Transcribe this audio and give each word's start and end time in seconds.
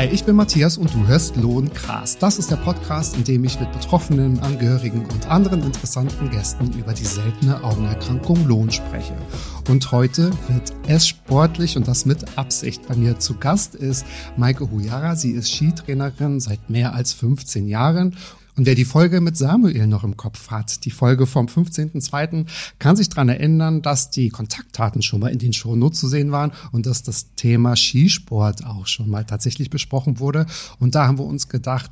Hi, 0.00 0.06
ich 0.06 0.24
bin 0.24 0.34
Matthias 0.34 0.78
und 0.78 0.94
du 0.94 1.06
hörst 1.08 1.36
Lohncast. 1.36 2.22
Das 2.22 2.38
ist 2.38 2.50
der 2.50 2.56
Podcast, 2.56 3.16
in 3.18 3.24
dem 3.24 3.44
ich 3.44 3.60
mit 3.60 3.70
Betroffenen, 3.70 4.38
Angehörigen 4.38 5.04
und 5.04 5.28
anderen 5.28 5.62
interessanten 5.62 6.30
Gästen 6.30 6.72
über 6.72 6.94
die 6.94 7.04
seltene 7.04 7.62
Augenerkrankung 7.62 8.46
Lohn 8.46 8.70
spreche. 8.70 9.14
Und 9.68 9.92
heute 9.92 10.30
wird 10.48 10.72
es 10.86 11.06
sportlich 11.06 11.76
und 11.76 11.86
das 11.86 12.06
mit 12.06 12.38
Absicht. 12.38 12.88
Bei 12.88 12.96
mir 12.96 13.18
zu 13.18 13.34
Gast 13.34 13.74
ist 13.74 14.06
Maike 14.38 14.70
Huyara. 14.70 15.16
Sie 15.16 15.32
ist 15.32 15.50
Skitrainerin 15.50 16.40
seit 16.40 16.70
mehr 16.70 16.94
als 16.94 17.12
15 17.12 17.68
Jahren 17.68 18.16
und 18.60 18.66
wer 18.66 18.74
die 18.74 18.84
Folge 18.84 19.22
mit 19.22 19.38
Samuel 19.38 19.86
noch 19.86 20.04
im 20.04 20.18
Kopf 20.18 20.50
hat, 20.50 20.84
die 20.84 20.90
Folge 20.90 21.26
vom 21.26 21.46
15.02., 21.46 22.44
kann 22.78 22.94
sich 22.94 23.08
daran 23.08 23.30
erinnern, 23.30 23.80
dass 23.80 24.10
die 24.10 24.28
Kontaktdaten 24.28 25.00
schon 25.00 25.20
mal 25.20 25.28
in 25.28 25.38
den 25.38 25.54
Shownotes 25.54 25.98
zu 25.98 26.08
sehen 26.08 26.30
waren 26.30 26.52
und 26.70 26.84
dass 26.84 27.02
das 27.02 27.34
Thema 27.36 27.74
Skisport 27.74 28.66
auch 28.66 28.86
schon 28.86 29.08
mal 29.08 29.24
tatsächlich 29.24 29.70
besprochen 29.70 30.18
wurde. 30.18 30.44
Und 30.78 30.94
da 30.94 31.06
haben 31.06 31.16
wir 31.16 31.24
uns 31.24 31.48
gedacht, 31.48 31.90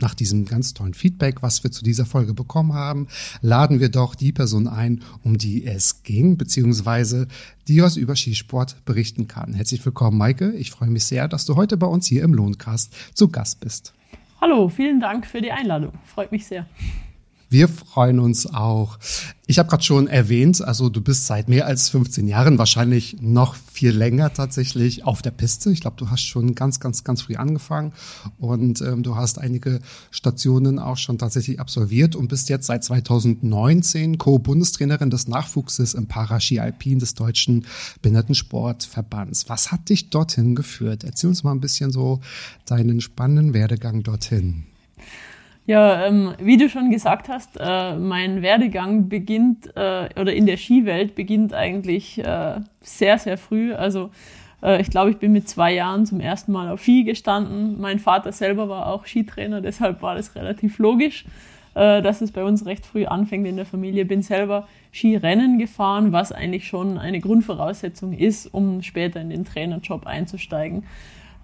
nach 0.00 0.14
diesem 0.14 0.44
ganz 0.44 0.74
tollen 0.74 0.92
Feedback, 0.92 1.42
was 1.42 1.64
wir 1.64 1.70
zu 1.70 1.82
dieser 1.82 2.04
Folge 2.04 2.34
bekommen 2.34 2.74
haben, 2.74 3.08
laden 3.40 3.80
wir 3.80 3.88
doch 3.88 4.14
die 4.14 4.32
Person 4.32 4.68
ein, 4.68 5.00
um 5.22 5.38
die 5.38 5.64
es 5.64 6.02
ging, 6.02 6.36
beziehungsweise 6.36 7.26
die 7.68 7.80
was 7.80 7.96
über 7.96 8.16
Skisport 8.16 8.84
berichten 8.84 9.28
kann. 9.28 9.54
Herzlich 9.54 9.82
willkommen, 9.82 10.18
Maike. 10.18 10.52
Ich 10.52 10.72
freue 10.72 10.90
mich 10.90 11.04
sehr, 11.04 11.26
dass 11.26 11.46
du 11.46 11.56
heute 11.56 11.78
bei 11.78 11.86
uns 11.86 12.06
hier 12.06 12.22
im 12.22 12.34
Lohncast 12.34 12.92
zu 13.14 13.28
Gast 13.28 13.60
bist. 13.60 13.94
Hallo, 14.42 14.70
vielen 14.70 15.00
Dank 15.00 15.26
für 15.26 15.42
die 15.42 15.52
Einladung. 15.52 15.92
Freut 16.06 16.32
mich 16.32 16.46
sehr. 16.46 16.64
Wir 17.52 17.66
freuen 17.66 18.20
uns 18.20 18.46
auch. 18.46 19.00
Ich 19.48 19.58
habe 19.58 19.68
gerade 19.68 19.82
schon 19.82 20.06
erwähnt, 20.06 20.62
also 20.62 20.88
du 20.88 21.00
bist 21.00 21.26
seit 21.26 21.48
mehr 21.48 21.66
als 21.66 21.88
15 21.88 22.28
Jahren, 22.28 22.58
wahrscheinlich 22.58 23.16
noch 23.20 23.56
viel 23.56 23.90
länger 23.90 24.32
tatsächlich 24.32 25.02
auf 25.02 25.20
der 25.20 25.32
Piste. 25.32 25.72
Ich 25.72 25.80
glaube, 25.80 25.96
du 25.96 26.10
hast 26.10 26.20
schon 26.20 26.54
ganz, 26.54 26.78
ganz, 26.78 27.02
ganz 27.02 27.22
früh 27.22 27.34
angefangen 27.34 27.92
und 28.38 28.80
ähm, 28.82 29.02
du 29.02 29.16
hast 29.16 29.40
einige 29.40 29.80
Stationen 30.12 30.78
auch 30.78 30.96
schon 30.96 31.18
tatsächlich 31.18 31.58
absolviert 31.58 32.14
und 32.14 32.28
bist 32.28 32.48
jetzt 32.50 32.68
seit 32.68 32.84
2019 32.84 34.16
Co-Bundestrainerin 34.16 35.10
des 35.10 35.26
Nachwuchses 35.26 35.94
im 35.94 36.06
Paraski 36.06 36.60
Alpin 36.60 37.00
des 37.00 37.14
Deutschen 37.14 37.66
Behindertensportverbands. 38.00 39.48
Was 39.48 39.72
hat 39.72 39.88
dich 39.88 40.10
dorthin 40.10 40.54
geführt? 40.54 41.02
Erzähl 41.02 41.30
uns 41.30 41.42
mal 41.42 41.50
ein 41.50 41.60
bisschen 41.60 41.90
so 41.90 42.20
deinen 42.64 43.00
spannenden 43.00 43.54
Werdegang 43.54 44.04
dorthin. 44.04 44.69
Ja, 45.70 46.04
ähm, 46.04 46.34
wie 46.40 46.56
du 46.56 46.68
schon 46.68 46.90
gesagt 46.90 47.28
hast, 47.28 47.56
äh, 47.60 47.94
mein 47.94 48.42
Werdegang 48.42 49.08
beginnt, 49.08 49.68
äh, 49.76 50.08
oder 50.20 50.34
in 50.34 50.46
der 50.46 50.56
Skiwelt 50.56 51.14
beginnt 51.14 51.54
eigentlich 51.54 52.18
äh, 52.18 52.56
sehr, 52.80 53.18
sehr 53.18 53.38
früh. 53.38 53.72
Also 53.72 54.10
äh, 54.64 54.80
ich 54.80 54.90
glaube, 54.90 55.12
ich 55.12 55.18
bin 55.18 55.30
mit 55.30 55.48
zwei 55.48 55.72
Jahren 55.72 56.06
zum 56.06 56.18
ersten 56.18 56.50
Mal 56.50 56.70
auf 56.70 56.82
Ski 56.82 57.04
gestanden. 57.04 57.80
Mein 57.80 58.00
Vater 58.00 58.32
selber 58.32 58.68
war 58.68 58.88
auch 58.88 59.06
Skitrainer, 59.06 59.60
deshalb 59.60 60.02
war 60.02 60.16
das 60.16 60.34
relativ 60.34 60.80
logisch, 60.80 61.24
äh, 61.76 62.02
dass 62.02 62.20
es 62.20 62.32
bei 62.32 62.42
uns 62.42 62.66
recht 62.66 62.84
früh 62.84 63.04
anfängt 63.06 63.46
in 63.46 63.54
der 63.54 63.64
Familie. 63.64 64.04
Bin 64.04 64.22
selber 64.22 64.66
Skirennen 64.92 65.60
gefahren, 65.60 66.10
was 66.10 66.32
eigentlich 66.32 66.66
schon 66.66 66.98
eine 66.98 67.20
Grundvoraussetzung 67.20 68.12
ist, 68.12 68.52
um 68.52 68.82
später 68.82 69.20
in 69.20 69.30
den 69.30 69.44
Trainerjob 69.44 70.04
einzusteigen. 70.04 70.82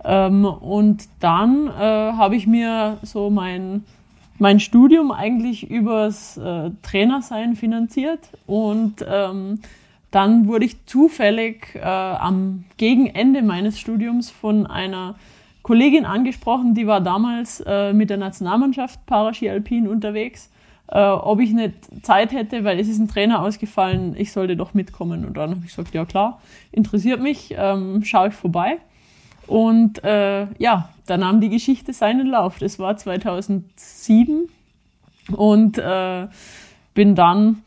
Ähm, 0.04 0.44
und 0.44 1.04
dann 1.20 1.68
äh, 1.68 1.70
habe 1.70 2.34
ich 2.34 2.48
mir 2.48 2.98
so 3.02 3.30
mein 3.30 3.84
mein 4.38 4.60
Studium 4.60 5.10
eigentlich 5.10 5.70
übers 5.70 6.36
äh, 6.36 6.70
Trainersein 6.82 7.56
finanziert 7.56 8.20
und 8.46 9.04
ähm, 9.08 9.60
dann 10.10 10.46
wurde 10.46 10.64
ich 10.64 10.86
zufällig 10.86 11.74
äh, 11.74 11.80
am 11.80 12.64
Gegenende 12.76 13.42
meines 13.42 13.78
Studiums 13.78 14.30
von 14.30 14.66
einer 14.66 15.16
Kollegin 15.62 16.04
angesprochen, 16.04 16.74
die 16.74 16.86
war 16.86 17.00
damals 17.00 17.60
äh, 17.66 17.92
mit 17.92 18.08
der 18.08 18.18
Nationalmannschaft 18.18 19.04
Paraski 19.04 19.50
Alpin 19.50 19.88
unterwegs, 19.88 20.48
äh, 20.86 21.00
ob 21.00 21.40
ich 21.40 21.50
nicht 21.50 21.74
Zeit 22.04 22.30
hätte, 22.30 22.62
weil 22.62 22.78
es 22.78 22.86
ist 22.88 23.00
ein 23.00 23.08
Trainer 23.08 23.42
ausgefallen, 23.42 24.14
ich 24.16 24.30
sollte 24.30 24.56
doch 24.56 24.74
mitkommen. 24.74 25.24
Und 25.24 25.36
dann 25.36 25.50
habe 25.50 25.60
ich 25.64 25.70
gesagt, 25.70 25.92
ja 25.92 26.04
klar, 26.04 26.40
interessiert 26.70 27.20
mich, 27.20 27.52
ähm, 27.58 28.04
schaue 28.04 28.28
ich 28.28 28.34
vorbei. 28.34 28.78
Und 29.46 30.02
äh, 30.04 30.46
ja, 30.58 30.88
da 31.06 31.16
nahm 31.16 31.40
die 31.40 31.48
Geschichte 31.48 31.92
seinen 31.92 32.26
Lauf. 32.26 32.58
Das 32.58 32.78
war 32.78 32.96
2007 32.96 34.48
und 35.36 35.78
äh, 35.78 36.26
bin 36.94 37.14
dann 37.14 37.62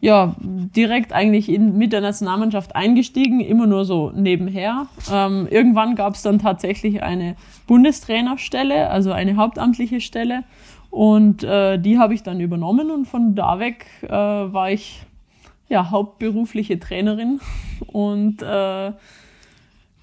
ja 0.00 0.34
direkt 0.40 1.12
eigentlich 1.12 1.48
in, 1.48 1.76
mit 1.76 1.92
der 1.92 2.00
Nationalmannschaft 2.00 2.74
eingestiegen, 2.74 3.40
immer 3.40 3.66
nur 3.66 3.84
so 3.84 4.10
nebenher. 4.14 4.86
Ähm, 5.12 5.46
irgendwann 5.50 5.94
gab 5.94 6.14
es 6.14 6.22
dann 6.22 6.38
tatsächlich 6.38 7.02
eine 7.02 7.36
Bundestrainerstelle, 7.66 8.88
also 8.90 9.12
eine 9.12 9.36
hauptamtliche 9.36 10.00
Stelle. 10.00 10.44
Und 10.90 11.44
äh, 11.44 11.78
die 11.78 11.98
habe 11.98 12.14
ich 12.14 12.22
dann 12.22 12.40
übernommen 12.40 12.90
und 12.90 13.06
von 13.06 13.34
da 13.34 13.60
weg 13.60 13.86
äh, 14.02 14.10
war 14.10 14.70
ich 14.72 15.02
ja 15.68 15.90
hauptberufliche 15.90 16.80
Trainerin 16.80 17.40
und 17.86 18.42
äh, 18.42 18.92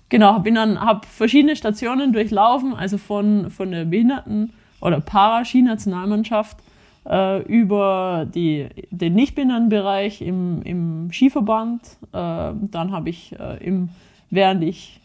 Genau, 0.09 0.40
bin 0.40 0.56
dann, 0.56 0.79
habe 0.79 1.06
verschiedene 1.06 1.56
Stationen 1.56 2.13
durchlaufen, 2.13 2.73
also 2.73 2.97
von, 2.97 3.50
von 3.50 3.72
der 3.72 3.85
Behinderten- 3.85 4.53
oder 4.79 5.01
Paraski-Nationalmannschaft 5.01 6.57
äh, 7.06 7.41
über 7.44 8.25
die, 8.34 8.67
den 8.90 9.16
Nichtbehindertenbereich 9.16 10.22
im, 10.22 10.62
im 10.63 11.12
Skiverband. 11.12 11.81
Äh, 12.13 12.53
dann 12.72 12.91
habe 12.91 13.09
ich 13.09 13.35
äh, 13.38 13.63
im, 13.66 13.90
während 14.29 14.63
ich 14.63 15.01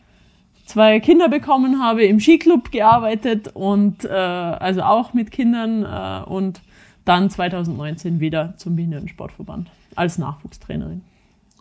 zwei 0.66 1.00
Kinder 1.00 1.28
bekommen 1.28 1.82
habe, 1.82 2.04
im 2.04 2.20
Skiclub 2.20 2.70
gearbeitet 2.70 3.50
und 3.54 4.04
äh, 4.04 4.08
also 4.08 4.82
auch 4.82 5.12
mit 5.14 5.30
Kindern 5.30 5.84
äh, 5.84 6.28
und 6.28 6.60
dann 7.04 7.28
2019 7.28 8.20
wieder 8.20 8.54
zum 8.56 8.76
Behindertensportverband 8.76 9.68
als 9.96 10.18
Nachwuchstrainerin. 10.18 11.02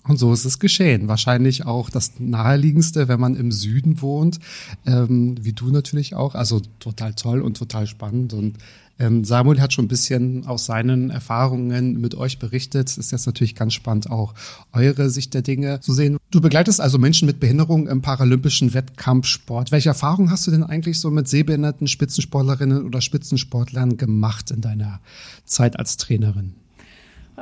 Und 0.07 0.17
so 0.17 0.34
ist 0.34 0.45
es 0.45 0.57
geschehen. 0.57 1.07
Wahrscheinlich 1.07 1.66
auch 1.66 1.89
das 1.89 2.13
naheliegendste, 2.19 3.07
wenn 3.07 3.19
man 3.19 3.35
im 3.35 3.51
Süden 3.51 4.01
wohnt, 4.01 4.39
ähm, 4.85 5.35
wie 5.41 5.53
du 5.53 5.69
natürlich 5.69 6.16
auch. 6.16 6.34
Also 6.34 6.62
total 6.79 7.13
toll 7.13 7.41
und 7.41 7.56
total 7.57 7.85
spannend. 7.85 8.34
Und 8.34 8.57
ähm, 8.97 9.23
Samuel 9.23 9.62
hat 9.62 9.73
schon 9.73 9.85
ein 9.85 9.89
bisschen 9.89 10.45
aus 10.47 10.66
seinen 10.66 11.12
Erfahrungen 11.12 12.01
mit 12.01 12.16
euch 12.16 12.39
berichtet. 12.39 12.97
Ist 12.97 13.12
jetzt 13.12 13.25
natürlich 13.25 13.56
ganz 13.56 13.73
spannend, 13.73 14.09
auch 14.09 14.34
eure 14.73 15.09
Sicht 15.09 15.34
der 15.35 15.44
Dinge 15.44 15.79
zu 15.81 15.94
sehen. 15.94 16.18
Du 16.31 16.41
begleitest 16.41 16.81
also 16.81 16.97
Menschen 16.97 17.28
mit 17.28 17.39
Behinderung 17.39 17.88
im 17.88 18.01
paralympischen 18.01 18.73
Wettkampfsport. 18.73 19.72
Welche 19.72 19.89
Erfahrungen 19.89 20.31
hast 20.31 20.47
du 20.47 20.51
denn 20.51 20.63
eigentlich 20.63 21.00
so 21.00 21.12
mit 21.12 21.28
sehbehinderten 21.28 21.88
Spitzensportlerinnen 21.88 22.85
oder 22.85 23.01
Spitzensportlern 23.01 23.97
gemacht 23.97 24.50
in 24.51 24.62
deiner 24.62 25.00
Zeit 25.45 25.78
als 25.78 25.97
Trainerin? 25.97 26.61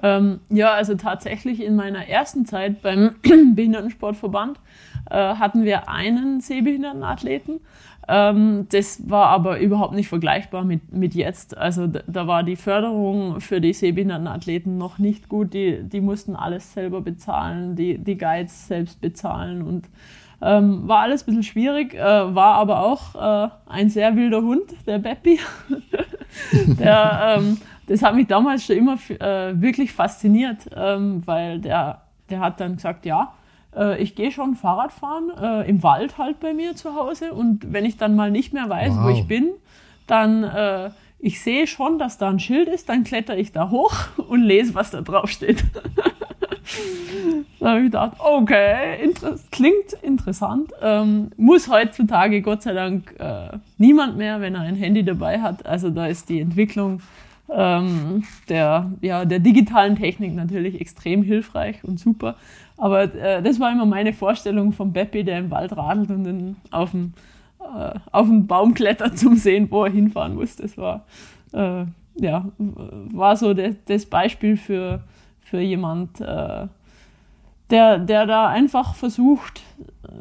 Ähm, 0.02 0.40
ja, 0.50 0.74
also 0.74 0.96
tatsächlich 0.96 1.64
in 1.64 1.76
meiner 1.76 2.08
ersten 2.08 2.46
Zeit 2.46 2.82
beim 2.82 3.16
Behindertensportverband 3.56 4.60
äh, 5.10 5.16
hatten 5.16 5.64
wir 5.64 5.90
einen 5.90 6.42
Sehbehindertenathleten. 6.42 7.60
Ähm, 8.08 8.68
das 8.72 9.08
war 9.08 9.28
aber 9.28 9.60
überhaupt 9.60 9.94
nicht 9.94 10.08
vergleichbar 10.08 10.64
mit, 10.64 10.92
mit 10.92 11.14
jetzt. 11.14 11.56
Also 11.56 11.86
da, 11.86 12.26
war 12.26 12.42
die 12.44 12.56
Förderung 12.56 13.40
für 13.40 13.62
die 13.62 13.74
Sehbehindertenathleten 13.74 14.78
noch 14.78 14.98
nicht 14.98 15.30
gut. 15.30 15.54
Die, 15.54 15.84
die 15.84 16.02
mussten 16.02 16.36
alles 16.36 16.74
selber 16.74 17.02
bezahlen, 17.02 17.76
die, 17.76 18.00
die 18.00 18.18
Guides 18.18 18.68
selbst 18.68 19.00
bezahlen 19.00 19.62
und 19.62 19.88
ähm, 20.42 20.88
war 20.88 21.02
alles 21.02 21.24
ein 21.24 21.26
bisschen 21.28 21.44
schwierig, 21.44 21.94
äh, 21.94 22.00
war 22.00 22.56
aber 22.56 22.84
auch 22.84 23.16
äh, 23.16 23.50
ein 23.68 23.90
sehr 23.90 24.16
wilder 24.16 24.42
Hund, 24.42 24.64
der 24.88 24.98
Beppi. 24.98 25.40
der 26.80 27.38
ähm, 27.40 27.58
das 27.90 28.04
hat 28.04 28.16
mich 28.16 28.28
damals 28.28 28.66
schon 28.66 28.78
immer 28.78 28.98
äh, 29.20 29.60
wirklich 29.60 29.92
fasziniert, 29.92 30.70
ähm, 30.76 31.24
weil 31.26 31.60
der, 31.60 32.02
der 32.30 32.40
hat 32.40 32.60
dann 32.60 32.76
gesagt, 32.76 33.06
ja, 33.06 33.34
äh, 33.76 34.02
ich 34.02 34.16
gehe 34.16 34.32
schon 34.32 34.56
Fahrrad 34.56 34.94
fahren, 34.94 35.32
äh, 35.42 35.68
im 35.68 35.82
Wald 35.82 36.20
halt 36.20 36.40
bei 36.40 36.54
mir 36.54 36.76
zu 36.76 36.96
Hause 36.96 37.34
und 37.34 37.74
wenn 37.74 37.86
ich 37.86 37.98
dann 37.98 38.16
mal 38.16 38.30
nicht 38.30 38.54
mehr 38.54 38.70
weiß, 38.70 38.94
wow. 38.96 39.06
wo 39.06 39.10
ich 39.10 39.28
bin, 39.28 39.50
dann 40.06 40.44
äh, 40.44 40.92
ich 41.18 41.42
sehe 41.42 41.66
schon, 41.66 41.98
dass 41.98 42.20
da 42.20 42.30
ein 42.30 42.40
Schild 42.40 42.70
ist, 42.70 42.90
dann 42.90 43.04
kletter 43.04 43.36
ich 43.38 43.52
da 43.52 43.72
hoch 43.72 43.96
und 44.18 44.44
lese, 44.44 44.76
was 44.76 44.92
da 44.92 45.02
drauf 45.02 45.32
steht. 45.32 45.64
da 47.60 47.70
habe 47.70 47.80
ich 47.80 47.86
gedacht, 47.86 48.18
okay, 48.20 49.04
inter 49.04 49.36
klingt 49.52 49.94
interessant. 50.04 50.72
Ähm, 50.80 51.32
muss 51.38 51.68
heutzutage 51.68 52.44
Gott 52.44 52.62
sei 52.62 52.74
Dank 52.74 53.16
äh, 53.20 53.58
niemand 53.80 54.16
mehr, 54.16 54.42
wenn 54.42 54.54
er 54.54 54.62
ein 54.62 54.76
Handy 54.76 55.04
dabei 55.04 55.42
hat. 55.42 55.66
Also 55.66 55.90
da 55.90 56.06
ist 56.06 56.30
die 56.30 56.40
Entwicklung 56.40 57.02
ähm, 57.52 58.24
der, 58.48 58.92
ja, 59.02 59.26
der 59.26 59.40
digitalen 59.40 59.96
Technik 59.96 60.36
natürlich 60.36 60.80
extrem 60.80 61.24
hilfreich 61.24 61.84
und 61.84 62.00
super. 62.00 62.36
Aber 62.78 63.14
äh, 63.16 63.42
das 63.42 63.60
war 63.60 63.72
immer 63.72 63.86
meine 63.86 64.14
Vorstellung 64.14 64.72
vom 64.72 64.94
Beppi, 64.94 65.24
der 65.24 65.40
im 65.40 65.52
Wald 65.52 65.76
radelt 65.76 66.10
und 66.10 66.24
dann 66.24 66.56
auf 66.72 66.92
den, 66.92 67.14
äh, 67.60 68.00
auf 68.12 68.28
den 68.28 68.48
Baum 68.48 68.74
klettert, 68.74 69.18
zum 69.18 69.36
sehen, 69.36 69.68
wo 69.70 69.84
er 69.84 69.92
hinfahren 69.92 70.36
muss. 70.36 70.56
Das 70.56 70.78
war, 70.78 71.06
äh, 71.54 71.86
ja, 72.16 72.46
war 72.58 73.36
so 73.36 73.54
de, 73.54 73.76
das 73.86 74.06
Beispiel 74.06 74.58
für, 74.58 75.04
für 75.42 75.60
jemand, 75.60 76.22
äh, 76.22 76.68
der, 77.70 78.00
der 78.00 78.26
da 78.26 78.48
einfach 78.48 78.96
versucht, 78.96 79.62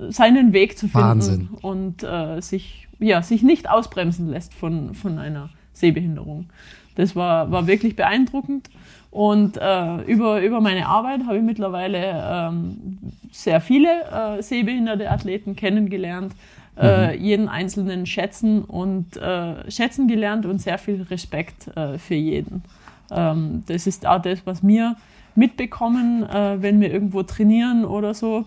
seinen 0.09 0.53
Weg 0.53 0.79
zu 0.79 0.87
finden 0.87 1.07
Wahnsinn. 1.07 1.49
und 1.63 2.03
äh, 2.03 2.41
sich, 2.41 2.89
ja, 2.99 3.23
sich 3.23 3.43
nicht 3.43 3.71
ausbremsen 3.71 4.29
lässt 4.29 4.55
von, 4.55 4.95
von 4.95 5.19
einer 5.19 5.49
Sehbehinderung. 5.73 6.51
Das 6.99 7.15
war, 7.15 7.53
war 7.53 7.69
wirklich 7.69 7.95
beeindruckend. 7.95 8.69
Und 9.13 9.57
äh, 9.57 10.03
über, 10.03 10.43
über 10.43 10.61
meine 10.61 10.87
Arbeit 10.87 11.25
habe 11.27 11.37
ich 11.37 11.45
mittlerweile 11.45 12.23
ähm, 12.29 12.99
sehr 13.31 13.61
viele 13.61 13.89
äh, 13.89 14.43
sehbehinderte 14.43 15.09
Athleten 15.09 15.55
kennengelernt, 15.55 16.33
äh, 16.77 17.17
mhm. 17.17 17.23
jeden 17.23 17.49
einzelnen 17.49 18.05
schätzen 18.05 18.65
und 18.65 19.17
äh, 19.17 19.71
schätzen 19.71 20.09
gelernt 20.09 20.45
und 20.45 20.61
sehr 20.61 20.77
viel 20.77 21.03
Respekt 21.03 21.69
äh, 21.77 21.99
für 21.99 22.17
jeden. 22.17 22.65
Ähm, 23.13 23.63
das 23.69 23.87
ist 23.87 24.05
auch 24.05 24.21
das, 24.21 24.45
was 24.45 24.65
mir 24.65 24.97
mitbekommen, 25.37 26.25
äh, 26.25 26.61
wenn 26.61 26.81
wir 26.81 26.93
irgendwo 26.93 27.23
trainieren 27.23 27.85
oder 27.85 28.13
so. 28.13 28.45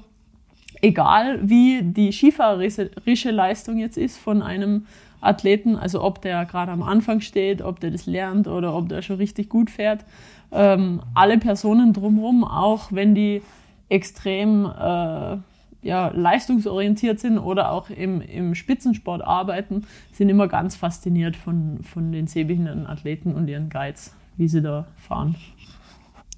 Egal 0.81 1.39
wie 1.41 1.83
die 1.83 2.11
skifahrerische 2.11 3.31
Leistung 3.31 3.77
jetzt 3.77 3.97
ist 3.97 4.17
von 4.17 4.41
einem 4.41 4.87
Athleten, 5.21 5.75
also 5.75 6.03
ob 6.03 6.21
der 6.21 6.45
gerade 6.45 6.71
am 6.71 6.83
Anfang 6.83 7.21
steht, 7.21 7.61
ob 7.61 7.79
der 7.79 7.91
das 7.91 8.05
lernt 8.07 8.47
oder 8.47 8.75
ob 8.75 8.89
der 8.89 9.01
schon 9.01 9.17
richtig 9.17 9.49
gut 9.49 9.69
fährt. 9.69 10.03
Ähm, 10.51 11.01
alle 11.13 11.37
Personen 11.37 11.93
drumherum, 11.93 12.43
auch 12.43 12.91
wenn 12.91 13.15
die 13.15 13.41
extrem 13.87 14.65
äh, 14.65 15.37
ja, 15.83 16.07
leistungsorientiert 16.13 17.19
sind 17.19 17.37
oder 17.37 17.71
auch 17.71 17.89
im, 17.89 18.21
im 18.21 18.55
Spitzensport 18.55 19.21
arbeiten, 19.21 19.85
sind 20.11 20.29
immer 20.29 20.47
ganz 20.47 20.75
fasziniert 20.75 21.35
von, 21.35 21.83
von 21.83 22.11
den 22.11 22.27
sehbehinderten 22.27 22.87
Athleten 22.87 23.33
und 23.33 23.47
ihren 23.47 23.69
Guides, 23.69 24.13
wie 24.37 24.47
sie 24.47 24.61
da 24.61 24.87
fahren. 24.97 25.35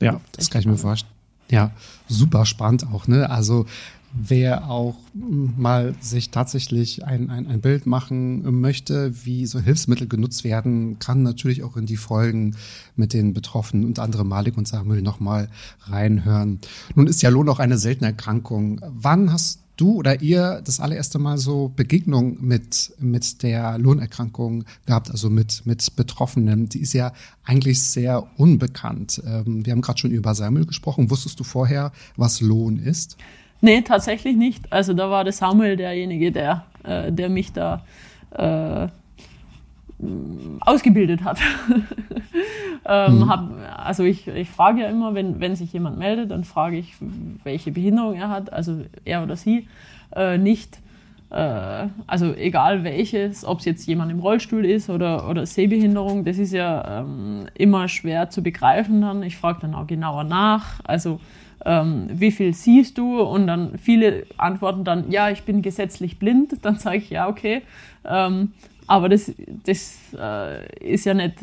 Ja, 0.01 0.19
das 0.33 0.50
kann 0.50 0.62
ich 0.62 0.68
mir 0.68 0.77
vorstellen. 0.77 1.13
Ja, 1.50 1.71
super 2.07 2.45
spannend 2.45 2.85
auch, 2.91 3.07
ne? 3.07 3.30
Also 3.30 3.65
wer 4.13 4.69
auch 4.69 4.95
mal 5.13 5.95
sich 6.00 6.30
tatsächlich 6.30 7.06
ein, 7.06 7.30
ein, 7.30 7.48
ein 7.48 7.62
Bild 7.62 7.86
machen 7.86 8.62
möchte, 8.62 9.25
wie 9.25 9.45
so 9.45 9.60
Hilfsmittel 9.60 10.07
genutzt 10.07 10.44
werden, 10.44 11.00
kann 11.00 11.24
natürlich 11.24 11.63
auch 11.63 11.77
in 11.77 11.86
die 11.86 11.98
Folgen 11.98 12.56
mit 12.95 13.13
den 13.13 13.33
Betroffenen, 13.33 13.86
unter 13.86 14.04
anderem 14.04 14.27
Malik 14.27 14.57
und 14.57 14.68
Samuel, 14.68 15.01
nochmal 15.01 15.50
reinhören. 15.81 16.60
Nun 16.95 17.07
ist 17.07 17.21
ja 17.21 17.30
Lohn 17.30 17.50
auch 17.50 17.60
eine 17.60 17.77
seltene 17.77 18.10
Erkrankung. 18.10 18.80
Wann 18.88 19.31
hast 19.31 19.60
du 19.77 19.94
oder 19.94 20.21
ihr 20.21 20.62
das 20.63 20.80
allererste 20.80 21.19
Mal 21.19 21.38
so 21.38 21.71
Begegnung 21.75 22.38
mit, 22.39 22.94
mit 23.00 23.42
der 23.44 23.77
Lohnerkrankung 23.77 24.66
gehabt, 24.86 25.09
also 25.09 25.30
mit, 25.30 25.66
mit 25.66 25.95
Betroffenen? 25.95 26.69
Die 26.69 26.80
ist 26.80 26.94
ja 26.94 27.13
eigentlich 27.44 27.81
sehr 27.81 28.27
unbekannt. 28.38 29.21
Ähm, 29.25 29.66
wir 29.66 29.74
haben 29.74 29.81
gerade 29.81 30.00
schon 30.00 30.12
über 30.12 30.36
Samuel 30.36 30.66
gesprochen. 30.66 31.09
Wusstest 31.09 31.39
du 31.39 31.44
vorher, 31.44 31.92
was 32.16 32.42
Lohn 32.42 32.77
ist? 32.77 33.18
Nee, 33.63 33.81
tatsächlich 33.81 34.36
nicht. 34.36 34.74
Also 34.74 34.94
da 34.94 35.10
war 35.10 35.24
der 35.24 35.31
Samuel 35.31 35.77
derjenige, 35.77 36.33
der, 36.33 36.65
äh, 36.83 37.13
der 37.13 37.30
mich 37.30 37.54
da 37.54 37.86
äh, 38.31 38.89
ausgebildet 40.60 41.24
hat. 41.24 41.39
ähm, 42.86 43.19
mhm. 43.19 43.30
hab, 43.30 43.50
also 43.77 44.04
ich, 44.04 44.27
ich 44.27 44.50
frage 44.50 44.81
ja 44.81 44.89
immer, 44.89 45.15
wenn, 45.15 45.39
wenn 45.39 45.56
sich 45.56 45.71
jemand 45.71 45.98
meldet, 45.98 46.31
dann 46.31 46.44
frage 46.44 46.77
ich, 46.77 46.94
welche 47.45 47.71
Behinderung 47.71 48.15
er 48.15 48.27
hat, 48.27 48.51
also 48.51 48.81
er 49.06 49.24
oder 49.24 49.38
sie, 49.38 49.69
äh, 50.13 50.38
nicht, 50.38 50.80
äh, 51.30 51.88
also 52.06 52.33
egal 52.33 52.83
welches, 52.83 53.45
ob 53.45 53.59
es 53.59 53.66
jetzt 53.66 53.88
jemand 53.88 54.12
im 54.12 54.19
Rollstuhl 54.19 54.66
ist 54.66 54.89
oder, 54.89 55.30
oder 55.30 55.45
Sehbehinderung, 55.45 56.25
das 56.25 56.38
ist 56.38 56.51
ja 56.51 57.00
ähm, 57.00 57.45
immer 57.54 57.88
schwer 57.88 58.30
zu 58.30 58.44
begreifen 58.44 59.00
dann. 59.00 59.24
Ich 59.24 59.38
frage 59.38 59.59
dann 59.62 59.74
auch 59.74 59.88
genauer 59.88 60.25
nach, 60.25 60.81
also 60.83 61.21
ähm, 61.65 62.07
wie 62.12 62.31
viel 62.31 62.54
siehst 62.54 62.98
du? 62.98 63.21
Und 63.21 63.48
dann 63.48 63.77
viele 63.77 64.25
antworten 64.38 64.83
dann, 64.83 65.12
ja, 65.12 65.30
ich 65.30 65.44
bin 65.44 65.62
gesetzlich 65.62 66.19
blind. 66.19 66.57
Dann 66.63 66.77
sage 66.77 66.98
ich, 66.98 67.10
ja, 67.10 67.27
okay. 67.27 67.62
Ähm, 68.06 68.54
aber 68.88 69.10
das, 69.10 69.31
das 69.65 69.98
äh, 70.18 70.94
ist 70.94 71.06
ja 71.06 71.13
nicht, 71.13 71.36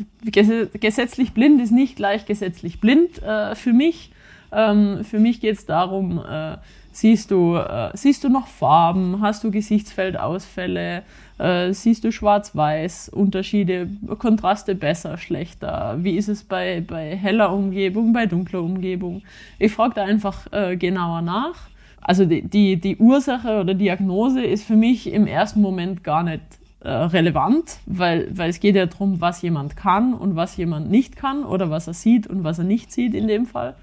gesetzlich 0.79 1.33
blind 1.33 1.59
ist 1.61 1.71
nicht 1.71 1.95
gleich 1.95 2.25
gesetzlich 2.25 2.79
blind 2.79 3.21
äh, 3.23 3.55
für 3.55 3.73
mich. 3.73 4.11
Ähm, 4.51 5.03
für 5.03 5.19
mich 5.19 5.39
geht 5.41 5.57
es 5.57 5.65
darum, 5.65 6.19
äh, 6.19 6.57
siehst, 6.91 7.31
du, 7.31 7.55
äh, 7.55 7.89
siehst 7.93 8.23
du 8.23 8.29
noch 8.29 8.47
Farben, 8.47 9.21
hast 9.21 9.43
du 9.43 9.51
Gesichtsfeldausfälle, 9.51 11.03
äh, 11.41 11.73
siehst 11.73 12.03
du 12.03 12.11
schwarz-weiß, 12.11 13.09
Unterschiede, 13.09 13.89
Kontraste 14.19 14.75
besser, 14.75 15.17
schlechter? 15.17 15.97
Wie 15.99 16.15
ist 16.15 16.29
es 16.29 16.43
bei, 16.43 16.81
bei 16.85 17.15
heller 17.15 17.51
Umgebung, 17.51 18.13
bei 18.13 18.27
dunkler 18.27 18.61
Umgebung? 18.61 19.23
Ich 19.57 19.71
frage 19.71 19.95
da 19.95 20.03
einfach 20.03 20.51
äh, 20.51 20.77
genauer 20.77 21.21
nach. 21.21 21.55
Also 21.99 22.25
die, 22.25 22.43
die, 22.43 22.77
die 22.77 22.97
Ursache 22.97 23.59
oder 23.59 23.73
Diagnose 23.73 24.43
ist 24.43 24.63
für 24.63 24.75
mich 24.75 25.11
im 25.11 25.27
ersten 25.27 25.61
Moment 25.61 26.03
gar 26.03 26.23
nicht 26.23 26.41
äh, 26.81 26.89
relevant, 26.89 27.77
weil, 27.85 28.27
weil 28.35 28.49
es 28.49 28.59
geht 28.59 28.75
ja 28.75 28.85
darum, 28.85 29.21
was 29.21 29.41
jemand 29.41 29.75
kann 29.75 30.13
und 30.13 30.35
was 30.35 30.57
jemand 30.57 30.89
nicht 30.91 31.15
kann 31.15 31.43
oder 31.43 31.69
was 31.69 31.87
er 31.87 31.93
sieht 31.93 32.27
und 32.27 32.43
was 32.43 32.59
er 32.59 32.65
nicht 32.65 32.91
sieht 32.91 33.13
in 33.13 33.27
dem 33.27 33.45
Fall. 33.45 33.75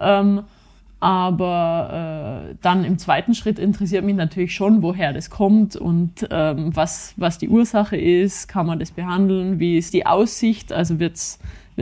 Ähm, 0.00 0.42
aber 1.02 2.46
äh, 2.52 2.54
dann 2.62 2.84
im 2.84 2.96
zweiten 2.96 3.34
Schritt 3.34 3.58
interessiert 3.58 4.04
mich 4.04 4.14
natürlich 4.14 4.54
schon, 4.54 4.82
woher 4.82 5.12
das 5.12 5.30
kommt 5.30 5.74
und 5.74 6.28
ähm, 6.30 6.76
was, 6.76 7.14
was 7.16 7.38
die 7.38 7.48
Ursache 7.48 7.96
ist, 7.96 8.46
kann 8.46 8.66
man 8.66 8.78
das 8.78 8.92
behandeln, 8.92 9.58
wie 9.58 9.78
ist 9.78 9.94
die 9.94 10.06
Aussicht, 10.06 10.72
also 10.72 11.00
wird 11.00 11.16
es 11.16 11.40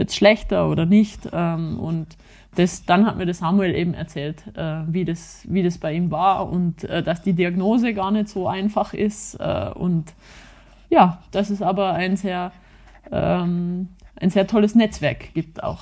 schlechter 0.09 0.67
oder 0.67 0.87
nicht. 0.87 1.29
Ähm, 1.31 1.79
und 1.79 2.07
das, 2.55 2.83
dann 2.85 3.05
hat 3.05 3.17
mir 3.17 3.27
der 3.27 3.35
Samuel 3.35 3.75
eben 3.75 3.93
erzählt, 3.93 4.43
äh, 4.57 4.81
wie, 4.87 5.05
das, 5.05 5.45
wie 5.47 5.61
das 5.61 5.77
bei 5.77 5.93
ihm 5.93 6.09
war 6.09 6.49
und 6.49 6.83
äh, 6.85 7.03
dass 7.03 7.21
die 7.21 7.33
Diagnose 7.33 7.93
gar 7.93 8.09
nicht 8.09 8.27
so 8.27 8.47
einfach 8.47 8.95
ist. 8.95 9.35
Äh, 9.35 9.69
und 9.75 10.15
ja, 10.89 11.21
dass 11.29 11.51
es 11.51 11.61
aber 11.61 11.93
ein 11.93 12.17
sehr, 12.17 12.51
ähm, 13.11 13.89
ein 14.15 14.31
sehr 14.31 14.47
tolles 14.47 14.73
Netzwerk 14.73 15.31
gibt 15.35 15.61
auch. 15.61 15.81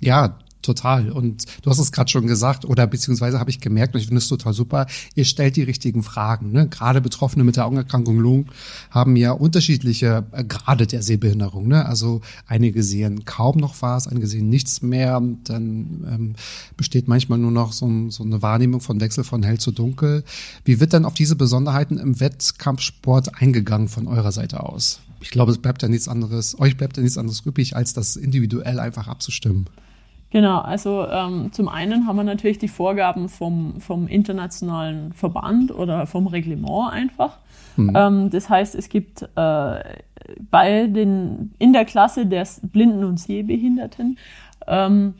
Ja, 0.00 0.34
Total. 0.66 1.12
Und 1.12 1.44
du 1.62 1.70
hast 1.70 1.78
es 1.78 1.92
gerade 1.92 2.10
schon 2.10 2.26
gesagt, 2.26 2.64
oder 2.64 2.88
beziehungsweise 2.88 3.38
habe 3.38 3.50
ich 3.50 3.60
gemerkt, 3.60 3.94
und 3.94 4.00
ich 4.00 4.08
finde 4.08 4.18
es 4.18 4.26
total 4.26 4.52
super, 4.52 4.86
ihr 5.14 5.24
stellt 5.24 5.54
die 5.54 5.62
richtigen 5.62 6.02
Fragen. 6.02 6.50
Ne? 6.50 6.66
Gerade 6.66 7.00
Betroffene 7.00 7.44
mit 7.44 7.54
der 7.54 7.66
Augenerkrankung 7.66 8.18
Lung 8.18 8.46
haben 8.90 9.14
ja 9.14 9.30
unterschiedliche 9.30 10.26
äh, 10.32 10.42
Grade 10.42 10.88
der 10.88 11.04
Sehbehinderung. 11.04 11.68
Ne? 11.68 11.86
Also 11.86 12.20
einige 12.48 12.82
sehen 12.82 13.24
kaum 13.24 13.58
noch 13.58 13.80
was, 13.80 14.08
einige 14.08 14.26
sehen 14.26 14.48
nichts 14.48 14.82
mehr. 14.82 15.22
Dann 15.44 16.04
ähm, 16.10 16.34
besteht 16.76 17.06
manchmal 17.06 17.38
nur 17.38 17.52
noch 17.52 17.72
so, 17.72 18.10
so 18.10 18.24
eine 18.24 18.42
Wahrnehmung 18.42 18.80
von 18.80 19.00
Wechsel 19.00 19.22
von 19.22 19.44
hell 19.44 19.58
zu 19.58 19.70
dunkel. 19.70 20.24
Wie 20.64 20.80
wird 20.80 20.94
dann 20.94 21.04
auf 21.04 21.14
diese 21.14 21.36
Besonderheiten 21.36 21.96
im 21.96 22.18
Wettkampfsport 22.18 23.40
eingegangen 23.40 23.86
von 23.86 24.08
eurer 24.08 24.32
Seite 24.32 24.64
aus? 24.64 24.98
Ich 25.20 25.30
glaube, 25.30 25.52
es 25.52 25.58
bleibt 25.58 25.82
ja 25.82 25.88
nichts 25.88 26.08
anderes, 26.08 26.58
euch 26.58 26.76
bleibt 26.76 26.96
ja 26.96 27.04
nichts 27.04 27.18
anderes 27.18 27.42
übrig, 27.46 27.76
als 27.76 27.94
das 27.94 28.16
individuell 28.16 28.80
einfach 28.80 29.06
abzustimmen. 29.06 29.66
Genau, 30.36 30.58
also 30.58 31.06
ähm, 31.08 31.50
zum 31.52 31.66
einen 31.66 32.06
haben 32.06 32.16
wir 32.16 32.22
natürlich 32.22 32.58
die 32.58 32.68
Vorgaben 32.68 33.30
vom, 33.30 33.80
vom 33.80 34.06
internationalen 34.06 35.14
Verband 35.14 35.74
oder 35.74 36.06
vom 36.06 36.26
Reglement 36.26 36.92
einfach. 36.92 37.38
Mhm. 37.76 37.92
Ähm, 37.96 38.28
das 38.30 38.50
heißt, 38.50 38.74
es 38.74 38.90
gibt 38.90 39.22
äh, 39.22 39.26
bei 40.50 40.88
den, 40.88 41.54
in 41.58 41.72
der 41.72 41.86
Klasse 41.86 42.26
der 42.26 42.46
Blinden 42.64 43.04
und 43.04 43.18
Sehbehinderten, 43.18 44.18
ähm, 44.66 45.14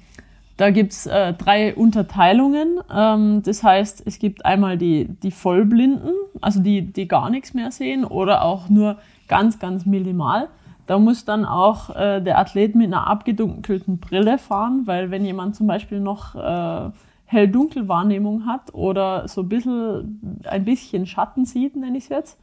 da 0.58 0.68
gibt's 0.68 1.06
äh, 1.06 1.32
drei 1.32 1.74
Unterteilungen. 1.74 2.80
Ähm, 2.94 3.42
das 3.42 3.62
heißt, 3.62 4.02
es 4.04 4.18
gibt 4.18 4.44
einmal 4.44 4.76
die, 4.76 5.06
die 5.22 5.30
Vollblinden, 5.30 6.12
also 6.42 6.60
die, 6.60 6.92
die 6.92 7.08
gar 7.08 7.30
nichts 7.30 7.54
mehr 7.54 7.70
sehen 7.70 8.04
oder 8.04 8.42
auch 8.42 8.68
nur 8.68 8.98
ganz, 9.28 9.58
ganz 9.58 9.86
minimal. 9.86 10.48
Da 10.86 10.98
muss 10.98 11.24
dann 11.24 11.44
auch 11.44 11.94
äh, 11.96 12.20
der 12.20 12.38
Athlet 12.38 12.74
mit 12.74 12.86
einer 12.86 13.06
abgedunkelten 13.06 13.98
Brille 13.98 14.38
fahren, 14.38 14.82
weil 14.84 15.10
wenn 15.10 15.24
jemand 15.24 15.56
zum 15.56 15.66
Beispiel 15.66 16.00
noch 16.00 16.34
äh, 16.34 16.90
Hell-Dunkel-Wahrnehmung 17.26 18.46
hat 18.46 18.72
oder 18.72 19.26
so 19.26 19.42
ein 19.42 19.48
bisschen, 19.48 20.40
ein 20.44 20.64
bisschen 20.64 21.06
Schatten 21.06 21.44
sieht, 21.44 21.74
nenne 21.76 21.98
ich 21.98 22.04
es 22.04 22.10
jetzt, 22.10 22.38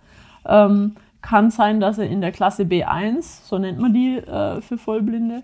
ähm, 0.45 0.95
kann 1.21 1.51
sein, 1.51 1.79
dass 1.79 1.97
er 1.97 2.09
in 2.09 2.19
der 2.19 2.33
Klasse 2.33 2.63
B1, 2.63 3.47
so 3.47 3.57
nennt 3.57 3.79
man 3.79 3.93
die 3.93 4.17
äh, 4.17 4.59
für 4.61 4.77
Vollblinde, 4.77 5.43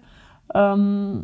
ähm, 0.53 1.23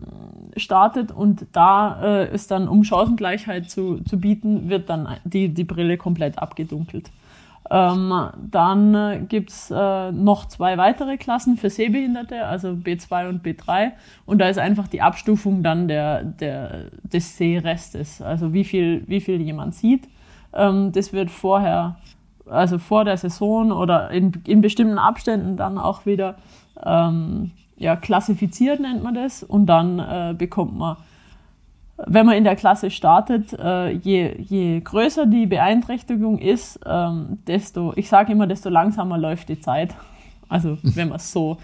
startet 0.56 1.12
und 1.12 1.46
da 1.52 2.02
äh, 2.02 2.34
ist 2.34 2.52
dann, 2.52 2.70
um 2.70 2.84
Chancengleichheit 2.84 3.70
zu, 3.70 4.00
zu 4.04 4.20
bieten, 4.20 4.70
wird 4.70 4.90
dann 4.90 5.18
die, 5.26 5.50
die 5.50 5.64
Brille 5.66 5.98
komplett 5.98 6.40
abgedunkelt. 6.40 7.12
Ähm, 7.72 8.14
dann 8.52 8.94
äh, 8.94 9.22
gibt's 9.28 9.72
äh, 9.72 10.12
noch 10.12 10.46
zwei 10.46 10.78
weitere 10.78 11.18
Klassen 11.18 11.58
für 11.58 11.72
Sehbehinderte, 11.72 12.46
also 12.46 12.70
B2 12.70 13.30
und 13.30 13.44
B3. 13.44 13.94
Und 14.26 14.40
da 14.40 14.50
ist 14.50 14.60
einfach 14.60 14.88
die 14.88 15.02
Abstufung 15.02 15.64
dann 15.64 15.88
der, 15.88 16.24
der, 16.24 16.92
des 17.02 17.38
Sehrestes, 17.38 18.22
also 18.22 18.54
wie 18.54 18.64
viel, 18.64 19.04
wie 19.08 19.20
viel 19.20 19.42
jemand 19.42 19.74
sieht. 19.74 20.08
Ähm, 20.54 20.92
das 20.92 21.12
wird 21.12 21.32
vorher, 21.32 21.98
also 22.48 22.78
vor 22.78 23.04
der 23.04 23.18
Saison 23.18 23.72
oder 23.72 24.12
in, 24.12 24.32
in 24.46 24.62
bestimmten 24.62 25.00
Abständen 25.00 25.58
dann 25.58 25.80
auch 25.80 26.06
wieder 26.06 26.36
ähm, 26.84 27.52
ja, 27.78 27.96
klassifiziert, 27.96 28.80
nennt 28.80 29.04
man 29.04 29.16
das. 29.16 29.42
Und 29.42 29.66
dann 29.66 29.98
äh, 29.98 30.36
bekommt 30.38 30.78
man, 30.78 30.98
wenn 31.98 32.26
man 32.26 32.36
in 32.36 32.44
der 32.44 32.56
Klasse 32.56 32.92
startet, 32.92 33.54
äh, 33.54 33.92
je, 33.92 34.36
je 34.38 34.82
größer 34.82 35.26
die 35.26 35.46
Beeinträchtigung 35.46 36.40
ist, 36.40 36.80
ähm, 36.86 37.40
desto, 37.48 37.94
ich 37.96 38.10
sage 38.10 38.34
immer, 38.34 38.48
desto 38.48 38.70
langsamer 38.70 39.18
läuft 39.18 39.50
die 39.50 39.60
Zeit. 39.60 39.96
Also 40.48 40.78
wenn 40.84 41.10
man 41.10 41.18
es 41.18 41.32
so 41.32 41.58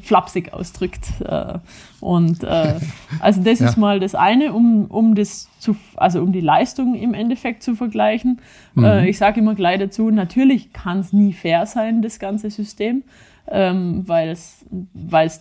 flapsig 0.00 0.54
ausdrückt. 0.54 1.08
Äh, 1.20 1.58
und 2.00 2.42
äh, 2.42 2.74
also 3.20 3.42
das 3.42 3.58
ja. 3.60 3.68
ist 3.68 3.76
mal 3.76 4.00
das 4.00 4.14
eine, 4.14 4.52
um, 4.52 4.86
um 4.86 5.14
das 5.14 5.48
zu, 5.58 5.76
also 5.96 6.22
um 6.22 6.32
die 6.32 6.40
Leistung 6.40 6.94
im 6.94 7.12
Endeffekt 7.12 7.62
zu 7.62 7.74
vergleichen. 7.74 8.40
Mhm. 8.74 8.84
Äh, 8.84 9.08
ich 9.08 9.18
sage 9.18 9.40
immer 9.40 9.54
gleich 9.54 9.78
dazu, 9.78 10.10
natürlich 10.10 10.72
kann 10.72 11.00
es 11.00 11.12
nie 11.12 11.32
fair 11.32 11.66
sein, 11.66 12.00
das 12.00 12.18
ganze 12.18 12.50
System, 12.50 13.02
ähm, 13.48 14.04
weil 14.06 14.30
es 14.30 14.64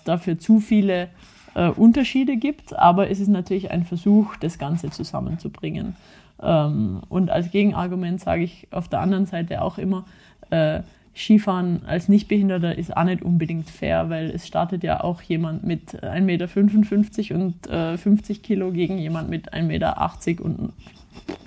dafür 0.03 0.37
zu 0.37 0.59
viele 0.59 1.09
äh, 1.55 1.69
Unterschiede 1.69 2.37
gibt, 2.37 2.75
aber 2.75 3.09
es 3.09 3.19
ist 3.19 3.29
natürlich 3.29 3.71
ein 3.71 3.85
Versuch, 3.85 4.35
das 4.37 4.59
Ganze 4.59 4.91
zusammenzubringen. 4.91 5.95
Ähm, 6.41 7.01
und 7.09 7.29
als 7.29 7.51
Gegenargument 7.51 8.19
sage 8.21 8.43
ich 8.43 8.67
auf 8.71 8.87
der 8.87 8.99
anderen 8.99 9.25
Seite 9.25 9.61
auch 9.61 9.77
immer, 9.77 10.05
äh, 10.49 10.81
Skifahren 11.15 11.81
als 11.85 12.09
Nichtbehinderter 12.09 12.77
ist 12.77 12.95
auch 12.95 13.05
nicht 13.05 13.23
unbedingt 13.23 13.69
fair, 13.69 14.09
weil 14.09 14.31
es 14.31 14.45
startet 14.45 14.83
ja 14.83 15.01
auch 15.01 15.21
jemand 15.21 15.63
mit 15.63 16.03
1,55 16.03 16.21
Meter 16.21 17.41
und 17.41 17.67
äh, 17.67 17.97
50 17.97 18.43
Kilo 18.43 18.71
gegen 18.71 18.97
jemand 18.97 19.29
mit 19.29 19.53
1,80 19.53 19.63
Meter 19.63 20.43
und 20.43 20.73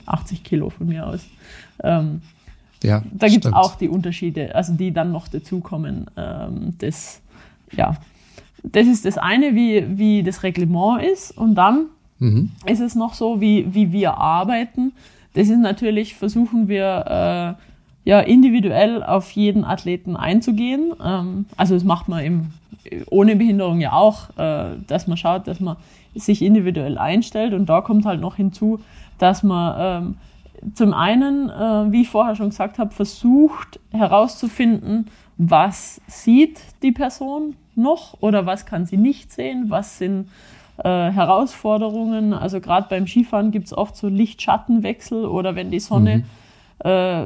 80 0.07 0.43
Kilo 0.43 0.71
von 0.71 0.89
mir 0.89 1.07
aus. 1.07 1.27
Ähm, 1.83 2.23
ja, 2.83 3.03
da 3.13 3.29
gibt 3.29 3.45
es 3.45 3.53
auch 3.53 3.75
die 3.75 3.89
Unterschiede, 3.89 4.55
also 4.55 4.73
die 4.73 4.93
dann 4.93 5.13
noch 5.13 5.29
dazukommen. 5.29 6.07
Ähm, 6.17 6.75
das, 6.79 7.21
ja, 7.73 7.97
das 8.63 8.87
ist 8.87 9.05
das 9.05 9.19
eine, 9.19 9.55
wie, 9.55 9.85
wie 9.99 10.23
das 10.23 10.43
Reglement 10.43 11.03
ist. 11.03 11.37
Und 11.37 11.55
dann 11.55 11.87
mhm. 12.19 12.51
ist 12.67 12.81
es 12.81 12.95
noch 12.95 13.15
so, 13.15 13.41
wie, 13.41 13.73
wie 13.75 13.93
wir 13.93 14.17
arbeiten. 14.19 14.93
Das 15.35 15.49
ist 15.49 15.59
natürlich, 15.59 16.15
versuchen 16.15 16.69
wir 16.69 17.57
äh, 17.57 18.09
ja, 18.09 18.21
individuell 18.21 19.03
auf 19.03 19.31
jeden 19.33 19.65
Athleten 19.65 20.17
einzugehen. 20.17 20.93
Ähm, 21.05 21.47
also 21.57 21.75
das 21.75 21.85
macht 21.85 22.09
man 22.09 22.25
im, 22.25 22.47
ohne 23.11 23.37
Behinderung 23.37 23.81
ja 23.81 23.93
auch, 23.93 24.31
äh, 24.39 24.77
dass 24.87 25.07
man 25.07 25.17
schaut, 25.17 25.47
dass 25.47 25.61
man 25.61 25.77
sich 26.15 26.43
individuell 26.43 26.99
einstellt. 26.99 27.53
Und 27.55 27.69
da 27.69 27.81
kommt 27.81 28.07
halt 28.07 28.21
noch 28.21 28.37
hinzu, 28.37 28.81
dass 29.19 29.43
man 29.43 29.75
ähm, 29.79 30.17
zum 30.75 30.95
einen, 30.95 31.51
äh, 31.51 31.93
wie 31.93 32.03
ich 32.03 32.09
vorher 32.09 32.35
schon 32.35 32.51
gesagt 32.51 32.79
habe, 32.79 32.93
versucht 32.93 33.79
herauszufinden, 33.91 35.07
was 35.37 36.01
sieht 36.07 36.61
die 36.83 36.93
Person 36.93 37.55
noch 37.79 38.21
oder 38.21 38.47
was 38.47 38.67
kann 38.67 38.87
sie 38.87 38.97
nicht 38.97 39.33
sehen, 39.33 39.67
was 39.69 39.99
sind 39.99 40.29
äh, 40.79 40.83
Herausforderungen. 40.83 42.33
Also 42.33 42.61
gerade 42.61 42.87
beim 42.91 43.07
Skifahren 43.07 43.51
gibt 43.51 43.67
es 43.67 43.77
oft 43.77 43.97
so 43.97 44.09
Licht-Schattenwechsel 44.09 45.25
oder 45.25 45.57
wenn 45.57 45.71
die 45.71 45.81
Sonne 45.81 46.19
mhm 46.19 46.25
äh, 46.81 47.23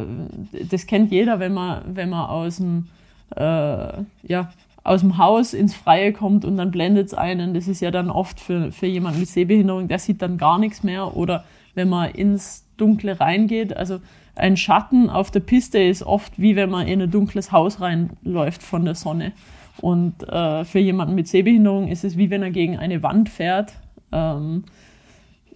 das 0.71 0.87
kennt 0.87 1.11
jeder, 1.11 1.39
wenn 1.39 1.53
man, 1.53 1.83
wenn 1.95 2.09
man 2.09 2.29
aus 2.29 2.57
dem, 2.57 2.89
äh, 3.37 4.03
ja, 4.23 4.53
aus 4.85 5.01
dem 5.01 5.19
Haus 5.19 5.55
ins 5.55 5.75
Freie 5.75 6.13
kommt 6.13 6.45
und 6.45 6.57
dann 6.57 6.71
blendet 6.71 7.09
es 7.09 7.15
einen. 7.15 7.55
Das 7.55 7.69
ist 7.69 7.81
ja 7.81 7.91
dann 7.91 8.11
oft 8.11 8.41
für, 8.41 8.73
für 8.73 8.87
jemanden 8.87 9.21
mit 9.21 9.29
Sehbehinderung, 9.29 9.89
der 9.89 9.99
sieht 9.99 10.23
dann 10.23 10.39
gar 10.39 10.59
nichts 10.59 10.83
mehr. 10.83 11.17
Oder 11.17 11.45
wenn 11.75 11.89
man 11.89 12.11
ins 12.11 12.67
Dunkle 12.77 13.21
reingeht, 13.21 13.77
also 13.77 14.01
ein 14.35 14.57
Schatten 14.57 15.11
auf 15.11 15.31
der 15.31 15.41
Piste 15.41 15.79
ist 15.79 16.03
oft 16.03 16.41
wie 16.41 16.57
wenn 16.57 16.71
man 16.71 16.89
in 16.89 17.03
ein 17.03 17.11
dunkles 17.11 17.53
Haus 17.53 17.81
reinläuft 17.81 18.63
von 18.63 18.85
der 18.85 18.95
Sonne. 18.95 19.33
Und 19.81 20.29
äh, 20.29 20.65
für 20.65 20.79
jemanden 20.79 21.15
mit 21.15 21.29
Sehbehinderung 21.29 21.89
ist 21.89 22.05
es 22.05 22.17
wie 22.17 22.31
wenn 22.31 22.43
er 22.43 22.51
gegen 22.51 22.79
eine 22.79 23.03
Wand 23.03 23.29
fährt. 23.29 23.73
Ähm, 24.13 24.65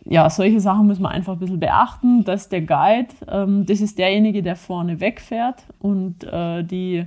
ja, 0.08 0.30
solche 0.30 0.60
Sachen 0.60 0.86
muss 0.86 1.00
man 1.00 1.12
einfach 1.12 1.32
ein 1.34 1.38
bisschen 1.38 1.60
beachten, 1.60 2.24
dass 2.24 2.48
der 2.48 2.62
Guide, 2.62 3.08
ähm, 3.28 3.66
das 3.66 3.80
ist 3.80 3.98
derjenige, 3.98 4.42
der 4.42 4.56
vorne 4.56 5.00
wegfährt 5.00 5.64
und 5.80 6.24
äh, 6.24 6.62
die, 6.62 7.06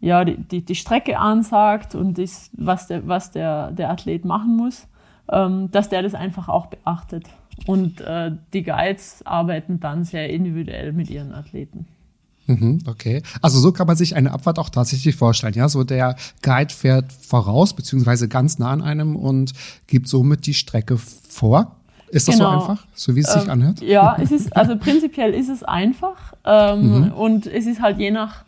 ja, 0.00 0.24
die, 0.24 0.36
die, 0.36 0.64
die, 0.64 0.74
Strecke 0.76 1.18
ansagt 1.18 1.94
und 1.94 2.18
das, 2.18 2.50
was, 2.52 2.86
der, 2.86 3.06
was 3.08 3.32
der, 3.32 3.72
der 3.72 3.90
Athlet 3.90 4.24
machen 4.24 4.56
muss, 4.56 4.86
ähm, 5.30 5.70
dass 5.72 5.88
der 5.88 6.02
das 6.02 6.14
einfach 6.14 6.48
auch 6.48 6.66
beachtet. 6.66 7.28
Und 7.66 8.00
äh, 8.00 8.32
die 8.52 8.62
Guides 8.62 9.24
arbeiten 9.26 9.80
dann 9.80 10.04
sehr 10.04 10.30
individuell 10.30 10.92
mit 10.92 11.10
ihren 11.10 11.32
Athleten. 11.32 11.86
Mhm, 12.46 12.80
okay. 12.86 13.22
Also 13.40 13.58
so 13.58 13.72
kann 13.72 13.86
man 13.86 13.96
sich 13.96 14.16
eine 14.16 14.32
Abfahrt 14.32 14.58
auch 14.58 14.68
tatsächlich 14.68 15.16
vorstellen. 15.16 15.54
Ja, 15.54 15.68
so 15.68 15.84
der 15.84 16.16
Guide 16.42 16.72
fährt 16.72 17.12
voraus, 17.12 17.74
beziehungsweise 17.74 18.28
ganz 18.28 18.58
nah 18.58 18.70
an 18.70 18.82
einem 18.82 19.16
und 19.16 19.52
gibt 19.86 20.08
somit 20.08 20.46
die 20.46 20.54
Strecke 20.54 20.98
vor. 20.98 21.76
Ist 22.10 22.28
das 22.28 22.36
genau. 22.36 22.60
so 22.60 22.70
einfach, 22.70 22.86
so 22.94 23.16
wie 23.16 23.20
es 23.20 23.32
sich 23.32 23.44
ähm, 23.44 23.50
anhört? 23.50 23.80
Ja, 23.80 24.16
es 24.20 24.30
ist, 24.30 24.56
also 24.56 24.76
prinzipiell 24.76 25.32
ist 25.34 25.48
es 25.48 25.62
einfach. 25.62 26.34
Ähm, 26.44 27.06
mhm. 27.06 27.12
Und 27.12 27.46
es 27.46 27.66
ist 27.66 27.80
halt 27.80 27.98
je 27.98 28.10
nach, 28.10 28.44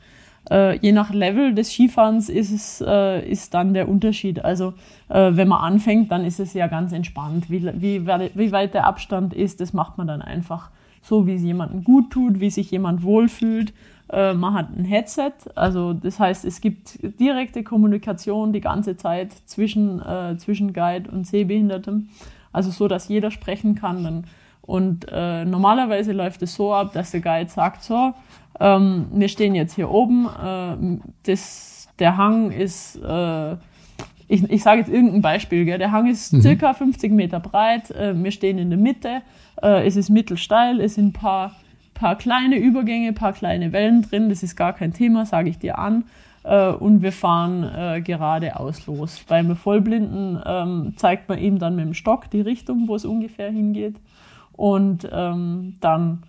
äh, 0.51 0.79
je 0.79 0.93
nach 0.93 1.13
Level 1.13 1.55
des 1.55 1.73
Skifahrens 1.73 2.29
ist 2.29 2.53
es, 2.53 2.85
äh, 2.87 3.29
ist 3.29 3.55
dann 3.55 3.75
der 3.75 3.89
Unterschied. 3.89 4.45
Also 4.45 4.75
äh, 5.09 5.33
wenn 5.33 5.49
man 5.49 5.61
anfängt, 5.61 6.13
dann 6.13 6.25
ist 6.25 6.39
es 6.39 6.53
ja 6.53 6.69
ganz 6.69 6.93
entspannt. 6.93 7.51
Wie, 7.51 7.65
wie, 7.81 8.07
wie 8.07 8.53
weit 8.53 8.75
der 8.75 8.87
Abstand 8.87 9.35
ist, 9.35 9.61
das 9.61 9.73
macht 9.73 9.99
man 9.99 10.07
dann 10.07 10.23
einfach 10.23 10.71
so, 11.07 11.27
wie 11.27 11.35
es 11.35 11.43
jemandem 11.43 11.85
gut 11.85 12.11
tut, 12.11 12.41
wie 12.41 12.51
sich 12.51 12.71
jemand 12.71 13.03
wohlfühlt. 13.03 13.73
Äh, 14.11 14.35
man 14.35 14.55
hat 14.55 14.77
ein 14.77 14.85
Headset, 14.85 15.33
also 15.55 15.93
das 15.93 16.19
heißt, 16.19 16.45
es 16.45 16.61
gibt 16.61 16.99
direkte 17.21 17.63
Kommunikation 17.63 18.53
die 18.53 18.61
ganze 18.61 18.97
Zeit 18.97 19.33
zwischen, 19.47 20.01
äh, 20.01 20.37
zwischen 20.37 20.73
Guide 20.73 21.11
und 21.11 21.27
Sehbehindertem. 21.27 22.09
Also 22.53 22.71
so, 22.71 22.89
dass 22.89 23.09
jeder 23.09 23.31
sprechen 23.31 23.75
kann. 23.75 24.03
Dann. 24.03 24.25
Und 24.63 25.07
äh, 25.11 25.45
normalerweise 25.45 26.13
läuft 26.13 26.43
es 26.43 26.55
so 26.55 26.75
ab, 26.75 26.93
dass 26.93 27.13
der 27.13 27.21
Guide 27.21 27.51
sagt, 27.51 27.85
so, 27.85 28.15
ähm, 28.59 29.07
wir 29.13 29.29
stehen 29.29 29.55
jetzt 29.55 29.75
hier 29.75 29.91
oben, 29.91 30.27
äh, 30.27 30.99
das, 31.25 31.89
der 31.99 32.17
Hang 32.17 32.51
ist, 32.51 32.97
äh, 32.97 33.57
ich, 34.29 34.51
ich 34.51 34.63
sage 34.63 34.81
jetzt 34.81 34.91
irgendein 34.91 35.23
Beispiel, 35.23 35.65
gell? 35.65 35.79
der 35.79 35.93
Hang 35.93 36.09
ist 36.09 36.33
mhm. 36.33 36.43
circa 36.43 36.75
50 36.75 37.13
Meter 37.13 37.41
breit, 37.41 37.91
äh, 37.91 38.15
wir 38.17 38.31
stehen 38.31 38.59
in 38.59 38.71
der 38.71 38.79
Mitte, 38.79 39.23
äh, 39.63 39.87
es 39.87 39.97
ist 39.97 40.11
mittelsteil, 40.11 40.81
es 40.81 40.95
sind 40.95 41.09
ein 41.09 41.13
paar, 41.13 41.55
paar 41.95 42.17
kleine 42.17 42.57
Übergänge, 42.57 43.13
paar 43.13 43.33
kleine 43.33 43.73
Wellen 43.73 44.03
drin, 44.03 44.29
das 44.29 44.43
ist 44.43 44.57
gar 44.57 44.73
kein 44.73 44.93
Thema, 44.93 45.27
sage 45.27 45.49
ich 45.49 45.59
dir 45.59 45.79
an 45.79 46.05
äh, 46.47 46.69
und 46.69 47.03
wir 47.03 47.13
fahren 47.13 47.65
äh, 47.65 48.01
geradeaus 48.01 48.87
los. 48.87 49.25
Beim 49.29 49.55
Vollblinden 49.57 50.41
ähm, 50.47 50.95
zeigt 50.97 51.29
man 51.29 51.39
ihm 51.39 51.59
dann 51.59 51.77
mit 51.77 51.85
dem 51.85 51.95
Stock 51.95 52.31
die 52.31 52.41
Richtung, 52.41 52.89
wo 52.89 52.95
es 52.95 53.05
ungefähr 53.05 53.51
hingeht. 53.51 53.97
Und 54.53 55.09
ähm, 55.13 55.77
dann, 55.81 56.23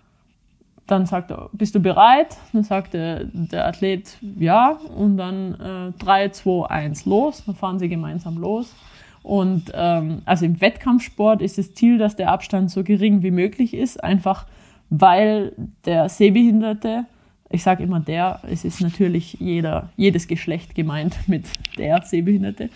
dann 0.88 1.06
sagt 1.06 1.30
er, 1.30 1.50
bist 1.52 1.74
du 1.74 1.80
bereit? 1.80 2.36
Dann 2.52 2.64
sagt 2.64 2.94
der, 2.94 3.24
der 3.24 3.66
Athlet 3.66 4.18
ja. 4.38 4.78
Und 4.96 5.16
dann 5.16 5.92
äh, 5.94 5.98
3, 5.98 6.30
2, 6.30 6.66
1, 6.68 7.04
los. 7.06 7.44
Dann 7.46 7.54
fahren 7.54 7.78
sie 7.78 7.88
gemeinsam 7.88 8.38
los. 8.38 8.74
Und 9.22 9.72
ähm, 9.74 10.22
also 10.24 10.44
im 10.44 10.60
Wettkampfsport 10.60 11.42
ist 11.42 11.58
das 11.58 11.74
Ziel, 11.74 11.98
dass 11.98 12.16
der 12.16 12.30
Abstand 12.30 12.70
so 12.70 12.82
gering 12.82 13.22
wie 13.22 13.30
möglich 13.30 13.74
ist, 13.74 14.02
einfach 14.02 14.46
weil 14.90 15.52
der 15.84 16.08
Sehbehinderte 16.08 17.04
ich 17.50 17.62
sage 17.62 17.82
immer 17.82 18.00
der, 18.00 18.40
es 18.50 18.64
ist 18.64 18.80
natürlich 18.80 19.34
jeder, 19.40 19.90
jedes 19.96 20.28
Geschlecht 20.28 20.74
gemeint 20.74 21.16
mit 21.28 21.46
der 21.78 22.02
Sehbehinderte. 22.02 22.70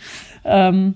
Ähm, 0.45 0.95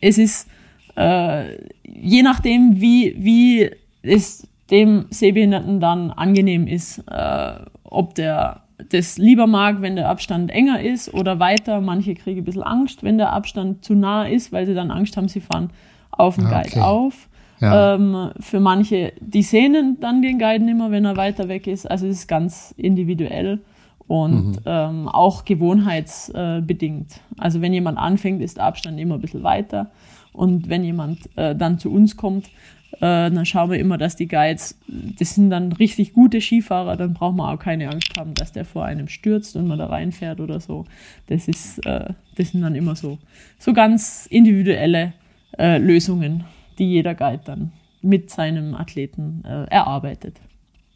es 0.00 0.18
ist 0.18 0.48
äh, 0.96 1.56
je 1.84 2.22
nachdem, 2.22 2.80
wie, 2.80 3.14
wie 3.18 3.70
es 4.02 4.46
dem 4.70 5.06
Sehbehinderten 5.10 5.80
dann 5.80 6.10
angenehm 6.10 6.66
ist, 6.66 7.02
äh, 7.10 7.52
ob 7.84 8.14
der 8.14 8.62
das 8.88 9.18
lieber 9.18 9.46
mag, 9.46 9.82
wenn 9.82 9.96
der 9.96 10.08
Abstand 10.08 10.50
enger 10.50 10.80
ist 10.80 11.12
oder 11.12 11.38
weiter. 11.38 11.80
Manche 11.80 12.14
kriegen 12.14 12.40
ein 12.40 12.44
bisschen 12.44 12.62
Angst, 12.62 13.02
wenn 13.02 13.18
der 13.18 13.32
Abstand 13.32 13.84
zu 13.84 13.94
nah 13.94 14.24
ist, 14.24 14.52
weil 14.52 14.66
sie 14.66 14.74
dann 14.74 14.90
Angst 14.90 15.16
haben, 15.16 15.28
sie 15.28 15.40
fahren 15.40 15.70
auf 16.10 16.36
den 16.36 16.46
ah, 16.46 16.62
Guide 16.62 16.84
auf. 16.84 17.28
Ja. 17.60 17.94
Ähm, 17.94 18.30
für 18.40 18.58
manche, 18.58 19.12
die 19.20 19.42
sehen 19.42 19.98
dann 20.00 20.22
den 20.22 20.38
Guide 20.38 20.64
nicht 20.64 20.78
mehr, 20.78 20.90
wenn 20.90 21.04
er 21.04 21.16
weiter 21.16 21.48
weg 21.48 21.66
ist. 21.66 21.90
Also 21.90 22.06
es 22.06 22.20
ist 22.20 22.26
ganz 22.26 22.74
individuell 22.78 23.60
und 24.06 24.52
mhm. 24.52 24.62
ähm, 24.64 25.08
auch 25.08 25.44
gewohnheitsbedingt. 25.44 27.20
also 27.38 27.60
wenn 27.60 27.72
jemand 27.74 27.98
anfängt, 27.98 28.40
ist 28.40 28.56
der 28.56 28.64
Abstand 28.64 28.98
immer 28.98 29.16
ein 29.16 29.20
bisschen 29.20 29.42
weiter. 29.42 29.90
Und 30.32 30.68
wenn 30.68 30.84
jemand 30.84 31.18
äh, 31.36 31.54
dann 31.54 31.78
zu 31.78 31.92
uns 31.92 32.16
kommt, 32.16 32.46
äh, 32.92 32.98
dann 33.00 33.46
schauen 33.46 33.70
wir 33.70 33.78
immer, 33.78 33.98
dass 33.98 34.16
die 34.16 34.28
Guides, 34.28 34.78
das 34.88 35.34
sind 35.34 35.50
dann 35.50 35.72
richtig 35.72 36.12
gute 36.12 36.40
Skifahrer, 36.40 36.96
dann 36.96 37.14
braucht 37.14 37.36
man 37.36 37.54
auch 37.54 37.60
keine 37.60 37.88
Angst 37.90 38.12
haben, 38.18 38.34
dass 38.34 38.52
der 38.52 38.64
vor 38.64 38.84
einem 38.84 39.08
stürzt 39.08 39.56
und 39.56 39.66
man 39.66 39.78
da 39.78 39.86
reinfährt 39.86 40.40
oder 40.40 40.60
so. 40.60 40.86
Das 41.26 41.48
ist, 41.48 41.84
äh, 41.86 42.12
das 42.36 42.50
sind 42.50 42.62
dann 42.62 42.74
immer 42.74 42.96
so, 42.96 43.18
so 43.58 43.72
ganz 43.72 44.26
individuelle 44.26 45.12
äh, 45.58 45.78
Lösungen 45.78 46.44
die 46.80 46.86
jeder 46.86 47.14
Guide 47.14 47.42
dann 47.44 47.72
mit 48.02 48.30
seinem 48.30 48.74
Athleten 48.74 49.44
äh, 49.44 49.64
erarbeitet. 49.66 50.40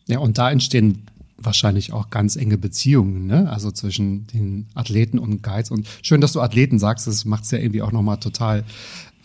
Ja, 0.08 0.18
und 0.18 0.38
da 0.38 0.50
entstehen 0.50 1.02
wahrscheinlich 1.36 1.92
auch 1.92 2.10
ganz 2.10 2.36
enge 2.36 2.56
Beziehungen, 2.56 3.26
ne? 3.26 3.50
Also 3.50 3.70
zwischen 3.70 4.26
den 4.28 4.66
Athleten 4.74 5.18
und 5.18 5.42
Guides. 5.42 5.70
Und 5.70 5.86
schön, 6.02 6.20
dass 6.20 6.32
du 6.32 6.40
Athleten 6.40 6.78
sagst, 6.78 7.06
das 7.06 7.24
macht 7.24 7.44
es 7.44 7.50
ja 7.50 7.58
irgendwie 7.58 7.82
auch 7.82 7.92
nochmal 7.92 8.18
total 8.18 8.64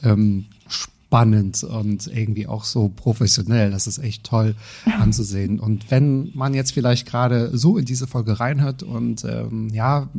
ähm, 0.04 0.46
spannend 0.68 0.99
und 1.64 2.08
irgendwie 2.08 2.48
auch 2.48 2.64
so 2.64 2.90
professionell. 2.90 3.72
Das 3.72 3.88
ist 3.88 3.98
echt 3.98 4.24
toll 4.24 4.56
anzusehen. 4.86 5.60
Und 5.60 5.90
wenn 5.90 6.32
man 6.36 6.54
jetzt 6.54 6.72
vielleicht 6.72 7.08
gerade 7.08 7.58
so 7.58 7.78
in 7.78 7.86
diese 7.86 8.08
Folge 8.08 8.40
reinhört 8.40 8.84
und 8.84 9.26
ähm, 9.26 9.70
ja, 9.70 10.10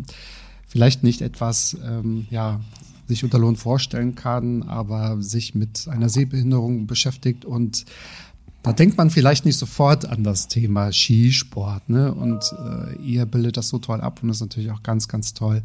vielleicht 0.67 1.03
nicht 1.03 1.21
etwas, 1.23 1.77
ähm, 1.85 2.27
ja, 2.31 2.61
sich 3.07 3.25
unter 3.25 3.39
Lohn 3.39 3.57
vorstellen 3.57 4.15
kann, 4.15 4.63
aber 4.63 5.21
sich 5.21 5.55
mit 5.55 5.89
einer 5.89 6.09
Sehbehinderung 6.09 6.87
beschäftigt 6.87 7.45
und 7.45 7.85
da 8.63 8.73
denkt 8.73 8.99
man 8.99 9.11
vielleicht 9.11 9.47
nicht 9.47 9.57
sofort 9.57 10.05
an 10.05 10.23
das 10.23 10.49
Thema 10.49 10.93
Skisport, 10.93 11.89
ne? 11.89 12.13
Und 12.13 12.45
äh, 12.59 12.97
ihr 13.03 13.25
bildet 13.25 13.57
das 13.57 13.69
so 13.69 13.79
toll 13.79 14.01
ab 14.03 14.21
und 14.23 14.29
das 14.29 14.37
ist 14.37 14.43
natürlich 14.43 14.71
auch 14.71 14.83
ganz, 14.83 15.09
ganz 15.09 15.33
toll, 15.33 15.63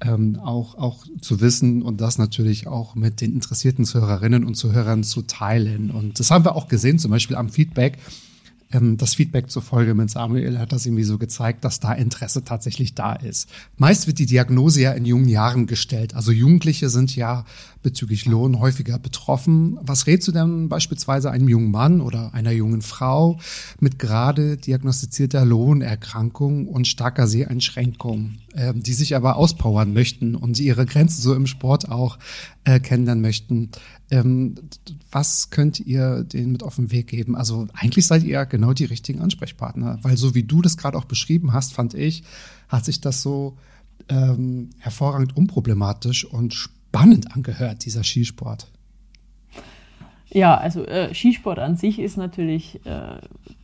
ähm, 0.00 0.38
auch, 0.38 0.76
auch 0.76 1.04
zu 1.20 1.40
wissen 1.40 1.82
und 1.82 2.00
das 2.00 2.18
natürlich 2.18 2.66
auch 2.66 2.94
mit 2.94 3.20
den 3.20 3.32
interessierten 3.32 3.84
Zuhörerinnen 3.84 4.44
und 4.44 4.54
Zuhörern 4.54 5.04
zu 5.04 5.22
teilen. 5.22 5.90
Und 5.90 6.20
das 6.20 6.30
haben 6.30 6.44
wir 6.44 6.56
auch 6.56 6.68
gesehen, 6.68 6.98
zum 6.98 7.10
Beispiel 7.10 7.36
am 7.36 7.48
Feedback 7.48 7.98
ähm, 8.72 8.96
das 8.96 9.14
Feedback 9.14 9.50
zur 9.50 9.62
Folge 9.62 9.94
mit 9.94 10.10
Samuel 10.10 10.58
hat 10.58 10.72
das 10.72 10.86
irgendwie 10.86 11.04
so 11.04 11.18
gezeigt, 11.18 11.64
dass 11.64 11.80
da 11.80 11.92
Interesse 11.92 12.44
tatsächlich 12.44 12.94
da 12.94 13.14
ist. 13.14 13.48
Meist 13.76 14.06
wird 14.06 14.18
die 14.18 14.26
Diagnose 14.26 14.82
ja 14.82 14.92
in 14.92 15.04
jungen 15.04 15.28
Jahren 15.28 15.66
gestellt. 15.66 16.14
Also 16.14 16.32
Jugendliche 16.32 16.88
sind 16.88 17.14
ja 17.16 17.44
bezüglich 17.82 18.26
Lohn 18.26 18.58
häufiger 18.58 18.98
betroffen. 18.98 19.78
Was 19.80 20.06
rätst 20.06 20.28
du 20.28 20.32
denn 20.32 20.68
beispielsweise 20.68 21.30
einem 21.30 21.48
jungen 21.48 21.70
Mann 21.70 22.00
oder 22.00 22.34
einer 22.34 22.50
jungen 22.50 22.82
Frau 22.82 23.38
mit 23.80 23.98
gerade 23.98 24.56
diagnostizierter 24.56 25.44
Lohnerkrankung 25.44 26.68
und 26.68 26.86
starker 26.86 27.26
Seheinschränkung, 27.26 28.38
äh, 28.54 28.74
die 28.74 28.92
sich 28.92 29.16
aber 29.16 29.36
auspowern 29.36 29.92
möchten 29.92 30.34
und 30.34 30.58
ihre 30.58 30.86
Grenzen 30.86 31.22
so 31.22 31.34
im 31.34 31.46
Sport 31.46 31.88
auch 31.88 32.18
äh, 32.64 32.80
kennenlernen 32.80 33.22
möchten? 33.22 33.70
Ähm, 34.10 34.54
was 35.10 35.50
könnt 35.50 35.80
ihr 35.80 36.24
denen 36.24 36.52
mit 36.52 36.62
auf 36.62 36.76
den 36.76 36.90
Weg 36.90 37.08
geben? 37.08 37.36
Also 37.36 37.68
eigentlich 37.74 38.06
seid 38.06 38.22
ihr 38.22 38.30
ja 38.30 38.44
genau 38.44 38.72
die 38.72 38.86
richtigen 38.86 39.20
Ansprechpartner, 39.20 39.98
weil 40.02 40.16
so 40.16 40.34
wie 40.34 40.44
du 40.44 40.62
das 40.62 40.76
gerade 40.76 40.96
auch 40.96 41.04
beschrieben 41.04 41.52
hast, 41.52 41.74
fand 41.74 41.94
ich, 41.94 42.24
hat 42.68 42.84
sich 42.84 43.00
das 43.00 43.22
so 43.22 43.58
ähm, 44.08 44.70
hervorragend 44.78 45.36
unproblematisch 45.36 46.24
und 46.24 46.54
spannend 46.54 47.34
angehört, 47.34 47.84
dieser 47.84 48.02
Skisport. 48.02 48.70
Ja, 50.30 50.56
also 50.56 50.84
äh, 50.84 51.14
Skisport 51.14 51.58
an 51.58 51.76
sich 51.76 51.98
ist 51.98 52.16
natürlich 52.16 52.84
äh, 52.84 53.20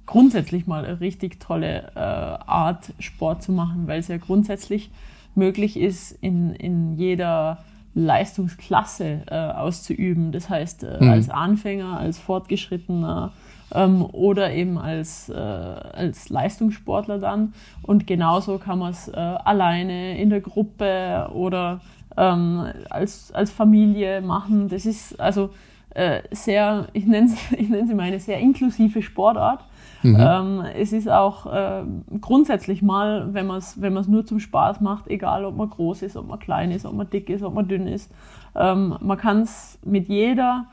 grundsätzlich 0.06 0.66
mal 0.66 0.84
eine 0.84 1.00
richtig 1.00 1.40
tolle 1.40 1.92
äh, 1.94 1.98
Art, 1.98 2.92
Sport 2.98 3.42
zu 3.42 3.52
machen, 3.52 3.86
weil 3.86 4.00
es 4.00 4.08
ja 4.08 4.16
grundsätzlich 4.16 4.90
möglich 5.34 5.76
ist, 5.76 6.12
in, 6.20 6.54
in 6.54 6.96
jeder 6.96 7.64
Leistungsklasse 7.94 9.22
äh, 9.30 9.34
auszuüben. 9.34 10.32
Das 10.32 10.48
heißt, 10.48 10.84
äh, 10.84 10.98
mhm. 11.00 11.10
als 11.10 11.30
Anfänger, 11.30 11.98
als 11.98 12.18
Fortgeschrittener 12.18 13.32
ähm, 13.72 14.04
oder 14.12 14.52
eben 14.52 14.78
als, 14.78 15.28
äh, 15.28 15.34
als 15.34 16.28
Leistungssportler 16.28 17.18
dann. 17.18 17.54
Und 17.82 18.06
genauso 18.06 18.58
kann 18.58 18.78
man 18.78 18.92
es 18.92 19.08
äh, 19.08 19.12
alleine 19.14 20.18
in 20.18 20.30
der 20.30 20.40
Gruppe 20.40 21.30
oder 21.32 21.80
ähm, 22.16 22.66
als, 22.90 23.32
als 23.32 23.50
Familie 23.50 24.20
machen. 24.20 24.68
Das 24.68 24.86
ist 24.86 25.20
also 25.20 25.50
äh, 25.90 26.22
sehr, 26.30 26.88
ich 26.92 27.06
nenne 27.06 27.30
ich 27.56 27.68
nenne 27.68 27.86
sie 27.86 27.94
meine 27.94 28.20
sehr 28.20 28.38
inklusive 28.38 29.02
Sportart. 29.02 29.64
Mhm. 30.04 30.16
Ähm, 30.20 30.64
es 30.76 30.92
ist 30.92 31.08
auch 31.08 31.46
äh, 31.46 31.82
grundsätzlich 32.20 32.82
mal, 32.82 33.32
wenn 33.32 33.46
man 33.46 33.56
es 33.56 33.80
wenn 33.80 33.94
nur 33.94 34.26
zum 34.26 34.38
Spaß 34.38 34.82
macht, 34.82 35.08
egal 35.08 35.46
ob 35.46 35.56
man 35.56 35.70
groß 35.70 36.02
ist, 36.02 36.16
ob 36.16 36.28
man 36.28 36.38
klein 36.38 36.70
ist, 36.70 36.84
ob 36.84 36.92
man 36.92 37.08
dick 37.08 37.30
ist, 37.30 37.42
ob 37.42 37.54
man 37.54 37.66
dünn 37.68 37.87
ist. 37.87 38.12
Ähm, 38.54 38.96
man 39.00 39.16
kann 39.16 39.40
es 39.40 39.78
mit 39.82 40.08
jeder 40.08 40.66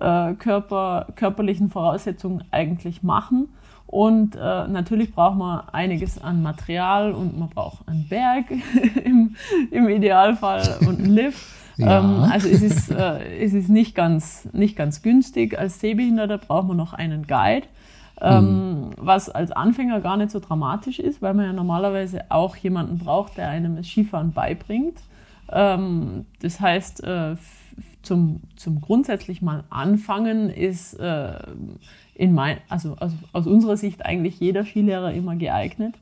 äh, 0.00 0.32
Körper, 0.34 1.08
körperlichen 1.16 1.68
Voraussetzung 1.68 2.40
eigentlich 2.50 3.02
machen. 3.02 3.48
Und 3.86 4.36
äh, 4.36 4.68
natürlich 4.68 5.14
braucht 5.14 5.36
man 5.36 5.68
einiges 5.70 6.20
an 6.20 6.42
Material 6.42 7.12
und 7.12 7.38
man 7.38 7.50
braucht 7.50 7.86
einen 7.88 8.08
Berg 8.08 8.46
im, 9.04 9.36
im 9.70 9.88
Idealfall 9.88 10.78
und 10.86 10.98
einen 10.98 11.10
Lift. 11.10 11.46
Ja. 11.80 12.00
Ähm, 12.00 12.24
also 12.28 12.48
es 12.48 12.60
ist, 12.60 12.90
äh, 12.90 13.38
es 13.38 13.52
ist 13.52 13.68
nicht, 13.68 13.94
ganz, 13.94 14.48
nicht 14.52 14.74
ganz 14.74 15.00
günstig. 15.00 15.56
Als 15.56 15.78
Sehbehinderter 15.78 16.36
braucht 16.38 16.66
man 16.66 16.76
noch 16.76 16.92
einen 16.92 17.28
Guide 17.28 17.68
ähm, 18.20 18.44
mhm. 18.44 18.90
was 18.96 19.28
als 19.28 19.52
Anfänger 19.52 20.00
gar 20.00 20.16
nicht 20.16 20.30
so 20.30 20.40
dramatisch 20.40 20.98
ist, 20.98 21.22
weil 21.22 21.34
man 21.34 21.46
ja 21.46 21.52
normalerweise 21.52 22.24
auch 22.30 22.56
jemanden 22.56 22.98
braucht, 22.98 23.36
der 23.36 23.48
einem 23.48 23.76
das 23.76 23.86
Skifahren 23.86 24.32
beibringt. 24.32 24.98
Ähm, 25.50 26.26
das 26.42 26.60
heißt, 26.60 27.04
äh, 27.04 27.36
zum, 28.02 28.40
zum 28.56 28.80
grundsätzlich 28.80 29.42
mal 29.42 29.64
anfangen 29.70 30.50
ist 30.50 30.94
äh, 30.94 31.38
in 32.14 32.32
mein, 32.34 32.58
also 32.68 32.96
aus, 32.98 33.12
aus 33.32 33.46
unserer 33.46 33.76
Sicht 33.76 34.04
eigentlich 34.04 34.40
jeder 34.40 34.64
Skilehrer 34.64 35.12
immer 35.12 35.36
geeignet. 35.36 35.94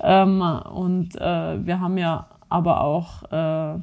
Ähm, 0.00 0.40
und 0.40 1.16
äh, 1.16 1.66
wir 1.66 1.80
haben 1.80 1.98
ja 1.98 2.26
aber 2.48 2.82
auch 2.82 3.24
äh, 3.32 3.80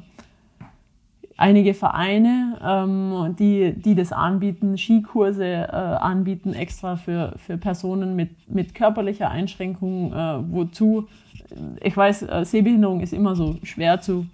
einige 1.36 1.74
Vereine, 1.74 2.58
ähm, 2.64 3.34
die, 3.38 3.72
die 3.72 3.94
das 3.94 4.12
anbieten, 4.12 4.78
Skikurse 4.78 5.44
äh, 5.44 5.70
anbieten, 5.70 6.54
extra 6.54 6.96
für, 6.96 7.34
für 7.38 7.56
Personen 7.56 8.14
mit, 8.14 8.48
mit 8.48 8.74
körperlicher 8.74 9.30
Einschränkung, 9.30 10.12
äh, 10.12 10.52
wozu, 10.52 11.08
ich 11.82 11.96
weiß, 11.96 12.22
äh, 12.22 12.44
Sehbehinderung 12.44 13.00
ist 13.00 13.12
immer 13.12 13.34
so 13.34 13.56
schwer 13.62 14.00
zu 14.00 14.26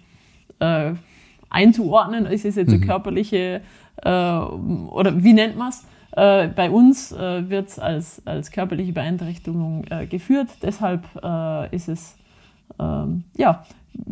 äh, 0.59 0.93
einzuordnen. 1.49 2.25
Ist 2.25 2.45
es 2.45 2.55
jetzt 2.55 2.69
eine 2.69 2.77
mhm. 2.77 2.87
körperliche, 2.87 3.61
äh, 4.03 4.09
oder 4.09 5.23
wie 5.23 5.33
nennt 5.33 5.57
man 5.57 5.69
es? 5.69 5.85
Äh, 6.11 6.49
bei 6.49 6.69
uns 6.69 7.11
äh, 7.13 7.49
wird 7.49 7.69
es 7.69 7.79
als, 7.79 8.21
als 8.25 8.51
körperliche 8.51 8.91
Beeinträchtigung 8.91 9.85
äh, 9.89 10.05
geführt, 10.05 10.49
deshalb 10.61 11.03
äh, 11.23 11.73
ist 11.73 11.87
es 11.87 12.17
ähm, 12.79 13.23
ja, 13.37 13.63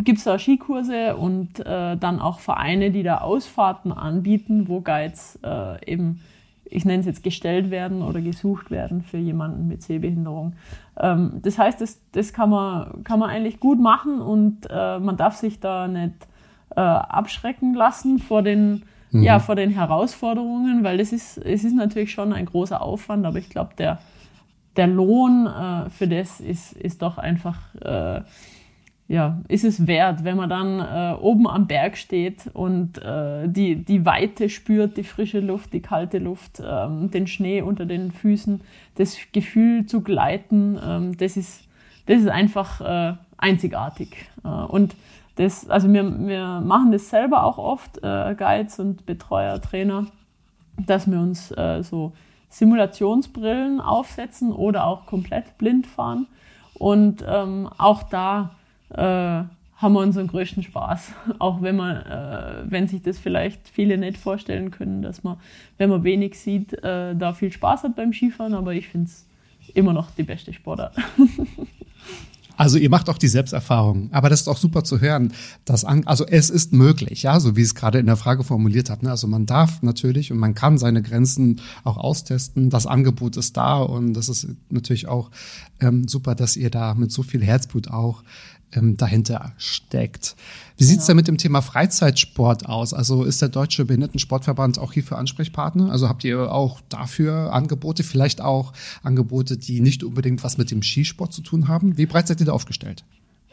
gibt 0.03 0.19
es 0.19 0.23
da 0.23 0.39
Skikurse 0.39 1.17
und 1.17 1.59
äh, 1.59 1.97
dann 1.97 2.19
auch 2.19 2.39
Vereine, 2.39 2.91
die 2.91 3.03
da 3.03 3.19
Ausfahrten 3.19 3.91
anbieten, 3.91 4.67
wo 4.67 4.81
Guides 4.81 5.39
äh, 5.43 5.91
eben, 5.91 6.21
ich 6.65 6.85
nenne 6.85 7.01
es 7.01 7.05
jetzt, 7.05 7.23
gestellt 7.23 7.69
werden 7.69 8.01
oder 8.01 8.21
gesucht 8.21 8.71
werden 8.71 9.03
für 9.03 9.17
jemanden 9.17 9.67
mit 9.67 9.83
Sehbehinderung. 9.83 10.53
Ähm, 10.97 11.39
das 11.41 11.57
heißt, 11.57 11.81
das, 11.81 11.99
das 12.13 12.31
kann, 12.31 12.49
man, 12.49 13.03
kann 13.03 13.19
man 13.19 13.29
eigentlich 13.29 13.59
gut 13.59 13.79
machen 13.79 14.21
und 14.21 14.67
äh, 14.69 14.99
man 14.99 15.17
darf 15.17 15.35
sich 15.35 15.59
da 15.59 15.87
nicht 15.87 16.27
äh, 16.75 16.79
abschrecken 16.79 17.73
lassen 17.73 18.19
vor 18.19 18.41
den, 18.41 18.83
mhm. 19.11 19.23
ja, 19.23 19.39
vor 19.39 19.55
den 19.55 19.71
Herausforderungen, 19.71 20.83
weil 20.83 20.97
das 20.97 21.11
ist, 21.11 21.37
es 21.39 21.65
ist 21.65 21.75
natürlich 21.75 22.11
schon 22.11 22.31
ein 22.31 22.45
großer 22.45 22.81
Aufwand, 22.81 23.25
aber 23.25 23.37
ich 23.37 23.49
glaube, 23.49 23.71
der, 23.77 23.99
der 24.77 24.87
Lohn 24.87 25.45
äh, 25.45 25.89
für 25.89 26.07
das 26.07 26.39
ist, 26.39 26.71
ist 26.73 27.01
doch 27.01 27.17
einfach 27.17 27.75
äh, 27.81 28.21
ja, 29.09 29.41
ist 29.47 29.63
es 29.63 29.87
wert, 29.87 30.23
wenn 30.23 30.37
man 30.37 30.51
dann 30.51 30.79
äh, 30.79 31.19
oben 31.19 31.47
am 31.47 31.65
Berg 31.65 31.97
steht 31.97 32.45
und 32.53 32.99
äh, 32.99 33.49
die, 33.49 33.83
die 33.83 34.05
Weite 34.05 34.49
spürt, 34.49 34.97
die 34.97 35.03
frische 35.03 35.39
Luft, 35.39 35.73
die 35.73 35.81
kalte 35.81 36.19
Luft, 36.19 36.61
ähm, 36.63 37.09
den 37.09 37.25
Schnee 37.25 37.63
unter 37.63 37.87
den 37.87 38.11
Füßen, 38.11 38.61
das 38.95 39.17
Gefühl 39.31 39.87
zu 39.87 40.01
gleiten, 40.01 40.77
ähm, 40.85 41.17
das, 41.17 41.37
ist, 41.37 41.63
das 42.05 42.19
ist 42.19 42.27
einfach 42.27 42.81
äh, 42.81 43.15
einzigartig. 43.35 44.29
Äh, 44.43 44.47
und 44.47 44.95
das, 45.37 45.67
also 45.67 45.91
wir, 45.91 46.27
wir 46.27 46.61
machen 46.63 46.91
das 46.91 47.09
selber 47.09 47.45
auch 47.45 47.57
oft, 47.57 47.97
äh, 48.03 48.35
Guides 48.35 48.79
und 48.79 49.07
Betreuer, 49.07 49.59
Trainer, 49.59 50.05
dass 50.77 51.09
wir 51.09 51.19
uns 51.19 51.49
äh, 51.57 51.81
so 51.81 52.13
Simulationsbrillen 52.49 53.81
aufsetzen 53.81 54.51
oder 54.51 54.85
auch 54.85 55.07
komplett 55.07 55.57
blind 55.57 55.87
fahren. 55.87 56.27
Und 56.75 57.25
ähm, 57.27 57.67
auch 57.79 58.03
da 58.03 58.51
äh, 58.89 59.43
haben 59.79 59.93
wir 59.93 60.01
unseren 60.01 60.27
größten 60.27 60.63
Spaß. 60.63 61.11
Auch 61.39 61.61
wenn 61.61 61.75
man, 61.75 61.97
äh, 61.97 62.63
wenn 62.65 62.87
sich 62.87 63.01
das 63.01 63.17
vielleicht 63.17 63.67
viele 63.67 63.97
nicht 63.97 64.17
vorstellen 64.17 64.71
können, 64.71 65.01
dass 65.01 65.23
man, 65.23 65.37
wenn 65.77 65.89
man 65.89 66.03
wenig 66.03 66.37
sieht, 66.37 66.73
äh, 66.83 67.15
da 67.15 67.33
viel 67.33 67.51
Spaß 67.51 67.83
hat 67.83 67.95
beim 67.95 68.13
Skifahren, 68.13 68.53
aber 68.53 68.73
ich 68.73 68.87
finde 68.87 69.07
es 69.07 69.25
immer 69.73 69.93
noch 69.93 70.11
die 70.11 70.23
beste 70.23 70.53
Sportart. 70.53 70.95
Also 72.59 72.77
ihr 72.77 72.89
macht 72.89 73.07
auch 73.07 73.17
die 73.17 73.29
Selbsterfahrung, 73.29 74.09
aber 74.11 74.27
das 74.27 74.41
ist 74.41 74.49
auch 74.49 74.57
super 74.57 74.83
zu 74.83 74.99
hören. 74.99 75.31
Dass 75.63 75.85
an, 75.85 76.05
also 76.05 76.25
es 76.27 76.49
ist 76.49 76.73
möglich, 76.73 77.23
ja, 77.23 77.39
so 77.39 77.55
wie 77.55 77.61
es 77.61 77.73
gerade 77.73 77.99
in 77.99 78.05
der 78.05 78.17
Frage 78.17 78.43
formuliert 78.43 78.89
hat. 78.89 79.01
Ne? 79.01 79.11
Also 79.11 79.27
man 79.27 79.45
darf 79.45 79.81
natürlich 79.81 80.29
und 80.33 80.39
man 80.39 80.55
kann 80.55 80.77
seine 80.77 81.01
Grenzen 81.01 81.61
auch 81.85 81.95
austesten. 81.95 82.69
Das 82.69 82.85
Angebot 82.85 83.37
ist 83.37 83.55
da 83.55 83.77
und 83.77 84.13
das 84.13 84.27
ist 84.27 84.45
natürlich 84.69 85.07
auch 85.07 85.31
ähm, 85.79 86.09
super, 86.09 86.35
dass 86.35 86.57
ihr 86.57 86.69
da 86.69 86.95
mit 86.95 87.13
so 87.13 87.23
viel 87.23 87.41
Herzblut 87.41 87.87
auch 87.87 88.23
ähm, 88.73 88.97
dahinter 88.97 89.53
steckt. 89.57 90.35
Wie 90.77 90.83
sieht's 90.83 91.05
genau. 91.05 91.07
denn 91.07 91.15
mit 91.17 91.27
dem 91.27 91.37
Thema 91.37 91.61
Freizeitsport 91.61 92.67
aus? 92.67 92.93
Also 92.93 93.23
ist 93.23 93.41
der 93.41 93.49
Deutsche 93.49 93.85
Behindertensportverband 93.85 94.79
auch 94.79 94.93
hier 94.93 95.03
für 95.03 95.17
Ansprechpartner? 95.17 95.91
Also 95.91 96.07
habt 96.07 96.23
ihr 96.23 96.51
auch 96.53 96.79
dafür 96.89 97.53
Angebote, 97.53 98.03
vielleicht 98.03 98.41
auch 98.41 98.73
Angebote, 99.03 99.57
die 99.57 99.81
nicht 99.81 100.03
unbedingt 100.03 100.43
was 100.43 100.57
mit 100.57 100.71
dem 100.71 100.81
Skisport 100.81 101.33
zu 101.33 101.41
tun 101.41 101.67
haben? 101.67 101.97
Wie 101.97 102.05
breit 102.05 102.27
seid 102.27 102.39
ihr 102.39 102.45
da 102.45 102.53
aufgestellt? 102.53 103.03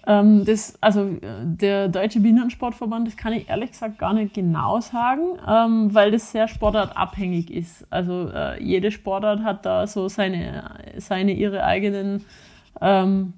Ähm, 0.06 0.44
das, 0.44 0.78
also 0.80 1.16
der 1.42 1.88
Deutsche 1.88 2.20
Behindertensportverband, 2.20 3.08
das 3.08 3.16
kann 3.16 3.32
ich 3.32 3.48
ehrlich 3.48 3.72
gesagt 3.72 3.98
gar 3.98 4.12
nicht 4.12 4.34
genau 4.34 4.80
sagen, 4.80 5.36
ähm, 5.48 5.92
weil 5.92 6.12
das 6.12 6.30
sehr 6.30 6.46
sportartabhängig 6.46 7.50
ist. 7.50 7.84
Also 7.90 8.30
äh, 8.32 8.62
jede 8.62 8.92
Sportart 8.92 9.42
hat 9.42 9.66
da 9.66 9.86
so 9.88 10.08
seine, 10.08 10.70
seine 10.98 11.32
ihre 11.32 11.64
eigenen 11.64 12.24
ähm, 12.80 13.32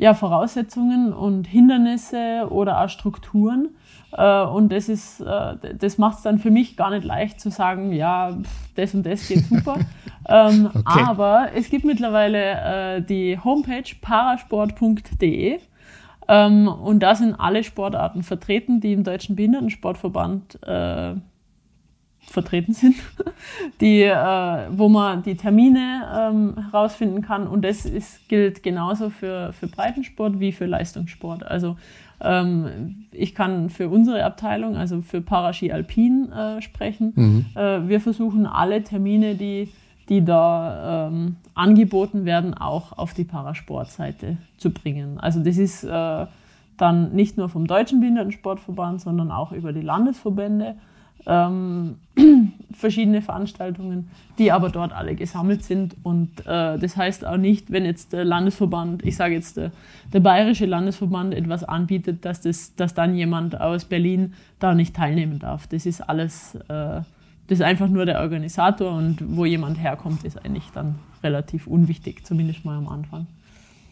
ja, 0.00 0.14
Voraussetzungen 0.14 1.12
und 1.12 1.46
Hindernisse 1.46 2.46
oder 2.48 2.82
auch 2.82 2.88
Strukturen. 2.88 3.68
Äh, 4.16 4.44
und 4.44 4.72
das 4.72 4.88
ist, 4.88 5.20
äh, 5.20 5.56
das 5.78 5.98
macht 5.98 6.16
es 6.16 6.22
dann 6.22 6.38
für 6.38 6.50
mich 6.50 6.78
gar 6.78 6.88
nicht 6.88 7.04
leicht 7.04 7.38
zu 7.38 7.50
sagen, 7.50 7.92
ja, 7.92 8.34
das 8.76 8.94
und 8.94 9.04
das 9.04 9.28
geht 9.28 9.44
super. 9.44 9.76
ähm, 10.28 10.70
okay. 10.72 11.04
Aber 11.06 11.48
es 11.54 11.68
gibt 11.68 11.84
mittlerweile 11.84 12.96
äh, 12.96 13.02
die 13.02 13.38
Homepage 13.38 13.84
parasport.de 14.00 15.58
ähm, 16.28 16.68
und 16.68 17.00
da 17.00 17.14
sind 17.14 17.34
alle 17.34 17.62
Sportarten 17.62 18.22
vertreten, 18.22 18.80
die 18.80 18.94
im 18.94 19.04
Deutschen 19.04 19.36
Behindertensportverband 19.36 20.60
vertreten 22.30 22.72
sind, 22.72 22.94
die, 23.80 24.02
äh, 24.02 24.66
wo 24.70 24.88
man 24.88 25.22
die 25.22 25.36
Termine 25.36 26.02
ähm, 26.16 26.54
herausfinden 26.70 27.22
kann. 27.22 27.46
Und 27.46 27.64
das 27.64 27.84
ist, 27.84 28.28
gilt 28.28 28.62
genauso 28.62 29.10
für, 29.10 29.52
für 29.52 29.66
Breitensport 29.66 30.38
wie 30.38 30.52
für 30.52 30.66
Leistungssport. 30.66 31.44
Also 31.44 31.76
ähm, 32.20 33.06
ich 33.10 33.34
kann 33.34 33.68
für 33.70 33.88
unsere 33.88 34.24
Abteilung, 34.24 34.76
also 34.76 35.00
für 35.00 35.20
Paraski 35.20 35.72
Alpin 35.72 36.30
äh, 36.32 36.62
sprechen. 36.62 37.12
Mhm. 37.16 37.46
Äh, 37.54 37.88
wir 37.88 38.00
versuchen 38.00 38.46
alle 38.46 38.82
Termine, 38.84 39.34
die 39.34 39.68
die 40.10 40.24
da 40.24 41.06
ähm, 41.06 41.36
angeboten 41.54 42.24
werden, 42.24 42.52
auch 42.52 42.98
auf 42.98 43.14
die 43.14 43.22
Parasportseite 43.22 44.38
zu 44.58 44.70
bringen. 44.70 45.20
Also 45.20 45.40
das 45.40 45.56
ist 45.56 45.84
äh, 45.84 46.26
dann 46.76 47.12
nicht 47.12 47.36
nur 47.36 47.48
vom 47.48 47.68
Deutschen 47.68 48.00
Behindertensportverband, 48.00 49.00
sondern 49.00 49.30
auch 49.30 49.52
über 49.52 49.72
die 49.72 49.82
Landesverbände 49.82 50.74
ähm, 51.26 51.96
verschiedene 52.72 53.22
Veranstaltungen, 53.22 54.10
die 54.38 54.52
aber 54.52 54.70
dort 54.70 54.92
alle 54.92 55.14
gesammelt 55.14 55.64
sind. 55.64 55.96
Und 56.02 56.40
äh, 56.46 56.78
das 56.78 56.96
heißt 56.96 57.26
auch 57.26 57.36
nicht, 57.36 57.70
wenn 57.70 57.84
jetzt 57.84 58.12
der 58.12 58.24
Landesverband, 58.24 59.04
ich 59.04 59.16
sage 59.16 59.34
jetzt 59.34 59.56
der, 59.56 59.72
der 60.12 60.20
Bayerische 60.20 60.66
Landesverband 60.66 61.34
etwas 61.34 61.64
anbietet, 61.64 62.24
dass, 62.24 62.40
das, 62.40 62.74
dass 62.76 62.94
dann 62.94 63.14
jemand 63.14 63.60
aus 63.60 63.84
Berlin 63.84 64.34
da 64.58 64.74
nicht 64.74 64.96
teilnehmen 64.96 65.38
darf. 65.38 65.66
Das 65.66 65.86
ist 65.86 66.00
alles 66.00 66.56
äh, 66.68 67.02
das 67.50 67.58
ist 67.58 67.64
einfach 67.64 67.88
nur 67.88 68.06
der 68.06 68.20
Organisator 68.20 68.92
und 68.92 69.36
wo 69.36 69.44
jemand 69.44 69.82
herkommt, 69.82 70.22
ist 70.22 70.44
eigentlich 70.44 70.70
dann 70.72 71.00
relativ 71.24 71.66
unwichtig, 71.66 72.24
zumindest 72.24 72.64
mal 72.64 72.78
am 72.78 72.86
Anfang. 72.86 73.26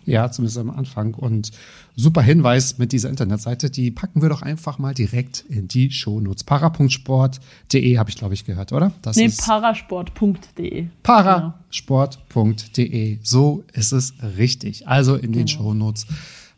Ja, 0.09 0.31
zumindest 0.31 0.59
am 0.59 0.71
Anfang. 0.71 1.15
Und 1.15 1.51
super 1.97 2.23
Hinweis 2.23 2.79
mit 2.79 2.93
dieser 2.93 3.11
Internetseite, 3.11 3.71
die 3.71 3.91
packen 3.91 4.23
wir 4.23 4.29
doch 4.29 4.43
einfach 4.43 4.79
mal 4.79 4.95
direkt 4.95 5.45
in 5.49 5.67
die 5.69 5.91
Shownotes. 5.91 6.45
Parapunktsport.de 6.45 7.99
habe 7.99 8.11
ich, 8.11 8.17
glaube 8.17 8.35
ich, 8.35 8.45
gehört, 8.45 8.73
oder? 8.73 8.93
Das 9.03 9.17
nee, 9.17 9.29
parasport.de. 9.29 10.87
Parasport.de. 11.03 13.19
So 13.23 13.65
ist 13.73 13.93
es 13.93 14.15
richtig. 14.37 14.89
Also 14.89 15.17
in 15.17 15.33
den 15.33 15.47
genau. 15.47 15.59
Shownotes 15.59 16.07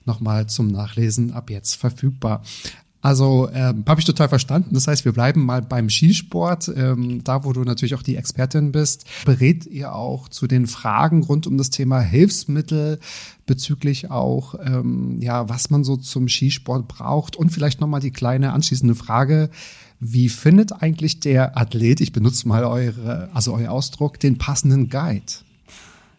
nochmal 0.05 0.47
zum 0.47 0.69
Nachlesen 0.69 1.33
ab 1.33 1.51
jetzt 1.51 1.75
verfügbar. 1.75 2.43
Also 3.03 3.49
ähm, 3.55 3.85
habe 3.89 4.01
ich 4.01 4.07
total 4.07 4.29
verstanden. 4.29 4.75
Das 4.75 4.87
heißt, 4.87 5.07
wir 5.07 5.13
bleiben 5.13 5.45
mal 5.45 5.63
beim 5.63 5.89
Skisport, 5.89 6.71
ähm, 6.77 7.25
da 7.25 7.45
wo 7.45 7.53
du 7.53 7.63
natürlich 7.63 7.95
auch 7.95 8.03
die 8.03 8.17
Expertin 8.17 8.73
bist. 8.73 9.07
Berät 9.25 9.67
ihr 9.67 9.95
auch 9.95 10.29
zu 10.29 10.47
den 10.47 10.67
Fragen 10.67 11.23
rund 11.23 11.47
um 11.47 11.57
das 11.57 11.71
Thema 11.71 12.01
Hilfsmittel 12.01 12.99
bezüglich 13.47 14.11
auch, 14.11 14.55
ähm, 14.63 15.17
ja, 15.21 15.49
was 15.49 15.71
man 15.71 15.83
so 15.83 15.97
zum 15.97 16.29
Skisport 16.29 16.89
braucht 16.89 17.37
und 17.37 17.51
vielleicht 17.51 17.81
nochmal 17.81 18.01
die 18.01 18.13
kleine 18.13 18.53
anschließende 18.53 18.95
Frage. 18.95 19.49
Wie 19.99 20.29
findet 20.29 20.83
eigentlich 20.83 21.21
der 21.21 21.57
Athlet, 21.59 22.01
ich 22.01 22.13
benutze 22.13 22.49
mal 22.49 22.65
eure, 22.65 23.31
also 23.33 23.55
euer 23.55 23.71
Ausdruck, 23.71 24.21
den 24.21 24.37
passenden 24.37 24.91
Guide? 24.91 25.33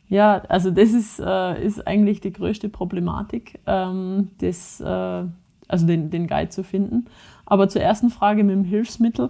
Ja, 0.09 0.41
also 0.49 0.71
das 0.71 0.91
ist, 0.91 1.19
äh, 1.19 1.63
ist 1.63 1.87
eigentlich 1.87 2.21
die 2.21 2.33
größte 2.33 2.69
Problematik. 2.69 3.59
Ähm, 3.67 4.29
das 4.39 4.81
äh 4.81 5.25
also 5.71 5.87
den, 5.87 6.09
den 6.09 6.27
Guide 6.27 6.49
zu 6.49 6.63
finden. 6.63 7.05
Aber 7.45 7.69
zur 7.69 7.81
ersten 7.81 8.09
Frage 8.09 8.43
mit 8.43 8.55
dem 8.55 8.63
Hilfsmittel. 8.63 9.29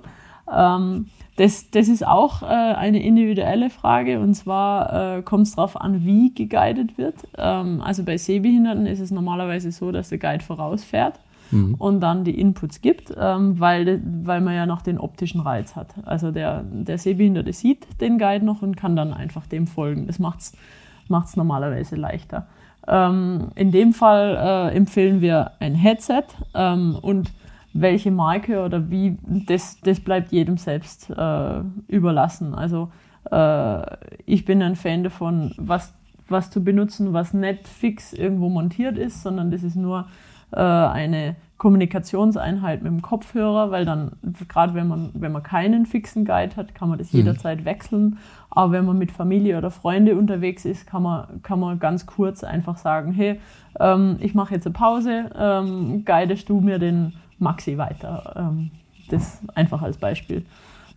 Ähm, 0.52 1.08
das, 1.38 1.72
das 1.72 1.88
ist 1.88 2.06
auch 2.06 2.44
äh, 2.44 2.46
eine 2.46 3.02
individuelle 3.02 3.70
Frage 3.70 4.20
und 4.20 4.34
zwar 4.36 5.18
äh, 5.18 5.22
kommt 5.22 5.48
es 5.48 5.56
darauf 5.56 5.80
an, 5.80 6.06
wie 6.06 6.34
geguidet 6.34 6.98
wird. 6.98 7.16
Ähm, 7.38 7.82
also 7.82 8.04
bei 8.04 8.18
Sehbehinderten 8.18 8.86
ist 8.86 9.00
es 9.00 9.12
normalerweise 9.12 9.72
so, 9.72 9.92
dass 9.92 10.10
der 10.10 10.18
Guide 10.18 10.44
vorausfährt 10.44 11.20
mhm. 11.52 11.76
und 11.76 12.02
dann 12.02 12.26
die 12.26 12.40
Inputs 12.40 12.82
gibt, 12.82 13.14
ähm, 13.18 13.60
weil, 13.60 14.02
weil 14.24 14.42
man 14.42 14.56
ja 14.56 14.66
noch 14.66 14.82
den 14.82 14.98
optischen 14.98 15.42
Reiz 15.42 15.76
hat. 15.76 15.96
Also 16.06 16.32
der, 16.32 16.64
der 16.64 16.98
Sehbehinderte 16.98 17.54
sieht 17.54 17.88
den 18.02 18.20
Guide 18.20 18.46
noch 18.46 18.62
und 18.62 18.76
kann 18.76 18.96
dann 18.96 19.14
einfach 19.14 19.48
dem 19.48 19.68
folgen. 19.68 20.08
Das 20.08 20.20
macht 20.20 20.42
es 20.42 21.38
normalerweise 21.38 21.96
leichter. 21.96 22.48
Ähm, 22.88 23.50
in 23.56 23.72
dem 23.72 23.94
Fall 23.94 24.72
äh, 24.72 24.76
empfehlen 24.76 25.22
wir 25.22 25.52
ein 25.60 25.76
Headset 25.76 26.24
ähm, 26.54 26.98
und 27.02 27.32
welche 27.74 28.12
Marke 28.12 28.64
oder 28.64 28.90
wie, 28.90 29.18
das, 29.24 29.80
das 29.82 30.00
bleibt 30.00 30.32
jedem 30.32 30.58
selbst 30.58 31.10
äh, 31.10 31.62
überlassen. 31.88 32.54
Also 32.54 32.92
äh, 33.30 33.96
ich 34.26 34.46
bin 34.46 34.62
ein 34.62 34.76
Fan 34.76 35.04
davon, 35.04 35.54
was, 35.58 35.94
was 36.28 36.50
zu 36.50 36.64
benutzen, 36.64 37.14
was 37.14 37.34
nicht 37.34 37.68
fix 37.68 38.14
irgendwo 38.14 38.50
montiert 38.50 38.98
ist, 38.98 39.22
sondern 39.22 39.52
das 39.52 39.64
ist 39.64 39.76
nur 39.76 40.08
äh, 40.52 40.60
eine 40.60 41.36
Kommunikationseinheit 41.58 42.82
mit 42.82 42.92
dem 42.92 43.04
Kopfhörer, 43.04 43.70
weil 43.70 43.86
dann, 43.86 44.14
gerade 44.48 44.74
wenn 44.74 44.88
man, 44.88 45.12
wenn 45.14 45.32
man 45.32 45.44
keinen 45.44 45.86
fixen 45.86 46.26
Guide 46.26 46.56
hat, 46.56 46.74
kann 46.74 46.90
man 46.90 46.98
das 46.98 47.14
mhm. 47.14 47.20
jederzeit 47.20 47.66
wechseln. 47.66 48.18
Aber 48.50 48.72
wenn 48.72 48.86
man 48.86 48.98
mit 48.98 49.12
Familie 49.12 49.60
oder 49.60 49.70
Freunde 49.70 50.16
unterwegs 50.16 50.66
ist, 50.66 50.88
kann 50.88 51.04
man, 51.04 51.44
kann 51.44 51.60
man 51.60 51.78
ganz 51.78 52.08
kurz 52.08 52.44
einfach 52.44 52.78
sagen, 52.78 53.12
hey, 53.12 53.40
ähm, 53.80 54.18
ich 54.22 54.34
mache 54.34 54.56
jetzt 54.56 54.66
eine 54.66 54.74
Pause, 54.74 55.30
ähm, 55.38 56.04
guidest 56.04 56.50
du 56.50 56.62
mir 56.62 56.80
den 56.80 57.14
Maxi 57.38 57.78
weiter. 57.78 58.34
Ähm, 58.36 58.72
das 59.12 59.40
einfach 59.54 59.84
als 59.84 59.98
Beispiel. 59.98 60.46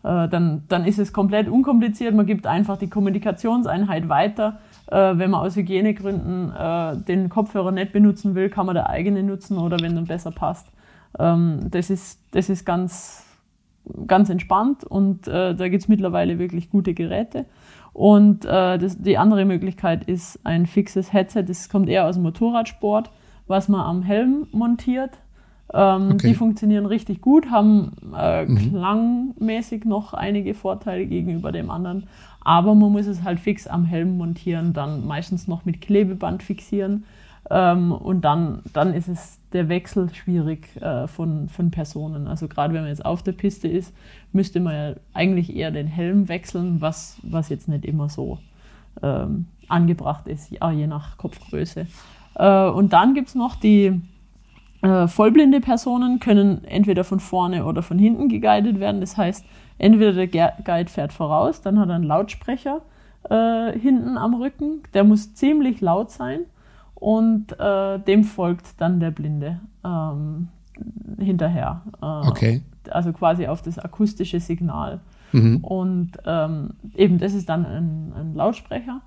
Äh, 0.02 0.28
dann, 0.28 0.62
dann 0.68 0.86
ist 0.86 0.98
es 0.98 1.12
komplett 1.12 1.48
unkompliziert, 1.48 2.14
man 2.14 2.24
gibt 2.26 2.46
einfach 2.46 2.78
die 2.78 2.88
Kommunikationseinheit 2.88 4.08
weiter 4.08 4.60
äh, 4.86 5.18
wenn 5.18 5.30
man 5.30 5.40
aus 5.40 5.56
Hygienegründen 5.56 6.52
äh, 6.54 6.96
den 6.96 7.28
Kopfhörer 7.28 7.72
nicht 7.72 7.92
benutzen 7.92 8.34
will, 8.34 8.50
kann 8.50 8.66
man 8.66 8.74
der 8.74 8.88
eigene 8.88 9.22
nutzen 9.22 9.58
oder 9.58 9.78
wenn 9.80 9.94
dann 9.94 10.06
besser 10.06 10.30
passt. 10.30 10.68
Ähm, 11.18 11.68
das 11.70 11.90
ist, 11.90 12.20
das 12.32 12.48
ist 12.48 12.64
ganz, 12.64 13.24
ganz 14.06 14.30
entspannt 14.30 14.84
und 14.84 15.26
äh, 15.28 15.54
da 15.54 15.68
gibt 15.68 15.82
es 15.82 15.88
mittlerweile 15.88 16.38
wirklich 16.38 16.70
gute 16.70 16.94
Geräte. 16.94 17.46
Und 17.92 18.44
äh, 18.44 18.76
das, 18.78 18.98
die 19.00 19.18
andere 19.18 19.44
Möglichkeit 19.44 20.04
ist 20.04 20.40
ein 20.44 20.66
fixes 20.66 21.12
Headset, 21.12 21.44
das 21.44 21.68
kommt 21.68 21.88
eher 21.88 22.06
aus 22.06 22.16
dem 22.16 22.24
Motorradsport, 22.24 23.10
was 23.46 23.68
man 23.68 23.80
am 23.80 24.02
Helm 24.02 24.48
montiert. 24.50 25.18
Ähm, 25.74 26.12
okay. 26.12 26.28
Die 26.28 26.34
funktionieren 26.34 26.86
richtig 26.86 27.20
gut, 27.20 27.50
haben 27.50 27.92
äh, 28.16 28.44
mhm. 28.44 28.70
klangmäßig 28.70 29.84
noch 29.84 30.14
einige 30.14 30.54
Vorteile 30.54 31.04
gegenüber 31.04 31.50
dem 31.50 31.68
anderen. 31.70 32.06
Aber 32.40 32.74
man 32.74 32.92
muss 32.92 33.06
es 33.06 33.24
halt 33.24 33.40
fix 33.40 33.66
am 33.66 33.84
Helm 33.84 34.16
montieren, 34.16 34.72
dann 34.72 35.04
meistens 35.04 35.48
noch 35.48 35.64
mit 35.64 35.80
Klebeband 35.80 36.42
fixieren. 36.44 37.04
Ähm, 37.50 37.90
und 37.90 38.24
dann, 38.24 38.62
dann 38.72 38.94
ist 38.94 39.08
es 39.08 39.40
der 39.52 39.68
Wechsel 39.68 40.14
schwierig 40.14 40.80
äh, 40.80 41.08
von, 41.08 41.48
von 41.48 41.70
Personen. 41.70 42.28
Also 42.28 42.46
gerade 42.46 42.72
wenn 42.72 42.82
man 42.82 42.90
jetzt 42.90 43.04
auf 43.04 43.22
der 43.22 43.32
Piste 43.32 43.66
ist, 43.66 43.92
müsste 44.32 44.60
man 44.60 44.74
ja 44.74 44.94
eigentlich 45.12 45.54
eher 45.54 45.72
den 45.72 45.88
Helm 45.88 46.28
wechseln, 46.28 46.80
was, 46.80 47.18
was 47.22 47.48
jetzt 47.48 47.68
nicht 47.68 47.84
immer 47.84 48.08
so 48.08 48.38
ähm, 49.02 49.46
angebracht 49.68 50.28
ist, 50.28 50.52
ja, 50.52 50.70
je 50.70 50.86
nach 50.86 51.18
Kopfgröße. 51.18 51.86
Äh, 52.36 52.68
und 52.68 52.92
dann 52.92 53.14
gibt 53.14 53.28
es 53.28 53.34
noch 53.34 53.56
die 53.56 54.00
äh, 54.84 55.08
vollblinde 55.08 55.60
Personen, 55.60 56.20
können 56.20 56.62
entweder 56.64 57.04
von 57.04 57.18
vorne 57.18 57.64
oder 57.64 57.82
von 57.82 57.98
hinten 57.98 58.28
geguidet 58.28 58.80
werden. 58.80 59.00
Das 59.00 59.16
heißt, 59.16 59.44
entweder 59.78 60.12
der 60.12 60.52
Guide 60.62 60.90
fährt 60.90 61.12
voraus, 61.12 61.62
dann 61.62 61.78
hat 61.78 61.88
er 61.88 61.94
einen 61.94 62.04
Lautsprecher 62.04 62.82
äh, 63.30 63.78
hinten 63.78 64.18
am 64.18 64.34
Rücken, 64.34 64.82
der 64.92 65.04
muss 65.04 65.34
ziemlich 65.34 65.80
laut 65.80 66.10
sein 66.10 66.40
und 66.94 67.58
äh, 67.58 67.98
dem 68.00 68.24
folgt 68.24 68.78
dann 68.78 69.00
der 69.00 69.10
Blinde 69.10 69.60
ähm, 69.84 70.48
hinterher. 71.18 71.80
Äh, 72.02 72.28
okay. 72.28 72.62
Also 72.90 73.14
quasi 73.14 73.46
auf 73.46 73.62
das 73.62 73.78
akustische 73.78 74.38
Signal. 74.38 75.00
Mhm. 75.32 75.64
Und 75.64 76.12
ähm, 76.26 76.74
eben 76.94 77.16
das 77.18 77.32
ist 77.32 77.48
dann 77.48 77.64
ein, 77.64 78.12
ein 78.14 78.34
Lautsprecher. 78.34 79.00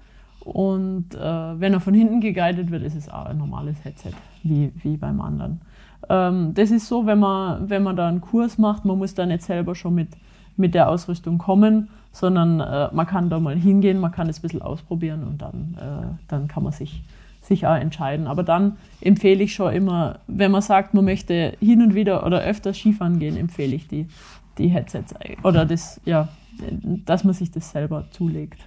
Und 0.48 1.14
äh, 1.14 1.20
wenn 1.60 1.74
er 1.74 1.82
von 1.82 1.94
hinten 1.94 2.22
geguidet 2.22 2.72
wird, 2.72 2.82
ist 2.82 2.96
es 2.96 3.10
auch 3.10 3.26
ein 3.26 3.38
normales 3.38 3.84
Headset, 3.84 4.12
wie, 4.44 4.72
wie 4.82 4.96
beim 4.96 5.20
anderen. 5.20 5.60
Ähm, 6.08 6.54
das 6.54 6.72
ist 6.72 6.88
so, 6.88 7.06
wenn 7.06 7.20
man, 7.20 7.70
wenn 7.70 7.84
man 7.84 7.98
da 7.98 8.08
einen 8.08 8.22
Kurs 8.22 8.58
macht, 8.58 8.86
man 8.86 8.98
muss 8.98 9.14
da 9.14 9.26
nicht 9.26 9.42
selber 9.42 9.76
schon 9.76 9.96
mit, 9.96 10.08
mit 10.56 10.74
der 10.74 10.90
Ausrüstung 10.90 11.38
kommen, 11.38 11.90
sondern 12.14 12.62
äh, 12.62 12.88
man 12.94 13.06
kann 13.06 13.30
da 13.30 13.40
mal 13.40 13.58
hingehen, 13.58 14.00
man 14.00 14.14
kann 14.14 14.30
es 14.30 14.40
ein 14.40 14.42
bisschen 14.44 14.62
ausprobieren 14.62 15.26
und 15.26 15.42
dann, 15.42 15.78
äh, 15.78 16.08
dann 16.30 16.48
kann 16.48 16.64
man 16.64 16.72
sich, 16.72 17.04
sich 17.42 17.68
auch 17.68 17.76
entscheiden. 17.76 18.26
Aber 18.26 18.44
dann 18.44 18.78
empfehle 19.02 19.44
ich 19.44 19.54
schon 19.54 19.74
immer, 19.74 20.20
wenn 20.28 20.52
man 20.52 20.62
sagt, 20.62 20.94
man 20.94 21.04
möchte 21.04 21.58
hin 21.60 21.82
und 21.82 21.94
wieder 21.94 22.26
oder 22.26 22.40
öfter 22.40 22.74
Skifahren 22.74 23.20
gehen, 23.20 23.36
empfehle 23.36 23.76
ich 23.76 23.90
die, 23.90 24.08
die 24.58 24.70
Headsets 24.70 25.14
oder 25.44 25.66
das, 25.66 26.00
ja, 26.06 26.30
dass 27.06 27.26
man 27.26 27.34
sich 27.34 27.52
das 27.52 27.70
selber 27.70 28.06
zulegt. 28.12 28.62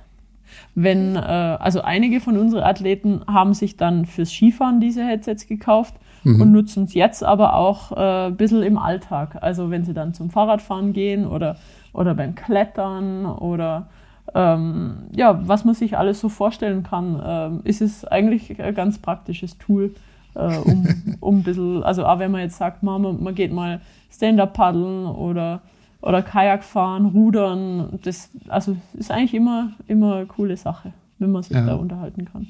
Wenn, 0.75 1.17
äh, 1.17 1.19
also 1.19 1.83
einige 1.83 2.21
von 2.21 2.37
unseren 2.37 2.63
Athleten 2.63 3.23
haben 3.27 3.55
sich 3.55 3.77
dann 3.77 4.07
fürs 4.07 4.31
Skifahren 4.31 4.81
diese 4.81 5.05
Headsets 5.05 5.47
gekauft 5.47 5.95
mhm. 6.25 6.41
und 6.41 6.53
nutzen 6.53 6.85
es 6.85 6.95
jetzt 6.95 7.25
aber 7.25 7.55
auch 7.55 7.93
äh, 7.93 8.27
ein 8.29 8.37
bisschen 8.37 8.63
im 8.63 8.79
Alltag. 8.79 9.39
Also 9.41 9.71
wenn 9.71 9.85
sie 9.85 9.95
dann 9.95 10.15
zum 10.15 10.31
Fahrradfahren 10.31 10.93
gehen 10.93 11.27
oder, 11.27 11.57
oder 11.93 12.15
beim 12.15 12.35
Klettern 12.35 13.27
oder 13.27 13.89
ähm, 14.35 15.09
ja, 15.15 15.41
was 15.47 15.65
man 15.65 15.75
sich 15.75 15.97
alles 15.97 16.21
so 16.21 16.29
vorstellen 16.29 16.83
kann, 16.83 17.21
ähm, 17.25 17.61
ist 17.65 17.81
es 17.81 18.05
eigentlich 18.05 18.61
ein 18.61 18.75
ganz 18.75 18.99
praktisches 18.99 19.59
Tool, 19.59 19.95
äh, 20.35 20.57
um, 20.57 20.87
um 21.21 21.39
ein 21.39 21.43
bisschen, 21.43 21.83
also 21.83 22.05
auch 22.07 22.19
wenn 22.19 22.31
man 22.31 22.43
jetzt 22.43 22.59
sagt, 22.59 22.83
man, 22.83 23.23
man 23.23 23.35
geht 23.35 23.53
mal 23.53 23.81
Stand-up 24.13 24.55
paddeln 24.55 25.07
oder 25.07 25.61
oder 26.03 26.23
Kajak 26.23 26.65
fahren, 26.65 27.07
Rudern. 27.07 27.99
Das 28.03 28.31
also 28.49 28.77
ist 28.95 29.11
eigentlich 29.11 29.35
immer, 29.35 29.73
immer 29.87 30.17
eine 30.17 30.27
coole 30.27 30.57
Sache, 30.57 30.93
wenn 31.19 31.31
man 31.31 31.43
sich 31.43 31.53
ja. 31.53 31.67
da 31.67 31.75
unterhalten 31.75 32.25
kann. 32.25 32.49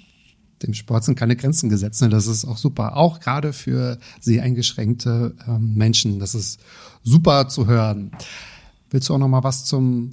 Dem 0.62 0.74
Sport 0.74 1.04
sind 1.04 1.18
keine 1.18 1.36
Grenzen 1.36 1.70
gesetzt. 1.70 2.02
Ne? 2.02 2.10
Das 2.10 2.26
ist 2.26 2.44
auch 2.44 2.58
super. 2.58 2.96
Auch 2.96 3.20
gerade 3.20 3.52
für 3.52 3.98
sehr 4.20 4.42
eingeschränkte 4.42 5.34
ähm, 5.48 5.74
Menschen. 5.74 6.18
Das 6.18 6.34
ist 6.34 6.60
super 7.02 7.48
zu 7.48 7.66
hören. 7.66 8.10
Willst 8.90 9.08
du 9.08 9.14
auch 9.14 9.18
noch 9.18 9.28
mal 9.28 9.42
was 9.42 9.64
zum 9.64 10.10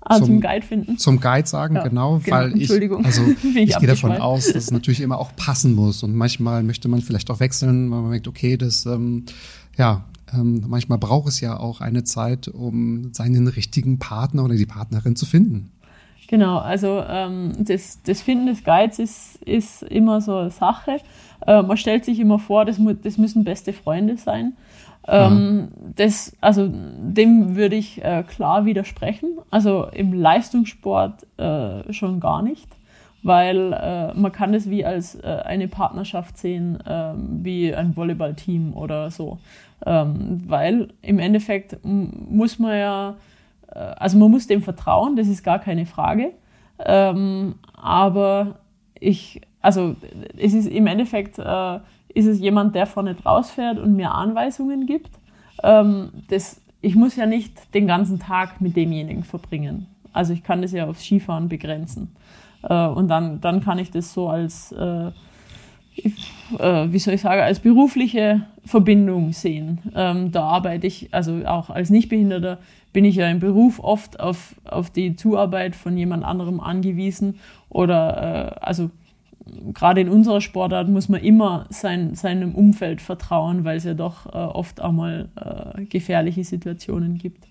Ah, 0.00 0.18
zum, 0.18 0.26
zum, 0.26 0.40
Guide 0.40 0.64
finden. 0.64 0.98
Zum 0.98 1.20
Guide 1.20 1.48
sagen, 1.48 1.74
ja, 1.74 1.82
genau, 1.82 2.20
genau, 2.24 2.36
weil 2.36 2.56
ich, 2.56 2.70
also 2.70 3.22
ich, 3.42 3.56
ich 3.56 3.78
gehe 3.78 3.88
davon 3.88 4.12
aus, 4.12 4.46
dass 4.46 4.64
es 4.64 4.70
natürlich 4.70 5.00
immer 5.00 5.18
auch 5.18 5.34
passen 5.34 5.74
muss 5.74 6.04
und 6.04 6.14
manchmal 6.14 6.62
möchte 6.62 6.88
man 6.88 7.00
vielleicht 7.02 7.28
auch 7.28 7.40
wechseln, 7.40 7.90
weil 7.90 8.00
man 8.00 8.10
merkt, 8.10 8.28
okay, 8.28 8.56
das 8.56 8.86
ähm, 8.86 9.24
ja 9.76 10.04
ähm, 10.32 10.64
manchmal 10.66 10.98
braucht 10.98 11.28
es 11.28 11.40
ja 11.40 11.58
auch 11.58 11.80
eine 11.80 12.04
Zeit, 12.04 12.48
um 12.48 13.12
seinen 13.12 13.48
richtigen 13.48 13.98
Partner 13.98 14.44
oder 14.44 14.54
die 14.54 14.66
Partnerin 14.66 15.16
zu 15.16 15.26
finden. 15.26 15.70
Genau, 16.28 16.58
also 16.58 17.02
ähm, 17.06 17.52
das, 17.58 18.02
das 18.02 18.22
Finden 18.22 18.46
des 18.46 18.64
Guides 18.64 18.98
ist, 18.98 19.42
ist 19.42 19.82
immer 19.82 20.20
so 20.20 20.36
eine 20.36 20.50
Sache. 20.50 21.00
Äh, 21.46 21.62
man 21.62 21.76
stellt 21.76 22.04
sich 22.04 22.18
immer 22.18 22.38
vor, 22.38 22.64
das, 22.64 22.80
das 23.02 23.18
müssen 23.18 23.44
beste 23.44 23.72
Freunde 23.72 24.16
sein. 24.16 24.54
Ähm, 25.06 25.68
das, 25.96 26.34
also 26.40 26.70
dem 26.70 27.56
würde 27.56 27.76
ich 27.76 28.02
äh, 28.02 28.24
klar 28.26 28.64
widersprechen. 28.64 29.38
Also 29.50 29.86
im 29.92 30.12
Leistungssport 30.14 31.26
äh, 31.36 31.92
schon 31.92 32.20
gar 32.20 32.42
nicht, 32.42 32.68
weil 33.22 33.72
äh, 33.74 34.14
man 34.14 34.32
kann 34.32 34.54
es 34.54 34.70
wie 34.70 34.84
als 34.84 35.16
äh, 35.16 35.42
eine 35.44 35.68
Partnerschaft 35.68 36.38
sehen, 36.38 36.78
ähm, 36.86 37.40
wie 37.42 37.74
ein 37.74 37.96
Volleyballteam 37.96 38.72
oder 38.74 39.10
so. 39.10 39.38
Ähm, 39.86 40.42
weil 40.46 40.88
im 41.02 41.18
Endeffekt 41.18 41.78
muss 41.84 42.58
man 42.58 42.78
ja, 42.78 43.16
äh, 43.72 43.78
also 43.78 44.18
man 44.18 44.30
muss 44.30 44.46
dem 44.46 44.62
vertrauen, 44.62 45.16
das 45.16 45.28
ist 45.28 45.42
gar 45.42 45.58
keine 45.58 45.86
Frage. 45.86 46.32
Ähm, 46.78 47.56
aber 47.74 48.58
ich, 48.98 49.40
also 49.60 49.96
es 50.36 50.54
ist 50.54 50.66
im 50.66 50.86
Endeffekt, 50.86 51.38
äh, 51.38 51.78
ist 52.14 52.26
es 52.26 52.40
jemand, 52.40 52.74
der 52.74 52.86
vorne 52.86 53.16
rausfährt 53.24 53.78
und 53.78 53.94
mir 53.96 54.12
Anweisungen 54.12 54.86
gibt. 54.86 55.10
Ähm, 55.62 56.10
das, 56.28 56.60
ich 56.80 56.94
muss 56.94 57.16
ja 57.16 57.26
nicht 57.26 57.74
den 57.74 57.86
ganzen 57.86 58.18
Tag 58.18 58.60
mit 58.60 58.76
demjenigen 58.76 59.24
verbringen. 59.24 59.86
Also 60.12 60.32
ich 60.32 60.44
kann 60.44 60.62
das 60.62 60.72
ja 60.72 60.86
aufs 60.86 61.04
Skifahren 61.04 61.48
begrenzen. 61.48 62.14
Äh, 62.62 62.86
und 62.86 63.08
dann, 63.08 63.40
dann 63.40 63.60
kann 63.60 63.78
ich 63.78 63.90
das 63.90 64.12
so 64.14 64.28
als 64.28 64.72
äh, 66.58 66.86
wie 66.90 66.98
soll 66.98 67.14
ich 67.14 67.20
sagen, 67.20 67.40
als 67.40 67.60
berufliche 67.60 68.42
Verbindung 68.64 69.32
sehen. 69.32 69.78
Ähm, 69.94 70.32
da 70.32 70.44
arbeite 70.44 70.86
ich, 70.86 71.08
also 71.12 71.44
auch 71.46 71.70
als 71.70 71.90
Nichtbehinderter 71.90 72.58
bin 72.92 73.04
ich 73.04 73.16
ja 73.16 73.28
im 73.28 73.40
Beruf 73.40 73.80
oft 73.80 74.20
auf, 74.20 74.54
auf 74.64 74.90
die 74.90 75.16
Zuarbeit 75.16 75.74
von 75.76 75.96
jemand 75.96 76.24
anderem 76.24 76.60
angewiesen. 76.60 77.38
Oder 77.68 78.56
äh, 78.56 78.64
also 78.64 78.90
gerade 79.72 80.00
in 80.00 80.08
unserer 80.08 80.40
Sportart 80.40 80.88
muss 80.88 81.08
man 81.08 81.20
immer 81.20 81.66
sein, 81.70 82.14
seinem 82.14 82.54
Umfeld 82.54 83.00
vertrauen, 83.00 83.64
weil 83.64 83.76
es 83.76 83.84
ja 83.84 83.94
doch 83.94 84.26
äh, 84.26 84.30
oft 84.30 84.80
auch 84.80 84.92
mal 84.92 85.28
äh, 85.36 85.84
gefährliche 85.84 86.44
Situationen 86.44 87.18
gibt. 87.18 87.46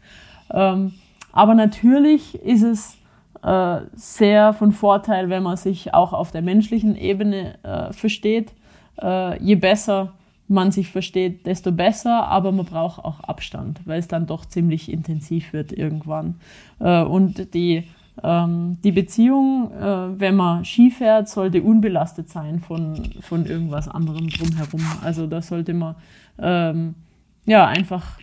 Ähm, 0.52 0.94
aber 1.32 1.56
natürlich 1.56 2.36
ist 2.36 2.64
es 2.64 2.98
äh, 3.44 3.82
sehr 3.94 4.54
von 4.54 4.72
Vorteil, 4.72 5.30
wenn 5.30 5.44
man 5.44 5.58
sich 5.58 5.94
auch 5.94 6.14
auf 6.14 6.32
der 6.32 6.42
menschlichen 6.42 6.96
Ebene 6.96 7.56
äh, 7.64 7.94
versteht. 7.94 8.54
Äh, 9.02 9.42
je 9.44 9.56
besser 9.56 10.14
man 10.48 10.72
sich 10.72 10.90
versteht, 10.90 11.46
desto 11.46 11.72
besser, 11.72 12.28
aber 12.28 12.52
man 12.52 12.66
braucht 12.66 13.04
auch 13.04 13.22
Abstand, 13.22 13.82
weil 13.86 14.00
es 14.00 14.08
dann 14.08 14.28
doch 14.28 14.46
ziemlich 14.46 14.92
intensiv 14.92 15.54
wird 15.54 15.72
irgendwann. 15.72 16.36
Äh, 16.80 17.04
und 17.04 17.54
die, 17.54 17.84
ähm, 18.22 18.78
die 18.84 18.92
Beziehung, 18.92 19.72
äh, 19.72 20.20
wenn 20.20 20.36
man 20.36 20.64
Ski 20.66 20.92
fährt, 20.92 21.30
sollte 21.30 21.64
unbelastet 21.64 22.30
sein 22.30 22.60
von, 22.60 23.04
von 23.22 23.46
irgendwas 23.46 23.88
anderem 23.88 24.30
drumherum. 24.30 24.86
Also 25.04 25.28
da 25.28 25.42
sollte 25.42 25.74
man 25.74 25.96
ähm, 26.40 26.96
ja 27.46 27.66
einfach 27.66 28.20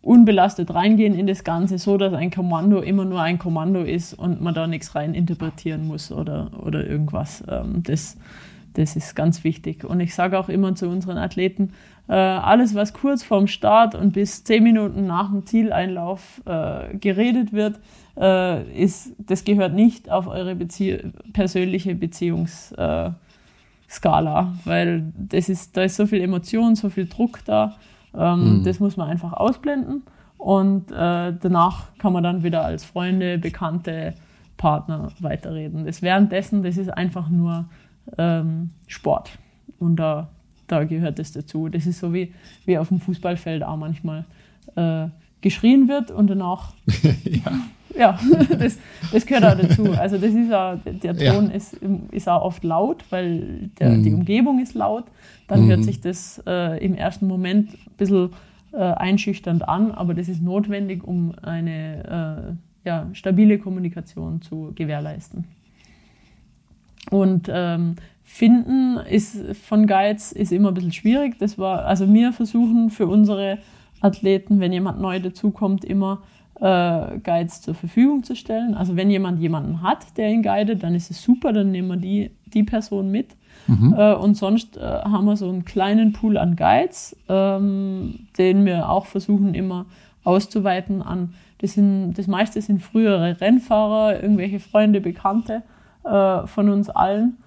unbelastet 0.00 0.72
reingehen 0.72 1.14
in 1.14 1.26
das 1.26 1.44
Ganze, 1.44 1.78
so 1.78 1.96
dass 1.96 2.14
ein 2.14 2.30
Kommando 2.30 2.80
immer 2.80 3.04
nur 3.04 3.20
ein 3.20 3.38
Kommando 3.38 3.82
ist 3.82 4.14
und 4.14 4.40
man 4.40 4.54
da 4.54 4.66
nichts 4.66 4.94
rein 4.94 5.14
interpretieren 5.14 5.86
muss 5.86 6.12
oder, 6.12 6.50
oder 6.64 6.86
irgendwas. 6.86 7.42
Ähm, 7.48 7.82
das, 7.82 8.16
das 8.74 8.96
ist 8.96 9.16
ganz 9.16 9.44
wichtig. 9.44 9.84
Und 9.84 10.00
ich 10.00 10.14
sage 10.14 10.38
auch 10.38 10.48
immer 10.48 10.74
zu 10.74 10.88
unseren 10.88 11.18
Athleten, 11.18 11.72
äh, 12.08 12.12
alles, 12.12 12.74
was 12.74 12.94
kurz 12.94 13.22
vorm 13.22 13.48
Start 13.48 13.94
und 13.94 14.12
bis 14.12 14.44
zehn 14.44 14.62
Minuten 14.62 15.06
nach 15.06 15.30
dem 15.30 15.44
Zieleinlauf 15.44 16.40
äh, 16.46 16.96
geredet 16.96 17.52
wird, 17.52 17.80
äh, 18.16 18.62
ist, 18.82 19.14
das 19.18 19.44
gehört 19.44 19.74
nicht 19.74 20.10
auf 20.10 20.26
eure 20.26 20.54
Bezie 20.54 21.12
persönliche 21.32 21.94
Beziehungsskala, 21.94 23.18
weil 24.64 25.12
das 25.18 25.48
ist, 25.48 25.76
da 25.76 25.82
ist 25.82 25.96
so 25.96 26.06
viel 26.06 26.22
Emotion, 26.22 26.76
so 26.76 26.88
viel 26.88 27.06
Druck 27.06 27.40
da 27.44 27.76
ähm, 28.14 28.58
mhm. 28.58 28.64
Das 28.64 28.80
muss 28.80 28.96
man 28.96 29.08
einfach 29.08 29.32
ausblenden 29.32 30.02
und 30.36 30.90
äh, 30.90 31.32
danach 31.38 31.96
kann 31.98 32.12
man 32.12 32.22
dann 32.22 32.42
wieder 32.42 32.64
als 32.64 32.84
Freunde, 32.84 33.38
Bekannte, 33.38 34.14
Partner 34.56 35.08
weiterreden. 35.20 35.84
Das 35.84 36.02
währenddessen, 36.02 36.62
das 36.62 36.76
ist 36.76 36.88
einfach 36.88 37.28
nur 37.28 37.66
ähm, 38.16 38.70
Sport 38.86 39.38
und 39.78 39.96
da, 39.96 40.28
da 40.66 40.84
gehört 40.84 41.18
das 41.18 41.32
dazu. 41.32 41.68
Das 41.68 41.86
ist 41.86 41.98
so 42.00 42.12
wie, 42.12 42.32
wie 42.64 42.78
auf 42.78 42.88
dem 42.88 43.00
Fußballfeld 43.00 43.62
auch 43.62 43.76
manchmal 43.76 44.24
äh, 44.76 45.08
geschrien 45.40 45.88
wird 45.88 46.10
und 46.10 46.28
danach 46.28 46.72
ja 47.24 47.52
ja, 47.96 48.18
das, 48.58 48.78
das 49.12 49.26
gehört 49.26 49.44
auch 49.44 49.58
dazu. 49.58 49.92
Also 49.92 50.18
das 50.18 50.32
ist 50.32 50.52
auch, 50.52 50.76
der 50.84 51.16
Ton 51.16 51.48
ja. 51.48 51.56
ist, 51.56 51.78
ist 52.10 52.28
auch 52.28 52.42
oft 52.42 52.64
laut, 52.64 53.04
weil 53.10 53.70
der, 53.78 53.90
mhm. 53.90 54.02
die 54.02 54.14
Umgebung 54.14 54.60
ist 54.60 54.74
laut. 54.74 55.04
Dann 55.46 55.64
mhm. 55.64 55.68
hört 55.70 55.84
sich 55.84 56.00
das 56.00 56.42
äh, 56.46 56.84
im 56.84 56.94
ersten 56.94 57.26
Moment 57.26 57.72
ein 57.72 57.96
bisschen 57.96 58.30
äh, 58.72 58.78
einschüchternd 58.78 59.68
an, 59.68 59.92
aber 59.92 60.14
das 60.14 60.28
ist 60.28 60.42
notwendig, 60.42 61.04
um 61.04 61.32
eine 61.42 62.56
äh, 62.84 62.88
ja, 62.88 63.06
stabile 63.12 63.58
Kommunikation 63.58 64.42
zu 64.42 64.72
gewährleisten. 64.74 65.44
Und 67.10 67.48
ähm, 67.50 67.96
finden 68.24 68.98
ist 69.08 69.56
von 69.56 69.86
Guides 69.86 70.32
ist 70.32 70.52
immer 70.52 70.68
ein 70.68 70.74
bisschen 70.74 70.92
schwierig. 70.92 71.38
Das 71.38 71.58
war, 71.58 71.86
also 71.86 72.12
wir 72.12 72.32
versuchen 72.32 72.90
für 72.90 73.06
unsere 73.06 73.58
Athleten, 74.00 74.60
wenn 74.60 74.72
jemand 74.72 75.00
neu 75.00 75.18
dazukommt, 75.18 75.84
immer 75.84 76.22
äh, 76.60 77.18
Guides 77.18 77.62
zur 77.62 77.74
Verfügung 77.74 78.24
zu 78.24 78.34
stellen. 78.34 78.74
Also 78.74 78.96
wenn 78.96 79.10
jemand 79.10 79.40
jemanden 79.40 79.82
hat, 79.82 80.16
der 80.16 80.30
ihn 80.30 80.42
guidet, 80.42 80.82
dann 80.82 80.94
ist 80.94 81.10
es 81.10 81.22
super, 81.22 81.52
dann 81.52 81.70
nehmen 81.70 81.88
wir 81.88 81.96
die, 81.96 82.30
die 82.46 82.62
Person 82.62 83.10
mit. 83.10 83.36
Mhm. 83.66 83.94
Äh, 83.96 84.14
und 84.14 84.36
sonst 84.36 84.76
äh, 84.76 84.80
haben 84.80 85.26
wir 85.26 85.36
so 85.36 85.48
einen 85.48 85.64
kleinen 85.64 86.12
Pool 86.12 86.38
an 86.38 86.56
Guides, 86.56 87.16
ähm, 87.28 88.26
den 88.36 88.64
wir 88.64 88.88
auch 88.88 89.06
versuchen 89.06 89.54
immer 89.54 89.86
auszuweiten 90.24 91.02
an. 91.02 91.34
Das, 91.58 91.74
sind, 91.74 92.14
das 92.14 92.26
meiste 92.26 92.60
sind 92.60 92.82
frühere 92.82 93.40
Rennfahrer, 93.40 94.22
irgendwelche 94.22 94.60
Freunde, 94.60 95.00
Bekannte 95.00 95.62
äh, 96.04 96.46
von 96.46 96.68
uns 96.70 96.88
allen, 96.88 97.38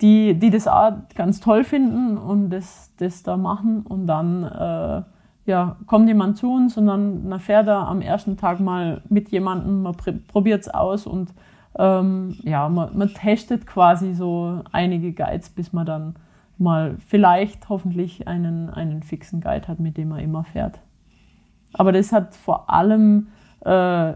die, 0.00 0.34
die 0.34 0.50
das 0.50 0.68
auch 0.68 0.92
ganz 1.14 1.40
toll 1.40 1.64
finden 1.64 2.16
und 2.16 2.50
das, 2.50 2.90
das 2.98 3.22
da 3.22 3.36
machen 3.36 3.82
und 3.82 4.06
dann 4.06 4.44
äh, 4.44 5.02
ja, 5.48 5.76
kommt 5.86 6.06
jemand 6.06 6.36
zu 6.36 6.52
uns 6.52 6.76
und 6.76 6.86
dann, 6.86 7.28
dann 7.28 7.40
fährt 7.40 7.66
er 7.66 7.88
am 7.88 8.00
ersten 8.00 8.36
Tag 8.36 8.60
mal 8.60 9.02
mit 9.08 9.30
jemandem, 9.30 9.82
man 9.82 9.96
probiert 10.28 10.60
es 10.60 10.68
aus 10.68 11.06
und 11.06 11.32
ähm, 11.76 12.36
ja, 12.42 12.68
man, 12.68 12.96
man 12.96 13.08
testet 13.08 13.66
quasi 13.66 14.14
so 14.14 14.62
einige 14.72 15.12
Guides, 15.12 15.48
bis 15.50 15.72
man 15.72 15.86
dann 15.86 16.14
mal 16.58 16.96
vielleicht 17.06 17.68
hoffentlich 17.68 18.28
einen, 18.28 18.68
einen 18.68 19.02
fixen 19.02 19.40
Guide 19.40 19.68
hat, 19.68 19.80
mit 19.80 19.96
dem 19.96 20.10
man 20.10 20.20
immer 20.20 20.44
fährt. 20.44 20.78
Aber 21.72 21.92
das 21.92 22.12
hat 22.12 22.34
vor 22.34 22.70
allem 22.70 23.28
äh, 23.64 24.12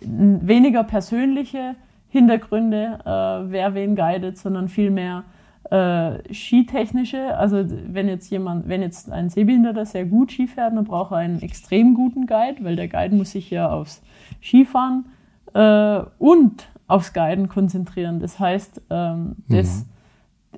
weniger 0.00 0.84
persönliche 0.84 1.76
Hintergründe, 2.08 2.98
äh, 3.04 3.50
wer 3.50 3.74
wen 3.74 3.94
guidet, 3.94 4.38
sondern 4.38 4.68
vielmehr 4.68 5.24
äh, 5.70 6.32
skitechnische. 6.32 7.36
Also 7.36 7.64
wenn 7.88 8.08
jetzt 8.08 8.30
jemand, 8.30 8.68
wenn 8.68 8.82
jetzt 8.82 9.10
ein 9.10 9.30
Sehbehinderter 9.30 9.84
sehr 9.86 10.04
gut 10.04 10.32
Ski 10.32 10.46
fährt, 10.46 10.76
dann 10.76 10.84
braucht 10.84 11.12
er 11.12 11.18
einen 11.18 11.42
extrem 11.42 11.94
guten 11.94 12.26
Guide, 12.26 12.62
weil 12.62 12.76
der 12.76 12.88
Guide 12.88 13.14
muss 13.14 13.32
sich 13.32 13.50
ja 13.50 13.68
aufs 13.68 14.02
Skifahren 14.42 15.06
äh, 15.54 16.00
und 16.18 16.68
aufs 16.86 17.12
Guiden 17.12 17.48
konzentrieren. 17.48 18.20
Das 18.20 18.38
heißt, 18.38 18.82
ähm, 18.90 19.36
das, 19.48 19.86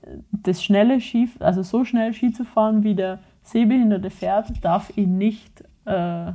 mhm. 0.03 0.25
das 0.31 0.63
schnelle 0.63 1.01
Ski, 1.01 1.29
also 1.41 1.63
so 1.63 1.85
schnell 1.85 2.13
Ski 2.13 2.33
zu 2.33 2.45
fahren, 2.45 2.85
wie 2.85 2.95
der 2.95 3.21
Sehbehinderte 3.43 4.11
fährt, 4.11 4.63
darf 4.63 4.95
ihn 4.97 5.17
nicht 5.17 5.65
äh, 5.87 6.33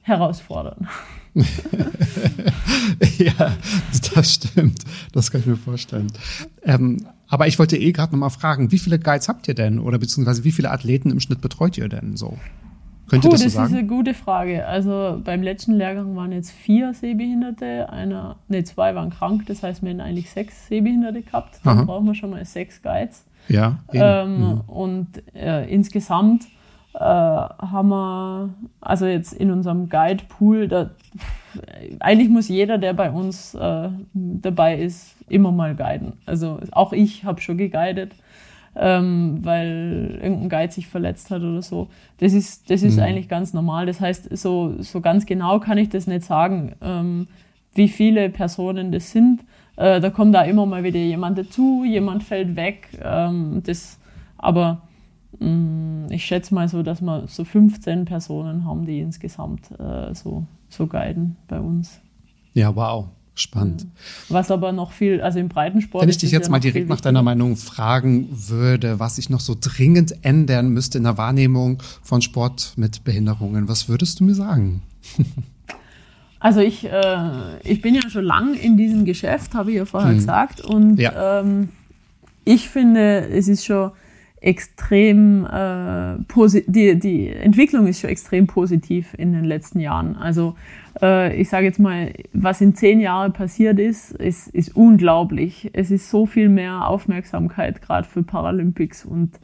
herausfordern. 0.00 0.88
ja, 3.18 3.56
das 4.14 4.34
stimmt. 4.34 4.84
Das 5.12 5.30
kann 5.30 5.40
ich 5.40 5.46
mir 5.46 5.56
vorstellen. 5.56 6.12
Ähm, 6.62 7.04
aber 7.34 7.48
ich 7.48 7.58
wollte 7.58 7.76
eh 7.76 7.90
gerade 7.90 8.12
nochmal 8.12 8.30
fragen, 8.30 8.70
wie 8.70 8.78
viele 8.78 9.00
Guides 9.00 9.28
habt 9.28 9.48
ihr 9.48 9.54
denn 9.54 9.80
oder 9.80 9.98
beziehungsweise 9.98 10.44
wie 10.44 10.52
viele 10.52 10.70
Athleten 10.70 11.10
im 11.10 11.18
Schnitt 11.18 11.40
betreut 11.40 11.76
ihr 11.76 11.88
denn 11.88 12.16
so? 12.16 12.38
Könnt 13.08 13.24
ihr 13.24 13.28
Puh, 13.28 13.32
das 13.32 13.40
so 13.40 13.46
das 13.46 13.54
sagen? 13.54 13.72
ist 13.72 13.78
eine 13.78 13.88
gute 13.88 14.14
Frage. 14.14 14.64
Also 14.68 15.20
beim 15.24 15.42
letzten 15.42 15.72
Lehrgang 15.72 16.14
waren 16.14 16.30
jetzt 16.30 16.52
vier 16.52 16.94
Sehbehinderte, 16.94 17.90
einer, 17.90 18.36
ne, 18.46 18.62
zwei 18.62 18.94
waren 18.94 19.10
krank, 19.10 19.46
das 19.46 19.64
heißt, 19.64 19.82
wir 19.82 19.90
hätten 19.90 20.00
eigentlich 20.00 20.30
sechs 20.30 20.68
Sehbehinderte 20.68 21.22
gehabt. 21.22 21.58
Dann 21.64 21.78
Aha. 21.78 21.84
brauchen 21.84 22.06
wir 22.06 22.14
schon 22.14 22.30
mal 22.30 22.44
sechs 22.44 22.80
Guides. 22.82 23.24
Ja. 23.48 23.80
Ähm, 23.92 24.38
mhm. 24.38 24.60
Und 24.68 25.08
äh, 25.34 25.68
insgesamt 25.68 26.44
äh, 26.94 26.98
haben 27.00 27.88
wir, 27.88 28.54
also 28.80 29.06
jetzt 29.06 29.32
in 29.32 29.50
unserem 29.50 29.88
Guide-Pool, 29.88 30.68
da, 30.68 30.90
eigentlich 32.00 32.28
muss 32.28 32.48
jeder, 32.48 32.78
der 32.78 32.92
bei 32.92 33.10
uns 33.10 33.54
äh, 33.54 33.88
dabei 34.12 34.78
ist, 34.78 35.16
immer 35.28 35.52
mal 35.52 35.74
guiden. 35.74 36.14
Also 36.26 36.60
auch 36.72 36.92
ich 36.92 37.24
habe 37.24 37.40
schon 37.40 37.58
geguidet, 37.58 38.12
ähm, 38.76 39.38
weil 39.42 40.18
irgendein 40.22 40.48
Guide 40.48 40.72
sich 40.72 40.86
verletzt 40.86 41.30
hat 41.30 41.42
oder 41.42 41.62
so. 41.62 41.88
Das 42.18 42.32
ist, 42.32 42.70
das 42.70 42.82
ist 42.82 42.96
mhm. 42.96 43.02
eigentlich 43.02 43.28
ganz 43.28 43.54
normal. 43.54 43.86
Das 43.86 44.00
heißt, 44.00 44.36
so, 44.36 44.74
so 44.80 45.00
ganz 45.00 45.26
genau 45.26 45.60
kann 45.60 45.78
ich 45.78 45.88
das 45.88 46.06
nicht 46.06 46.22
sagen, 46.22 46.74
ähm, 46.80 47.26
wie 47.74 47.88
viele 47.88 48.30
Personen 48.30 48.92
das 48.92 49.10
sind. 49.10 49.40
Äh, 49.76 50.00
da 50.00 50.10
kommt 50.10 50.34
da 50.34 50.42
immer 50.42 50.66
mal 50.66 50.84
wieder 50.84 51.00
jemand 51.00 51.38
dazu, 51.38 51.84
jemand 51.84 52.22
fällt 52.22 52.54
weg. 52.54 52.88
Ähm, 53.02 53.62
das, 53.64 53.98
aber 54.38 54.82
ich 56.10 56.24
schätze 56.24 56.54
mal 56.54 56.68
so, 56.68 56.82
dass 56.82 57.00
wir 57.00 57.26
so 57.28 57.44
15 57.44 58.04
Personen 58.04 58.64
haben, 58.64 58.86
die 58.86 59.00
insgesamt 59.00 59.70
äh, 59.78 60.14
so, 60.14 60.46
so 60.68 60.86
guiden 60.86 61.36
bei 61.48 61.60
uns. 61.60 62.00
Ja, 62.52 62.74
wow. 62.74 63.08
Spannend. 63.36 63.86
Was 64.28 64.52
aber 64.52 64.70
noch 64.70 64.92
viel, 64.92 65.20
also 65.20 65.40
im 65.40 65.48
Breitensport. 65.48 66.02
Wenn 66.02 66.08
ich 66.08 66.18
dich 66.18 66.30
jetzt 66.30 66.46
ja 66.46 66.50
mal 66.52 66.60
direkt 66.60 66.88
nach 66.88 67.00
deiner 67.00 67.24
Meinung 67.24 67.56
fragen 67.56 68.28
würde, 68.30 69.00
was 69.00 69.18
ich 69.18 69.28
noch 69.28 69.40
so 69.40 69.56
dringend 69.60 70.24
ändern 70.24 70.68
müsste 70.68 70.98
in 70.98 71.04
der 71.04 71.18
Wahrnehmung 71.18 71.82
von 72.02 72.22
Sport 72.22 72.74
mit 72.76 73.02
Behinderungen, 73.02 73.66
was 73.66 73.88
würdest 73.88 74.20
du 74.20 74.24
mir 74.24 74.34
sagen? 74.34 74.82
Also 76.40 76.60
ich, 76.60 76.84
äh, 76.84 77.30
ich 77.62 77.80
bin 77.80 77.94
ja 77.94 78.02
schon 78.10 78.24
lang 78.24 78.52
in 78.52 78.76
diesem 78.76 79.06
Geschäft, 79.06 79.54
habe 79.54 79.70
ich 79.70 79.78
ja 79.78 79.86
vorher 79.86 80.10
hm. 80.10 80.16
gesagt. 80.16 80.60
Und 80.60 80.98
ja. 80.98 81.40
ähm, 81.40 81.70
ich 82.44 82.68
finde, 82.68 83.26
es 83.30 83.48
ist 83.48 83.64
schon 83.64 83.92
extrem 84.44 85.46
äh, 85.46 86.16
die, 86.66 86.98
die 86.98 87.30
Entwicklung 87.30 87.86
ist 87.86 88.00
schon 88.00 88.10
extrem 88.10 88.46
positiv 88.46 89.14
in 89.16 89.32
den 89.32 89.44
letzten 89.44 89.80
Jahren. 89.80 90.16
Also 90.16 90.54
äh, 91.00 91.34
ich 91.40 91.48
sage 91.48 91.64
jetzt 91.64 91.80
mal, 91.80 92.12
was 92.34 92.60
in 92.60 92.74
zehn 92.74 93.00
Jahren 93.00 93.32
passiert 93.32 93.78
ist, 93.78 94.12
ist, 94.12 94.48
ist 94.48 94.76
unglaublich. 94.76 95.70
Es 95.72 95.90
ist 95.90 96.10
so 96.10 96.26
viel 96.26 96.50
mehr 96.50 96.86
Aufmerksamkeit 96.86 97.80
gerade 97.80 98.06
für 98.06 98.22
Paralympics 98.22 99.06
und 99.06 99.40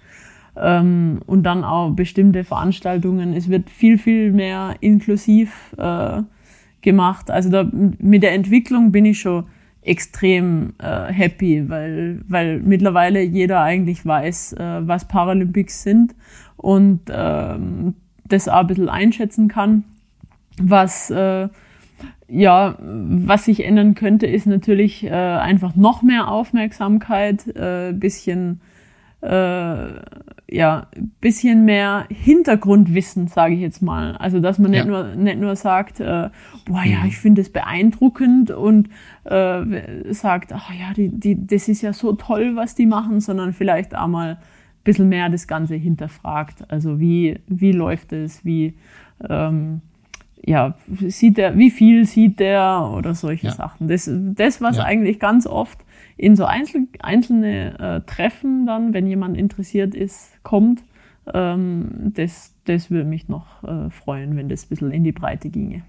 ähm, 0.57 1.21
und 1.27 1.45
dann 1.45 1.65
auch 1.65 1.93
bestimmte 1.93 2.45
Veranstaltungen. 2.45 3.33
Es 3.33 3.49
wird 3.49 3.71
viel 3.71 3.97
viel 3.97 4.33
mehr 4.33 4.75
inklusiv 4.81 5.75
äh, 5.79 6.23
gemacht. 6.83 7.31
Also 7.31 7.49
da, 7.49 7.67
mit 7.73 8.23
der 8.23 8.33
Entwicklung 8.33 8.93
bin 8.93 9.07
ich 9.07 9.21
schon 9.21 9.45
extrem 9.83 10.75
äh, 10.79 11.13
happy, 11.13 11.69
weil, 11.69 12.21
weil 12.29 12.61
mittlerweile 12.61 13.23
jeder 13.23 13.63
eigentlich 13.63 14.05
weiß, 14.05 14.55
äh, 14.55 14.81
was 14.87 15.07
Paralympics 15.07 15.83
sind 15.83 16.15
und 16.57 17.01
ähm, 17.11 17.95
das 18.29 18.49
auch 18.49 18.61
ein 18.61 18.67
bisschen 18.67 18.89
einschätzen 18.89 19.49
kann. 19.49 19.85
Was, 20.59 21.11
äh, 21.11 21.49
ja, 22.29 22.77
was 22.79 23.47
sich 23.47 23.65
ändern 23.65 23.95
könnte, 23.95 24.27
ist 24.27 24.47
natürlich 24.47 25.05
äh, 25.05 25.11
einfach 25.11 25.75
noch 25.75 26.03
mehr 26.03 26.29
Aufmerksamkeit, 26.29 27.47
äh, 27.57 27.93
bisschen 27.93 28.61
äh, 29.23 29.87
ja, 30.53 30.89
bisschen 31.21 31.65
mehr 31.65 32.07
Hintergrundwissen, 32.09 33.29
sage 33.29 33.55
ich 33.55 33.61
jetzt 33.61 33.83
mal. 33.83 34.17
Also, 34.17 34.41
dass 34.41 34.59
man 34.59 34.73
nicht, 34.73 34.85
ja. 34.85 34.91
nur, 34.91 35.05
nicht 35.15 35.39
nur 35.39 35.55
sagt, 35.55 36.01
äh, 36.01 36.29
boah, 36.67 36.83
ja, 36.85 37.01
mhm. 37.01 37.07
ich 37.07 37.19
finde 37.19 37.41
es 37.41 37.51
beeindruckend 37.51 38.51
und 38.51 38.89
äh, 39.25 40.13
sagt, 40.13 40.53
ach 40.53 40.73
ja, 40.73 40.93
die, 40.95 41.09
die, 41.09 41.47
das 41.47 41.69
ist 41.69 41.83
ja 41.83 41.93
so 41.93 42.15
toll, 42.15 42.57
was 42.57 42.75
die 42.75 42.87
machen, 42.87 43.21
sondern 43.21 43.53
vielleicht 43.53 43.95
auch 43.95 44.09
mal 44.09 44.31
ein 44.31 44.39
bisschen 44.83 45.09
mehr 45.09 45.29
das 45.29 45.47
Ganze 45.47 45.77
hinterfragt. 45.77 46.69
Also, 46.69 46.99
wie, 46.99 47.39
wie 47.47 47.73
läuft 47.73 48.13
es, 48.13 48.45
wie, 48.45 48.75
ähm, 49.29 49.83
ja, 50.45 50.75
sieht 51.07 51.37
der, 51.37 51.57
wie 51.57 51.71
viel 51.71 52.07
sieht 52.07 52.41
der 52.41 52.91
oder 52.97 53.15
solche 53.15 53.49
ja. 53.49 53.53
Sachen. 53.53 53.87
Das, 53.87 54.11
das 54.13 54.61
was 54.61 54.79
ja. 54.79 54.85
eigentlich 54.85 55.21
ganz 55.21 55.47
oft 55.47 55.79
in 56.21 56.37
so 56.37 56.45
einzel 56.45 56.87
einzelne 57.01 57.79
äh, 57.79 58.01
Treffen 58.03 58.67
dann, 58.67 58.93
wenn 58.93 59.07
jemand 59.07 59.39
interessiert 59.39 59.95
ist, 59.95 60.33
kommt, 60.43 60.83
ähm, 61.33 62.13
das, 62.15 62.53
das 62.65 62.91
würde 62.91 63.09
mich 63.09 63.29
noch 63.29 63.65
äh, 63.65 63.89
freuen, 63.89 64.37
wenn 64.37 64.51
das 64.51 64.65
ein 64.65 64.69
bisschen 64.69 64.91
in 64.91 65.03
die 65.03 65.13
Breite 65.13 65.49
ginge. 65.49 65.83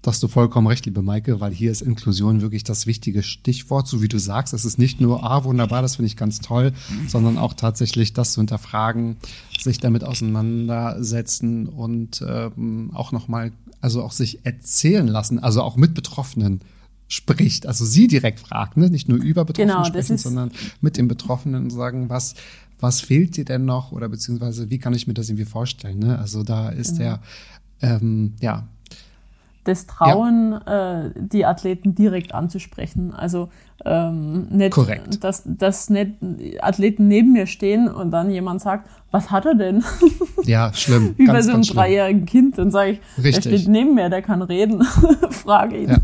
Da 0.00 0.12
hast 0.12 0.22
du 0.22 0.28
vollkommen 0.28 0.66
recht, 0.66 0.86
liebe 0.86 1.02
Maike, 1.02 1.40
weil 1.40 1.52
hier 1.52 1.70
ist 1.70 1.82
Inklusion 1.82 2.40
wirklich 2.40 2.64
das 2.64 2.86
wichtige 2.86 3.22
Stichwort. 3.22 3.86
So 3.86 4.00
wie 4.00 4.08
du 4.08 4.18
sagst, 4.18 4.54
es 4.54 4.64
ist 4.64 4.78
nicht 4.78 4.98
nur, 4.98 5.30
ah, 5.30 5.44
wunderbar, 5.44 5.82
das 5.82 5.96
finde 5.96 6.06
ich 6.06 6.16
ganz 6.16 6.40
toll, 6.40 6.72
sondern 7.06 7.36
auch 7.36 7.52
tatsächlich 7.52 8.14
das 8.14 8.32
zu 8.32 8.40
hinterfragen, 8.40 9.18
sich 9.60 9.78
damit 9.78 10.04
auseinandersetzen 10.04 11.66
und 11.66 12.24
ähm, 12.26 12.92
auch 12.94 13.12
nochmal, 13.12 13.52
also 13.82 14.02
auch 14.02 14.12
sich 14.12 14.46
erzählen 14.46 15.06
lassen, 15.06 15.38
also 15.38 15.60
auch 15.60 15.76
mit 15.76 15.92
Betroffenen 15.92 16.62
spricht, 17.10 17.66
also 17.66 17.84
sie 17.84 18.06
direkt 18.06 18.38
fragt, 18.38 18.76
ne? 18.76 18.88
nicht 18.88 19.08
nur 19.08 19.18
über 19.18 19.44
Betroffene 19.44 19.72
genau, 19.72 19.84
sprechen, 19.84 20.16
sondern 20.16 20.52
mit 20.80 20.96
den 20.96 21.08
Betroffenen 21.08 21.68
sagen, 21.68 22.08
was, 22.08 22.34
was 22.78 23.00
fehlt 23.00 23.36
dir 23.36 23.44
denn 23.44 23.64
noch 23.64 23.90
oder 23.90 24.08
beziehungsweise 24.08 24.70
wie 24.70 24.78
kann 24.78 24.94
ich 24.94 25.08
mir 25.08 25.14
das 25.14 25.28
irgendwie 25.28 25.44
vorstellen? 25.44 25.98
Ne? 25.98 26.18
Also 26.18 26.44
da 26.44 26.68
ist 26.68 26.98
genau. 26.98 27.18
der, 27.80 27.96
ähm, 27.96 28.34
ja. 28.40 28.68
Das 29.64 29.86
Trauen, 29.86 30.52
ja. 30.52 31.06
äh, 31.06 31.10
die 31.16 31.44
Athleten 31.44 31.96
direkt 31.96 32.32
anzusprechen. 32.32 33.12
Also 33.12 33.50
ähm, 33.84 34.46
nicht, 34.50 34.70
Korrekt. 34.70 35.22
Dass, 35.24 35.42
dass 35.44 35.90
nicht 35.90 36.12
Athleten 36.60 37.08
neben 37.08 37.32
mir 37.32 37.46
stehen 37.46 37.88
und 37.88 38.12
dann 38.12 38.30
jemand 38.30 38.60
sagt, 38.60 38.88
was 39.10 39.30
hat 39.30 39.46
er 39.46 39.54
denn? 39.54 39.84
Ja, 40.44 40.72
schlimm. 40.72 41.14
Wie 41.18 41.26
ganz, 41.26 41.36
bei 41.36 41.42
so 41.42 41.52
einem 41.52 41.62
dreijährigen 41.62 42.24
Kind. 42.24 42.56
Dann 42.56 42.70
sage 42.70 42.92
ich, 42.92 43.00
Richtig. 43.22 43.44
der 43.44 43.58
steht 43.58 43.68
neben 43.68 43.94
mir, 43.94 44.08
der 44.08 44.22
kann 44.22 44.40
reden. 44.40 44.82
Frage 45.30 45.76
ihn. 45.76 45.90
Ja. 45.90 45.98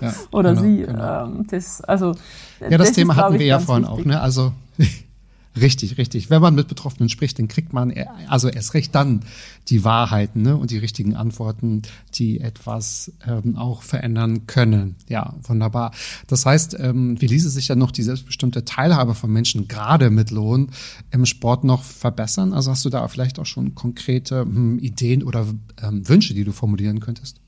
Ja, 0.00 0.14
Oder 0.30 0.54
genau, 0.54 0.62
sie. 0.62 0.76
Genau. 0.82 1.24
Ähm, 1.24 1.46
das, 1.48 1.80
also, 1.82 2.14
ja, 2.60 2.78
das, 2.78 2.88
das 2.88 2.92
Thema 2.92 3.14
ist, 3.14 3.18
hatten 3.20 3.38
wir 3.38 3.46
ja 3.46 3.58
vorhin 3.58 3.84
wichtig. 3.84 4.00
auch. 4.00 4.04
Ne? 4.04 4.20
Also 4.20 4.52
Richtig, 5.58 5.98
richtig. 5.98 6.30
Wenn 6.30 6.40
man 6.40 6.54
mit 6.54 6.68
Betroffenen 6.68 7.08
spricht, 7.08 7.38
dann 7.38 7.48
kriegt 7.48 7.72
man 7.72 7.92
also 8.28 8.48
erst 8.48 8.74
recht 8.74 8.94
dann 8.94 9.22
die 9.68 9.84
Wahrheiten 9.84 10.42
ne, 10.42 10.56
und 10.56 10.70
die 10.70 10.78
richtigen 10.78 11.16
Antworten, 11.16 11.82
die 12.14 12.40
etwas 12.40 13.12
ähm, 13.26 13.56
auch 13.56 13.82
verändern 13.82 14.46
können. 14.46 14.94
Ja, 15.08 15.34
wunderbar. 15.42 15.90
Das 16.28 16.46
heißt, 16.46 16.76
ähm, 16.78 17.20
wie 17.20 17.26
ließe 17.26 17.50
sich 17.50 17.66
dann 17.66 17.80
noch 17.80 17.90
die 17.90 18.04
selbstbestimmte 18.04 18.64
Teilhabe 18.64 19.16
von 19.16 19.32
Menschen 19.32 19.66
gerade 19.66 20.10
mit 20.10 20.30
Lohn 20.30 20.70
im 21.10 21.26
Sport 21.26 21.64
noch 21.64 21.82
verbessern? 21.82 22.52
Also 22.52 22.70
hast 22.70 22.84
du 22.84 22.88
da 22.90 23.06
vielleicht 23.08 23.40
auch 23.40 23.46
schon 23.46 23.74
konkrete 23.74 24.42
hm, 24.42 24.78
Ideen 24.78 25.24
oder 25.24 25.46
ähm, 25.82 26.08
Wünsche, 26.08 26.32
die 26.32 26.44
du 26.44 26.52
formulieren 26.52 27.00
könntest? 27.00 27.39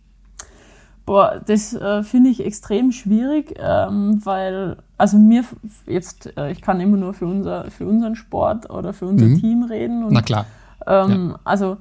Boah, 1.04 1.40
das 1.44 1.74
äh, 1.74 2.02
finde 2.02 2.30
ich 2.30 2.44
extrem 2.44 2.92
schwierig, 2.92 3.54
ähm, 3.58 4.20
weil, 4.24 4.76
also 4.98 5.18
mir 5.18 5.44
jetzt, 5.86 6.36
äh, 6.36 6.52
ich 6.52 6.62
kann 6.62 6.80
immer 6.80 6.96
nur 6.96 7.12
für, 7.12 7.26
unser, 7.26 7.70
für 7.70 7.86
unseren 7.86 8.14
Sport 8.14 8.70
oder 8.70 8.92
für 8.92 9.06
unser 9.06 9.26
mhm. 9.26 9.40
Team 9.40 9.62
reden. 9.64 10.04
Und, 10.04 10.12
Na 10.12 10.22
klar. 10.22 10.46
Ähm, 10.86 11.30
ja. 11.30 11.40
Also 11.44 11.78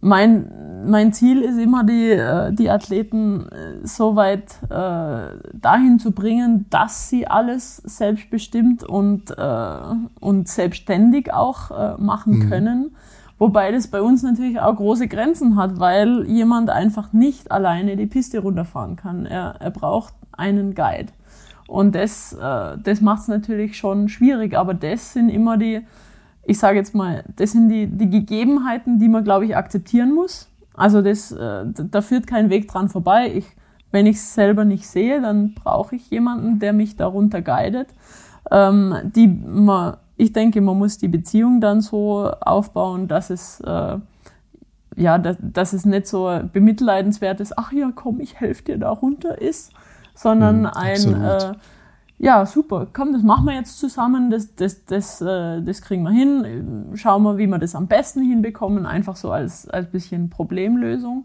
mein, 0.00 0.50
mein 0.86 1.12
Ziel 1.12 1.42
ist 1.42 1.58
immer, 1.58 1.84
die, 1.84 2.10
äh, 2.10 2.52
die 2.52 2.70
Athleten 2.70 3.48
äh, 3.48 3.86
so 3.86 4.16
weit 4.16 4.54
äh, 4.64 5.36
dahin 5.52 5.98
zu 5.98 6.12
bringen, 6.12 6.66
dass 6.70 7.08
sie 7.08 7.26
alles 7.26 7.76
selbstbestimmt 7.76 8.82
und, 8.82 9.30
äh, 9.36 9.78
und 10.20 10.48
selbstständig 10.48 11.32
auch 11.32 11.98
machen 11.98 12.38
mhm. 12.38 12.50
können. 12.50 12.96
Wobei 13.40 13.72
das 13.72 13.88
bei 13.88 14.02
uns 14.02 14.22
natürlich 14.22 14.60
auch 14.60 14.76
große 14.76 15.08
Grenzen 15.08 15.56
hat, 15.56 15.80
weil 15.80 16.26
jemand 16.28 16.68
einfach 16.68 17.14
nicht 17.14 17.50
alleine 17.50 17.96
die 17.96 18.04
Piste 18.04 18.40
runterfahren 18.40 18.96
kann. 18.96 19.24
Er, 19.24 19.54
er 19.60 19.70
braucht 19.70 20.12
einen 20.32 20.74
Guide. 20.74 21.10
Und 21.66 21.94
das, 21.94 22.34
äh, 22.34 22.76
das 22.76 23.00
macht 23.00 23.22
es 23.22 23.28
natürlich 23.28 23.78
schon 23.78 24.10
schwierig, 24.10 24.54
aber 24.54 24.74
das 24.74 25.14
sind 25.14 25.30
immer 25.30 25.56
die, 25.56 25.80
ich 26.44 26.58
sage 26.58 26.76
jetzt 26.76 26.94
mal, 26.94 27.24
das 27.36 27.52
sind 27.52 27.70
die, 27.70 27.86
die 27.86 28.10
Gegebenheiten, 28.10 28.98
die 28.98 29.08
man, 29.08 29.24
glaube 29.24 29.46
ich, 29.46 29.56
akzeptieren 29.56 30.12
muss. 30.12 30.50
Also 30.74 31.00
das, 31.00 31.32
äh, 31.32 31.64
da 31.64 32.02
führt 32.02 32.26
kein 32.26 32.50
Weg 32.50 32.68
dran 32.68 32.90
vorbei. 32.90 33.32
Ich, 33.34 33.46
wenn 33.90 34.04
ich 34.04 34.16
es 34.16 34.34
selber 34.34 34.66
nicht 34.66 34.86
sehe, 34.86 35.22
dann 35.22 35.54
brauche 35.54 35.96
ich 35.96 36.10
jemanden, 36.10 36.58
der 36.58 36.74
mich 36.74 36.96
darunter 36.96 37.40
guidet. 37.40 37.88
Ähm, 38.50 38.96
die 39.02 39.28
man, 39.28 39.96
ich 40.20 40.32
denke, 40.32 40.60
man 40.60 40.78
muss 40.78 40.98
die 40.98 41.08
Beziehung 41.08 41.60
dann 41.60 41.80
so 41.80 42.30
aufbauen, 42.40 43.08
dass 43.08 43.30
es 43.30 43.60
äh, 43.60 43.98
ja, 44.96 45.18
dass, 45.18 45.36
dass 45.40 45.72
es 45.72 45.86
nicht 45.86 46.06
so 46.06 46.40
bemitleidenswert 46.52 47.40
ist, 47.40 47.56
ach 47.56 47.72
ja, 47.72 47.90
komm, 47.94 48.20
ich 48.20 48.38
helfe 48.38 48.64
dir 48.64 48.78
da 48.78 48.90
runter 48.90 49.40
ist, 49.40 49.72
sondern 50.14 50.60
mhm, 50.60 50.66
ein 50.66 51.22
äh, 51.22 51.54
ja, 52.18 52.44
super, 52.44 52.86
komm, 52.92 53.14
das 53.14 53.22
machen 53.22 53.46
wir 53.46 53.54
jetzt 53.54 53.78
zusammen, 53.78 54.30
das, 54.30 54.54
das, 54.54 54.84
das, 54.84 55.22
äh, 55.22 55.62
das 55.62 55.80
kriegen 55.80 56.02
wir 56.02 56.10
hin, 56.10 56.90
schauen 56.94 57.22
wir, 57.22 57.38
wie 57.38 57.46
wir 57.46 57.58
das 57.58 57.74
am 57.74 57.86
besten 57.86 58.22
hinbekommen, 58.22 58.84
einfach 58.84 59.16
so 59.16 59.32
als, 59.32 59.68
als 59.70 59.90
bisschen 59.90 60.28
Problemlösung. 60.28 61.24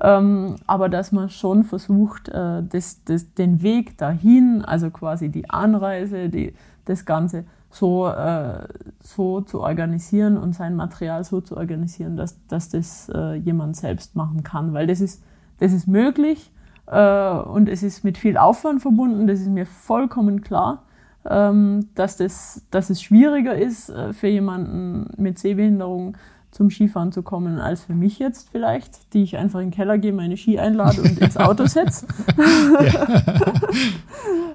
Ähm, 0.00 0.56
aber 0.66 0.88
dass 0.88 1.12
man 1.12 1.28
schon 1.28 1.64
versucht, 1.64 2.30
äh, 2.30 2.62
das, 2.62 3.04
das, 3.04 3.34
den 3.34 3.60
Weg 3.62 3.98
dahin, 3.98 4.64
also 4.64 4.88
quasi 4.88 5.28
die 5.28 5.50
Anreise, 5.50 6.30
die, 6.30 6.54
das 6.86 7.04
Ganze 7.04 7.44
so, 7.70 8.08
äh, 8.08 8.66
so 9.00 9.40
zu 9.40 9.60
organisieren 9.60 10.36
und 10.36 10.54
sein 10.54 10.74
Material 10.74 11.24
so 11.24 11.40
zu 11.40 11.56
organisieren, 11.56 12.16
dass, 12.16 12.44
dass 12.48 12.68
das 12.68 13.08
äh, 13.14 13.34
jemand 13.34 13.76
selbst 13.76 14.16
machen 14.16 14.42
kann. 14.42 14.74
Weil 14.74 14.86
das 14.86 15.00
ist, 15.00 15.22
das 15.58 15.72
ist 15.72 15.86
möglich 15.86 16.50
äh, 16.86 17.30
und 17.30 17.68
es 17.68 17.82
ist 17.82 18.02
mit 18.02 18.18
viel 18.18 18.36
Aufwand 18.36 18.82
verbunden, 18.82 19.26
das 19.26 19.40
ist 19.40 19.48
mir 19.48 19.66
vollkommen 19.66 20.42
klar, 20.42 20.82
ähm, 21.28 21.88
dass, 21.94 22.16
das, 22.16 22.66
dass 22.70 22.90
es 22.90 23.02
schwieriger 23.02 23.54
ist 23.54 23.90
äh, 23.90 24.12
für 24.12 24.28
jemanden 24.28 25.10
mit 25.16 25.38
Sehbehinderung 25.38 26.16
zum 26.50 26.70
Skifahren 26.70 27.12
zu 27.12 27.22
kommen, 27.22 27.58
als 27.58 27.82
für 27.82 27.94
mich 27.94 28.18
jetzt 28.18 28.48
vielleicht, 28.50 29.14
die 29.14 29.22
ich 29.22 29.36
einfach 29.36 29.60
in 29.60 29.66
den 29.66 29.74
Keller 29.74 29.98
gehe, 29.98 30.12
meine 30.12 30.36
Ski 30.36 30.58
einlade 30.58 31.02
und 31.02 31.18
ins 31.18 31.36
Auto 31.36 31.66
setze. 31.66 32.06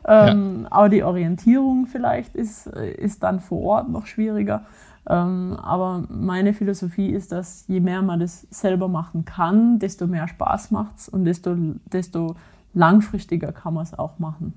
ähm, 0.05 0.59
ja. 0.63 0.71
Aber 0.71 0.89
die 0.89 1.03
Orientierung 1.03 1.87
vielleicht 1.87 2.35
ist, 2.35 2.67
ist 2.67 3.23
dann 3.23 3.39
vor 3.39 3.61
Ort 3.61 3.89
noch 3.89 4.07
schwieriger. 4.07 4.65
Ähm, 5.07 5.55
aber 5.61 6.03
meine 6.09 6.53
Philosophie 6.53 7.09
ist, 7.09 7.31
dass 7.31 7.65
je 7.67 7.79
mehr 7.79 8.01
man 8.01 8.19
das 8.19 8.47
selber 8.49 8.87
machen 8.87 9.23
kann, 9.23 9.79
desto 9.79 10.07
mehr 10.07 10.27
Spaß 10.27 10.71
macht 10.71 10.97
es 10.97 11.09
und 11.09 11.25
desto, 11.25 11.55
desto 11.91 12.35
langfristiger 12.73 13.51
kann 13.51 13.75
man 13.75 13.83
es 13.83 13.93
auch 13.97 14.19
machen. 14.19 14.53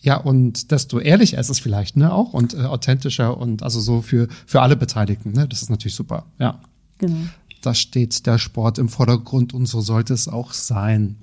Ja, 0.00 0.16
und 0.16 0.70
desto 0.70 1.00
ehrlicher 1.00 1.38
ist 1.38 1.50
es 1.50 1.58
vielleicht, 1.58 1.96
ne, 1.96 2.12
auch 2.12 2.32
und 2.32 2.54
äh, 2.54 2.58
authentischer 2.58 3.36
und 3.36 3.64
also 3.64 3.80
so 3.80 4.00
für, 4.00 4.28
für 4.46 4.62
alle 4.62 4.76
Beteiligten, 4.76 5.32
ne? 5.32 5.48
Das 5.48 5.62
ist 5.62 5.70
natürlich 5.70 5.96
super, 5.96 6.26
ja. 6.38 6.60
Genau. 6.98 7.28
Da 7.62 7.74
steht 7.74 8.26
der 8.26 8.38
Sport 8.38 8.78
im 8.78 8.88
Vordergrund 8.88 9.52
und 9.52 9.66
so 9.66 9.80
sollte 9.80 10.14
es 10.14 10.28
auch 10.28 10.52
sein. 10.52 11.16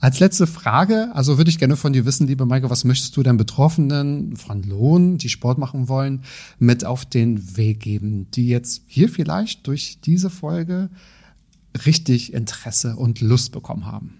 Als 0.00 0.20
letzte 0.20 0.46
Frage, 0.46 1.10
also 1.14 1.38
würde 1.38 1.50
ich 1.50 1.58
gerne 1.58 1.76
von 1.76 1.92
dir 1.92 2.04
wissen, 2.04 2.26
liebe 2.26 2.46
Maike, 2.46 2.68
was 2.70 2.84
möchtest 2.84 3.16
du 3.16 3.22
den 3.22 3.36
Betroffenen 3.36 4.36
von 4.36 4.62
Lohn, 4.62 5.18
die 5.18 5.28
Sport 5.30 5.58
machen 5.58 5.88
wollen, 5.88 6.22
mit 6.58 6.84
auf 6.84 7.04
den 7.04 7.56
Weg 7.56 7.80
geben, 7.80 8.30
die 8.32 8.48
jetzt 8.48 8.82
hier 8.86 9.08
vielleicht 9.08 9.66
durch 9.66 9.98
diese 10.04 10.30
Folge 10.30 10.90
richtig 11.86 12.34
Interesse 12.34 12.96
und 12.96 13.20
Lust 13.20 13.52
bekommen 13.52 13.86
haben? 13.86 14.18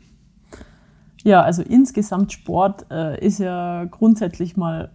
Ja, 1.22 1.42
also 1.42 1.62
insgesamt 1.62 2.32
Sport 2.32 2.86
äh, 2.90 3.24
ist 3.24 3.38
ja 3.38 3.84
grundsätzlich 3.84 4.56
mal 4.56 4.90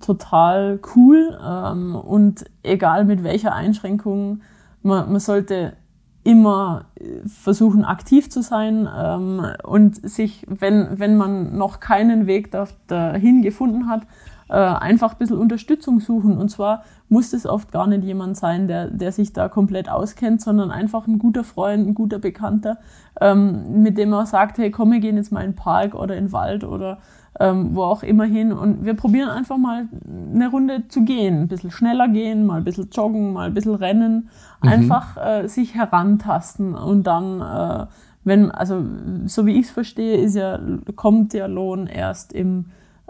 total 0.00 0.80
cool 0.94 1.38
ähm, 1.42 1.94
und 1.94 2.44
egal 2.62 3.04
mit 3.04 3.24
welcher 3.24 3.54
Einschränkung, 3.54 4.42
man, 4.84 5.10
man 5.10 5.20
sollte 5.20 5.74
immer 6.22 6.86
äh, 6.94 7.26
versuchen, 7.26 7.84
aktiv 7.84 8.30
zu 8.30 8.42
sein 8.42 8.88
ähm, 8.96 9.46
und 9.62 10.08
sich, 10.08 10.46
wenn, 10.48 10.98
wenn 10.98 11.16
man 11.16 11.56
noch 11.56 11.80
keinen 11.80 12.26
Weg 12.26 12.50
dahin 12.86 13.42
gefunden 13.42 13.88
hat, 13.88 14.02
äh, 14.48 14.54
einfach 14.54 15.12
ein 15.12 15.18
bisschen 15.18 15.38
Unterstützung 15.38 16.00
suchen. 16.00 16.38
Und 16.38 16.50
zwar 16.50 16.84
muss 17.08 17.32
es 17.32 17.46
oft 17.46 17.72
gar 17.72 17.86
nicht 17.86 18.04
jemand 18.04 18.36
sein, 18.36 18.68
der, 18.68 18.90
der 18.90 19.12
sich 19.12 19.32
da 19.32 19.48
komplett 19.48 19.88
auskennt, 19.88 20.40
sondern 20.40 20.70
einfach 20.70 21.06
ein 21.06 21.18
guter 21.18 21.44
Freund, 21.44 21.86
ein 21.86 21.94
guter 21.94 22.18
Bekannter, 22.18 22.78
ähm, 23.20 23.82
mit 23.82 23.98
dem 23.98 24.10
man 24.10 24.26
sagt, 24.26 24.58
hey, 24.58 24.70
komm, 24.70 24.92
wir 24.92 25.00
gehen 25.00 25.16
jetzt 25.16 25.32
mal 25.32 25.42
in 25.42 25.52
den 25.52 25.56
Park 25.56 25.94
oder 25.94 26.16
in 26.16 26.26
den 26.26 26.32
Wald 26.32 26.64
oder 26.64 26.98
ähm, 27.40 27.74
wo 27.74 27.82
auch 27.82 28.02
immer 28.02 28.24
hin. 28.24 28.52
Und 28.52 28.84
wir 28.84 28.94
probieren 28.94 29.28
einfach 29.28 29.56
mal 29.56 29.88
eine 30.32 30.48
Runde 30.48 30.88
zu 30.88 31.04
gehen, 31.04 31.42
ein 31.42 31.48
bisschen 31.48 31.70
schneller 31.70 32.08
gehen, 32.08 32.46
mal 32.46 32.58
ein 32.58 32.64
bisschen 32.64 32.90
joggen, 32.90 33.32
mal 33.32 33.48
ein 33.48 33.54
bisschen 33.54 33.74
rennen, 33.74 34.28
mhm. 34.62 34.68
einfach 34.68 35.16
äh, 35.16 35.48
sich 35.48 35.74
herantasten 35.74 36.74
und 36.74 37.04
dann, 37.04 37.40
äh, 37.40 37.86
wenn, 38.24 38.50
also 38.50 38.82
so 39.26 39.46
wie 39.46 39.58
ich 39.58 39.66
es 39.66 39.70
verstehe, 39.70 40.16
ist 40.16 40.34
ja, 40.34 40.58
kommt 40.96 41.32
der 41.32 41.48
Lohn 41.48 41.86
erst 41.86 42.32
im 42.32 42.66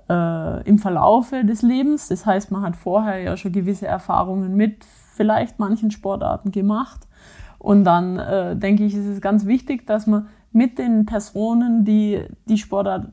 äh, 0.09 0.68
im 0.68 0.79
Verlaufe 0.79 1.45
des 1.45 1.62
Lebens. 1.62 2.09
Das 2.09 2.27
heißt, 2.27 2.51
man 2.51 2.62
hat 2.62 2.77
vorher 2.77 3.20
ja 3.20 3.37
schon 3.37 3.53
gewisse 3.53 3.87
Erfahrungen 3.87 4.57
mit 4.57 4.85
vielleicht 5.14 5.59
manchen 5.59 5.91
Sportarten 5.91 6.51
gemacht. 6.51 7.07
Und 7.59 7.85
dann 7.85 8.18
äh, 8.18 8.57
denke 8.57 8.85
ich, 8.85 8.95
ist 8.95 9.07
es 9.07 9.20
ganz 9.20 9.47
wichtig, 9.47 9.87
dass 9.87 10.07
man 10.07 10.29
mit 10.53 10.79
den 10.79 11.07
Personen, 11.07 11.85
die 11.85 12.20
die 12.47 12.59
Sportart 12.59 13.09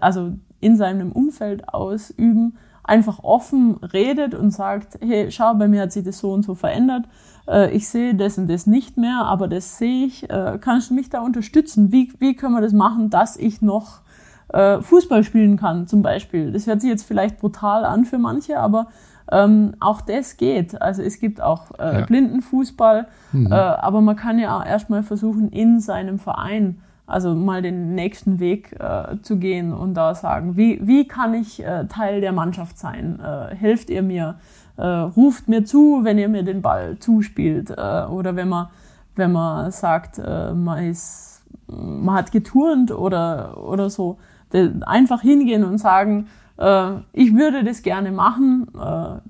also 0.00 0.32
in 0.60 0.76
seinem 0.76 1.12
Umfeld 1.12 1.68
ausüben, 1.68 2.56
einfach 2.82 3.22
offen 3.22 3.76
redet 3.76 4.34
und 4.34 4.50
sagt, 4.50 4.98
hey, 5.00 5.30
schau, 5.30 5.54
bei 5.54 5.68
mir 5.68 5.82
hat 5.82 5.92
sich 5.92 6.04
das 6.04 6.18
so 6.18 6.32
und 6.32 6.44
so 6.44 6.54
verändert, 6.54 7.04
äh, 7.46 7.70
ich 7.70 7.88
sehe 7.88 8.14
das 8.14 8.38
und 8.38 8.48
das 8.48 8.66
nicht 8.66 8.96
mehr, 8.96 9.24
aber 9.24 9.48
das 9.48 9.78
sehe 9.78 10.06
ich, 10.06 10.28
äh, 10.30 10.58
kannst 10.60 10.90
du 10.90 10.94
mich 10.94 11.10
da 11.10 11.20
unterstützen? 11.20 11.92
Wie, 11.92 12.12
wie 12.18 12.34
können 12.34 12.54
wir 12.54 12.60
das 12.60 12.72
machen, 12.72 13.10
dass 13.10 13.36
ich 13.36 13.62
noch 13.62 14.00
äh, 14.48 14.80
Fußball 14.80 15.24
spielen 15.24 15.56
kann, 15.56 15.86
zum 15.86 16.02
Beispiel? 16.02 16.52
Das 16.52 16.66
hört 16.66 16.80
sich 16.80 16.90
jetzt 16.90 17.04
vielleicht 17.04 17.38
brutal 17.38 17.84
an 17.84 18.04
für 18.04 18.18
manche, 18.18 18.58
aber 18.58 18.88
ähm, 19.30 19.74
auch 19.80 20.00
das 20.00 20.36
geht. 20.36 20.80
Also 20.80 21.02
es 21.02 21.20
gibt 21.20 21.40
auch 21.40 21.70
äh, 21.78 22.00
ja. 22.00 22.06
Blindenfußball, 22.06 23.06
mhm. 23.32 23.52
äh, 23.52 23.54
aber 23.54 24.00
man 24.00 24.16
kann 24.16 24.38
ja 24.38 24.58
auch 24.58 24.66
erstmal 24.66 25.02
versuchen, 25.02 25.50
in 25.50 25.80
seinem 25.80 26.18
Verein 26.18 26.80
also 27.10 27.34
mal 27.34 27.60
den 27.60 27.94
nächsten 27.94 28.38
Weg 28.38 28.76
äh, 28.78 29.20
zu 29.22 29.36
gehen 29.36 29.72
und 29.72 29.94
da 29.94 30.14
sagen, 30.14 30.56
wie, 30.56 30.80
wie 30.86 31.08
kann 31.08 31.34
ich 31.34 31.62
äh, 31.62 31.86
Teil 31.86 32.20
der 32.20 32.32
Mannschaft 32.32 32.78
sein? 32.78 33.20
Äh, 33.20 33.54
helft 33.54 33.90
ihr 33.90 34.02
mir? 34.02 34.36
Äh, 34.76 34.86
ruft 34.86 35.48
mir 35.48 35.64
zu, 35.64 36.00
wenn 36.04 36.18
ihr 36.18 36.28
mir 36.28 36.44
den 36.44 36.62
Ball 36.62 36.98
zuspielt. 36.98 37.70
Äh, 37.70 38.04
oder 38.04 38.36
wenn 38.36 38.48
man, 38.48 38.68
wenn 39.16 39.32
man 39.32 39.70
sagt, 39.72 40.18
äh, 40.18 40.54
man, 40.54 40.84
ist, 40.84 41.42
man 41.66 42.14
hat 42.14 42.32
geturnt 42.32 42.92
oder, 42.92 43.58
oder 43.62 43.90
so. 43.90 44.18
Einfach 44.82 45.22
hingehen 45.22 45.62
und 45.62 45.78
sagen, 45.78 46.26
ich 47.12 47.34
würde 47.34 47.64
das 47.64 47.82
gerne 47.82 48.10
machen, 48.10 48.66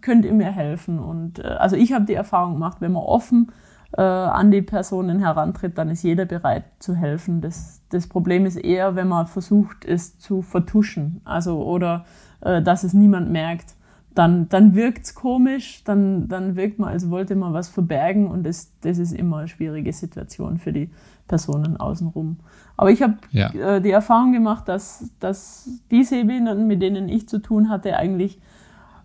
könnt 0.00 0.24
ihr 0.24 0.32
mir 0.32 0.50
helfen? 0.50 0.98
Und 0.98 1.44
also 1.44 1.76
ich 1.76 1.92
habe 1.92 2.06
die 2.06 2.14
Erfahrung 2.14 2.54
gemacht, 2.54 2.78
wenn 2.80 2.90
man 2.90 3.04
offen 3.04 3.48
äh, 3.48 3.69
an 3.98 4.50
die 4.50 4.62
Personen 4.62 5.18
herantritt, 5.18 5.76
dann 5.76 5.90
ist 5.90 6.02
jeder 6.02 6.24
bereit 6.24 6.64
zu 6.78 6.94
helfen. 6.94 7.40
Das, 7.40 7.82
das 7.88 8.06
Problem 8.06 8.46
ist 8.46 8.56
eher, 8.56 8.94
wenn 8.94 9.08
man 9.08 9.26
versucht, 9.26 9.84
es 9.84 10.18
zu 10.18 10.42
vertuschen, 10.42 11.20
also 11.24 11.62
oder 11.64 12.04
äh, 12.40 12.62
dass 12.62 12.84
es 12.84 12.94
niemand 12.94 13.30
merkt. 13.30 13.74
Dann, 14.14 14.48
dann 14.48 14.74
wirkt's 14.74 15.14
komisch, 15.14 15.84
dann, 15.84 16.28
dann 16.28 16.56
wirkt 16.56 16.80
man, 16.80 16.90
als 16.90 17.10
wollte 17.10 17.36
man 17.36 17.52
was 17.52 17.68
verbergen 17.68 18.26
und 18.26 18.44
das, 18.44 18.72
das 18.80 18.98
ist 18.98 19.12
immer 19.12 19.38
eine 19.38 19.48
schwierige 19.48 19.92
Situation 19.92 20.58
für 20.58 20.72
die 20.72 20.90
Personen 21.28 21.76
außenrum. 21.76 22.38
Aber 22.76 22.90
ich 22.90 23.02
habe 23.02 23.14
ja. 23.30 23.50
äh, 23.52 23.80
die 23.80 23.92
Erfahrung 23.92 24.32
gemacht, 24.32 24.68
dass, 24.68 25.10
dass 25.20 25.68
die 25.90 26.02
Sehbehinderten, 26.02 26.66
mit 26.66 26.82
denen 26.82 27.08
ich 27.08 27.28
zu 27.28 27.38
tun 27.38 27.68
hatte, 27.68 27.96
eigentlich 27.96 28.40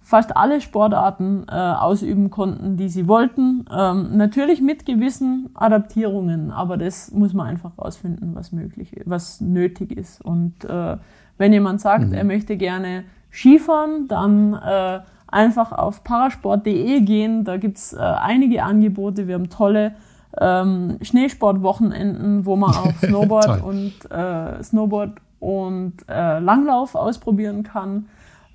fast 0.06 0.38
alle 0.38 0.62
Sportarten 0.62 1.48
äh, 1.50 1.56
ausüben 1.56 2.30
konnten, 2.30 2.78
die 2.78 2.90
sie 2.90 3.08
wollten. 3.08 3.66
Ähm, 3.76 4.16
natürlich 4.16 4.62
mit 4.62 4.86
gewissen 4.86 5.50
Adaptierungen, 5.56 6.52
aber 6.52 6.78
das 6.78 7.12
muss 7.12 7.34
man 7.34 7.48
einfach 7.48 7.72
rausfinden, 7.80 8.36
was 8.36 8.52
möglich, 8.52 8.92
was 9.06 9.42
nötig 9.42 9.98
ist. 9.98 10.24
Und 10.24 10.64
äh, 10.64 10.98
wenn 11.40 11.54
jemand 11.54 11.82
sagt, 11.82 12.10
mhm. 12.10 12.14
er 12.14 12.24
möchte 12.24 12.56
gerne 12.56 13.04
Skifahren, 13.32 14.08
dann 14.08 14.54
äh, 14.54 15.00
einfach 15.28 15.72
auf 15.72 16.04
parasport.de 16.04 17.02
gehen. 17.02 17.44
Da 17.44 17.58
gibt's 17.58 17.94
äh, 17.94 17.98
einige 17.98 18.62
Angebote. 18.62 19.28
Wir 19.28 19.34
haben 19.34 19.50
tolle 19.50 19.96
ähm, 20.40 21.00
Schneesportwochenenden, 21.02 22.46
wo 22.46 22.56
man 22.56 22.76
auch 22.76 22.94
Snowboard 23.04 23.64
und 23.64 24.12
äh, 24.12 24.62
Snowboard 24.62 25.14
und 25.40 25.94
äh, 26.08 26.38
Langlauf 26.38 26.94
ausprobieren 26.94 27.64
kann 27.64 28.06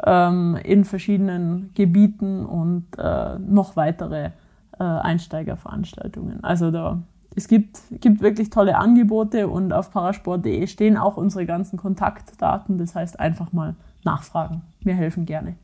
ähm, 0.05 0.57
in 0.63 0.85
verschiedenen 0.85 1.71
Gebieten 1.75 2.45
und 2.47 2.87
äh, 2.99 3.39
noch 3.39 3.77
weitere 3.77 4.31
äh, 4.79 4.85
Einsteigerveranstaltungen. 4.85 6.43
Also 6.43 6.71
da 6.71 7.03
es 7.37 7.47
gibt, 7.47 7.79
gibt 8.01 8.23
wirklich 8.23 8.51
tolle 8.51 8.77
Angebote 8.77 9.49
und 9.49 9.73
auf 9.73 9.91
parasport.de 9.91 10.67
stehen 10.67 10.97
auch 10.97 11.17
unsere 11.17 11.47
ganzen 11.47 11.79
Kontaktdaten. 11.79 12.79
Das 12.79 12.95
heißt, 12.95 13.21
einfach 13.21 13.53
mal 13.53 13.77
nachfragen. 14.05 14.63
Wir 14.81 14.95
helfen 14.95 15.27
gerne. 15.27 15.55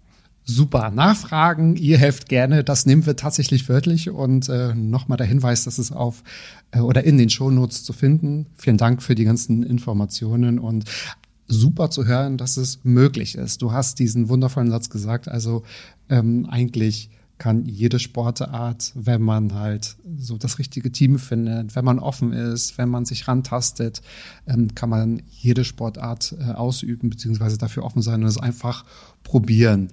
Super. 0.45 0.91
Nachfragen, 0.91 1.75
ihr 1.75 1.99
helft 1.99 2.29
gerne. 2.29 2.63
Das 2.63 2.87
nehmen 2.87 3.05
wir 3.05 3.17
tatsächlich 3.17 3.69
wörtlich. 3.69 4.11
Und 4.11 4.49
äh, 4.49 4.75
nochmal 4.75 5.19
der 5.19 5.27
Hinweis, 5.27 5.65
dass 5.65 5.79
es 5.79 5.91
auf 5.91 6.23
äh, 6.71 6.79
oder 6.79 7.03
in 7.03 7.19
den 7.19 7.31
Shownotes 7.31 7.83
zu 7.83 7.93
finden. 7.93 8.47
Vielen 8.55 8.77
Dank 8.77 9.03
für 9.03 9.17
die 9.17 9.25
ganzen 9.25 9.65
Informationen 9.65 10.61
und 10.61 10.85
super 11.47 11.91
zu 11.91 12.07
hören, 12.07 12.39
dass 12.39 12.57
es 12.57 12.81
möglich 12.85 13.37
ist. 13.37 13.63
Du 13.63 13.73
hast 13.73 13.99
diesen 13.99 14.29
wundervollen 14.29 14.71
Satz 14.71 14.91
gesagt. 14.91 15.29
Also 15.29 15.63
ähm, 16.09 16.47
eigentlich 16.49 17.11
kann 17.39 17.67
jede 17.67 17.99
Sportart, 17.99 18.93
wenn 18.95 19.21
man 19.21 19.55
halt 19.55 19.97
so 20.17 20.39
das 20.39 20.59
richtige 20.59 20.91
Team 20.91 21.19
findet, 21.19 21.77
wenn 21.77 21.85
man 21.85 21.99
offen 21.99 22.33
ist, 22.33 22.79
wenn 22.79 22.89
man 22.89 23.05
sich 23.05 23.29
rantastet, 23.29 24.01
ähm, 24.47 24.75
kann 24.75 24.89
man 24.89 25.23
jede 25.29 25.65
Sportart 25.65 26.35
äh, 26.41 26.53
ausüben, 26.53 27.11
beziehungsweise 27.11 27.59
dafür 27.59 27.85
offen 27.85 28.01
sein 28.01 28.23
und 28.23 28.29
es 28.29 28.39
einfach 28.39 28.85
probieren. 29.23 29.91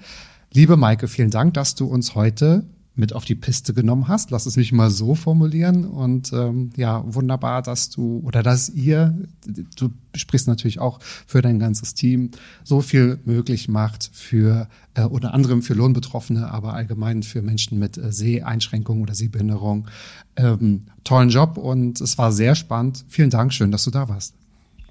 Liebe 0.54 0.78
Maike, 0.78 1.08
vielen 1.08 1.32
Dank, 1.32 1.54
dass 1.56 1.76
du 1.76 1.86
uns 1.86 2.16
heute 2.16 2.64
mit 2.96 3.14
auf 3.14 3.26
die 3.26 3.36
Piste 3.36 3.74
genommen 3.74 4.08
hast. 4.08 4.32
Lass 4.32 4.46
es 4.46 4.56
mich 4.56 4.72
mal 4.72 4.90
so 4.90 5.16
formulieren. 5.16 5.86
Und 5.86 6.32
ähm, 6.32 6.70
ja, 6.76 7.04
wunderbar, 7.06 7.62
dass 7.62 7.90
du 7.90 8.22
oder 8.24 8.44
dass 8.44 8.70
ihr, 8.70 9.18
du 9.76 9.90
sprichst 10.16 10.48
natürlich 10.48 10.80
auch 10.80 11.00
für 11.02 11.42
dein 11.42 11.60
ganzes 11.60 11.96
Team, 11.96 12.32
so 12.64 12.82
viel 12.82 13.20
möglich 13.26 13.68
macht 13.68 14.12
für 14.14 14.68
äh, 14.94 15.04
unter 15.04 15.34
anderem 15.34 15.64
für 15.64 15.74
Lohnbetroffene, 15.74 16.52
aber 16.52 16.74
allgemein 16.74 17.24
für 17.24 17.42
Menschen 17.42 17.80
mit 17.80 17.98
äh, 17.98 18.12
Seheinschränkungen 18.12 19.02
oder 19.02 19.16
Sehbehinderung. 19.16 19.88
Ähm, 20.36 20.84
tollen 21.04 21.30
Job 21.30 21.58
und 21.58 22.00
es 22.00 22.18
war 22.18 22.32
sehr 22.32 22.54
spannend. 22.54 23.06
Vielen 23.08 23.32
Dank, 23.32 23.54
schön, 23.54 23.72
dass 23.72 23.84
du 23.86 23.92
da 23.92 24.08
warst. 24.08 24.36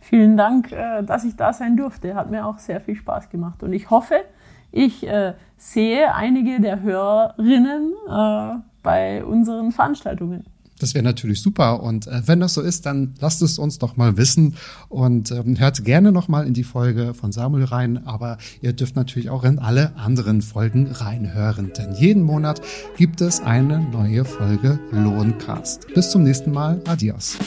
Vielen 0.01 0.37
Dank, 0.37 0.73
äh, 0.73 1.03
dass 1.05 1.25
ich 1.25 1.37
da 1.37 1.53
sein 1.53 1.77
durfte. 1.77 2.15
Hat 2.17 2.31
mir 2.31 2.45
auch 2.45 2.59
sehr 2.59 2.81
viel 2.81 2.97
Spaß 2.97 3.31
gemacht. 3.31 3.63
Und 3.63 3.73
ich 3.73 3.91
hoffe, 3.91 4.17
ich 4.73 5.07
äh, 5.07 5.35
sehe 5.57 6.15
einige 6.15 6.61
der 6.61 6.83
Hörerinnen 6.83 7.93
äh, 8.09 8.55
bei 8.83 9.25
unseren 9.25 9.71
Veranstaltungen. 9.71 10.45
Das 10.83 10.95
wäre 10.95 11.05
natürlich 11.05 11.41
super. 11.41 11.83
Und 11.83 12.09
äh, 12.09 12.23
wenn 12.27 12.41
das 12.41 12.55
so 12.55 12.61
ist, 12.61 12.87
dann 12.87 13.15
lasst 13.21 13.41
es 13.41 13.59
uns 13.59 13.79
doch 13.79 13.97
mal 13.97 14.17
wissen 14.17 14.57
und 14.89 15.31
ähm, 15.31 15.59
hört 15.59 15.85
gerne 15.85 16.11
noch 16.11 16.27
mal 16.27 16.45
in 16.45 16.55
die 16.55 16.65
Folge 16.65 17.15
von 17.15 17.31
Samuel 17.31 17.65
rein. 17.65 18.05
Aber 18.05 18.37
ihr 18.61 18.73
dürft 18.73 18.97
natürlich 18.97 19.31
auch 19.31 19.45
in 19.45 19.61
alle 19.61 19.95
anderen 19.97 20.43
Folgen 20.43 20.89
reinhören, 20.91 21.73
denn 21.79 21.93
jeden 21.95 22.25
Monat 22.25 22.61
gibt 22.97 23.21
es 23.21 23.41
eine 23.41 23.79
neue 23.79 24.25
Folge 24.25 24.81
Lohncast. 24.91 25.87
Bis 25.95 26.11
zum 26.11 26.25
nächsten 26.25 26.51
Mal. 26.51 26.81
Adios. 26.87 27.39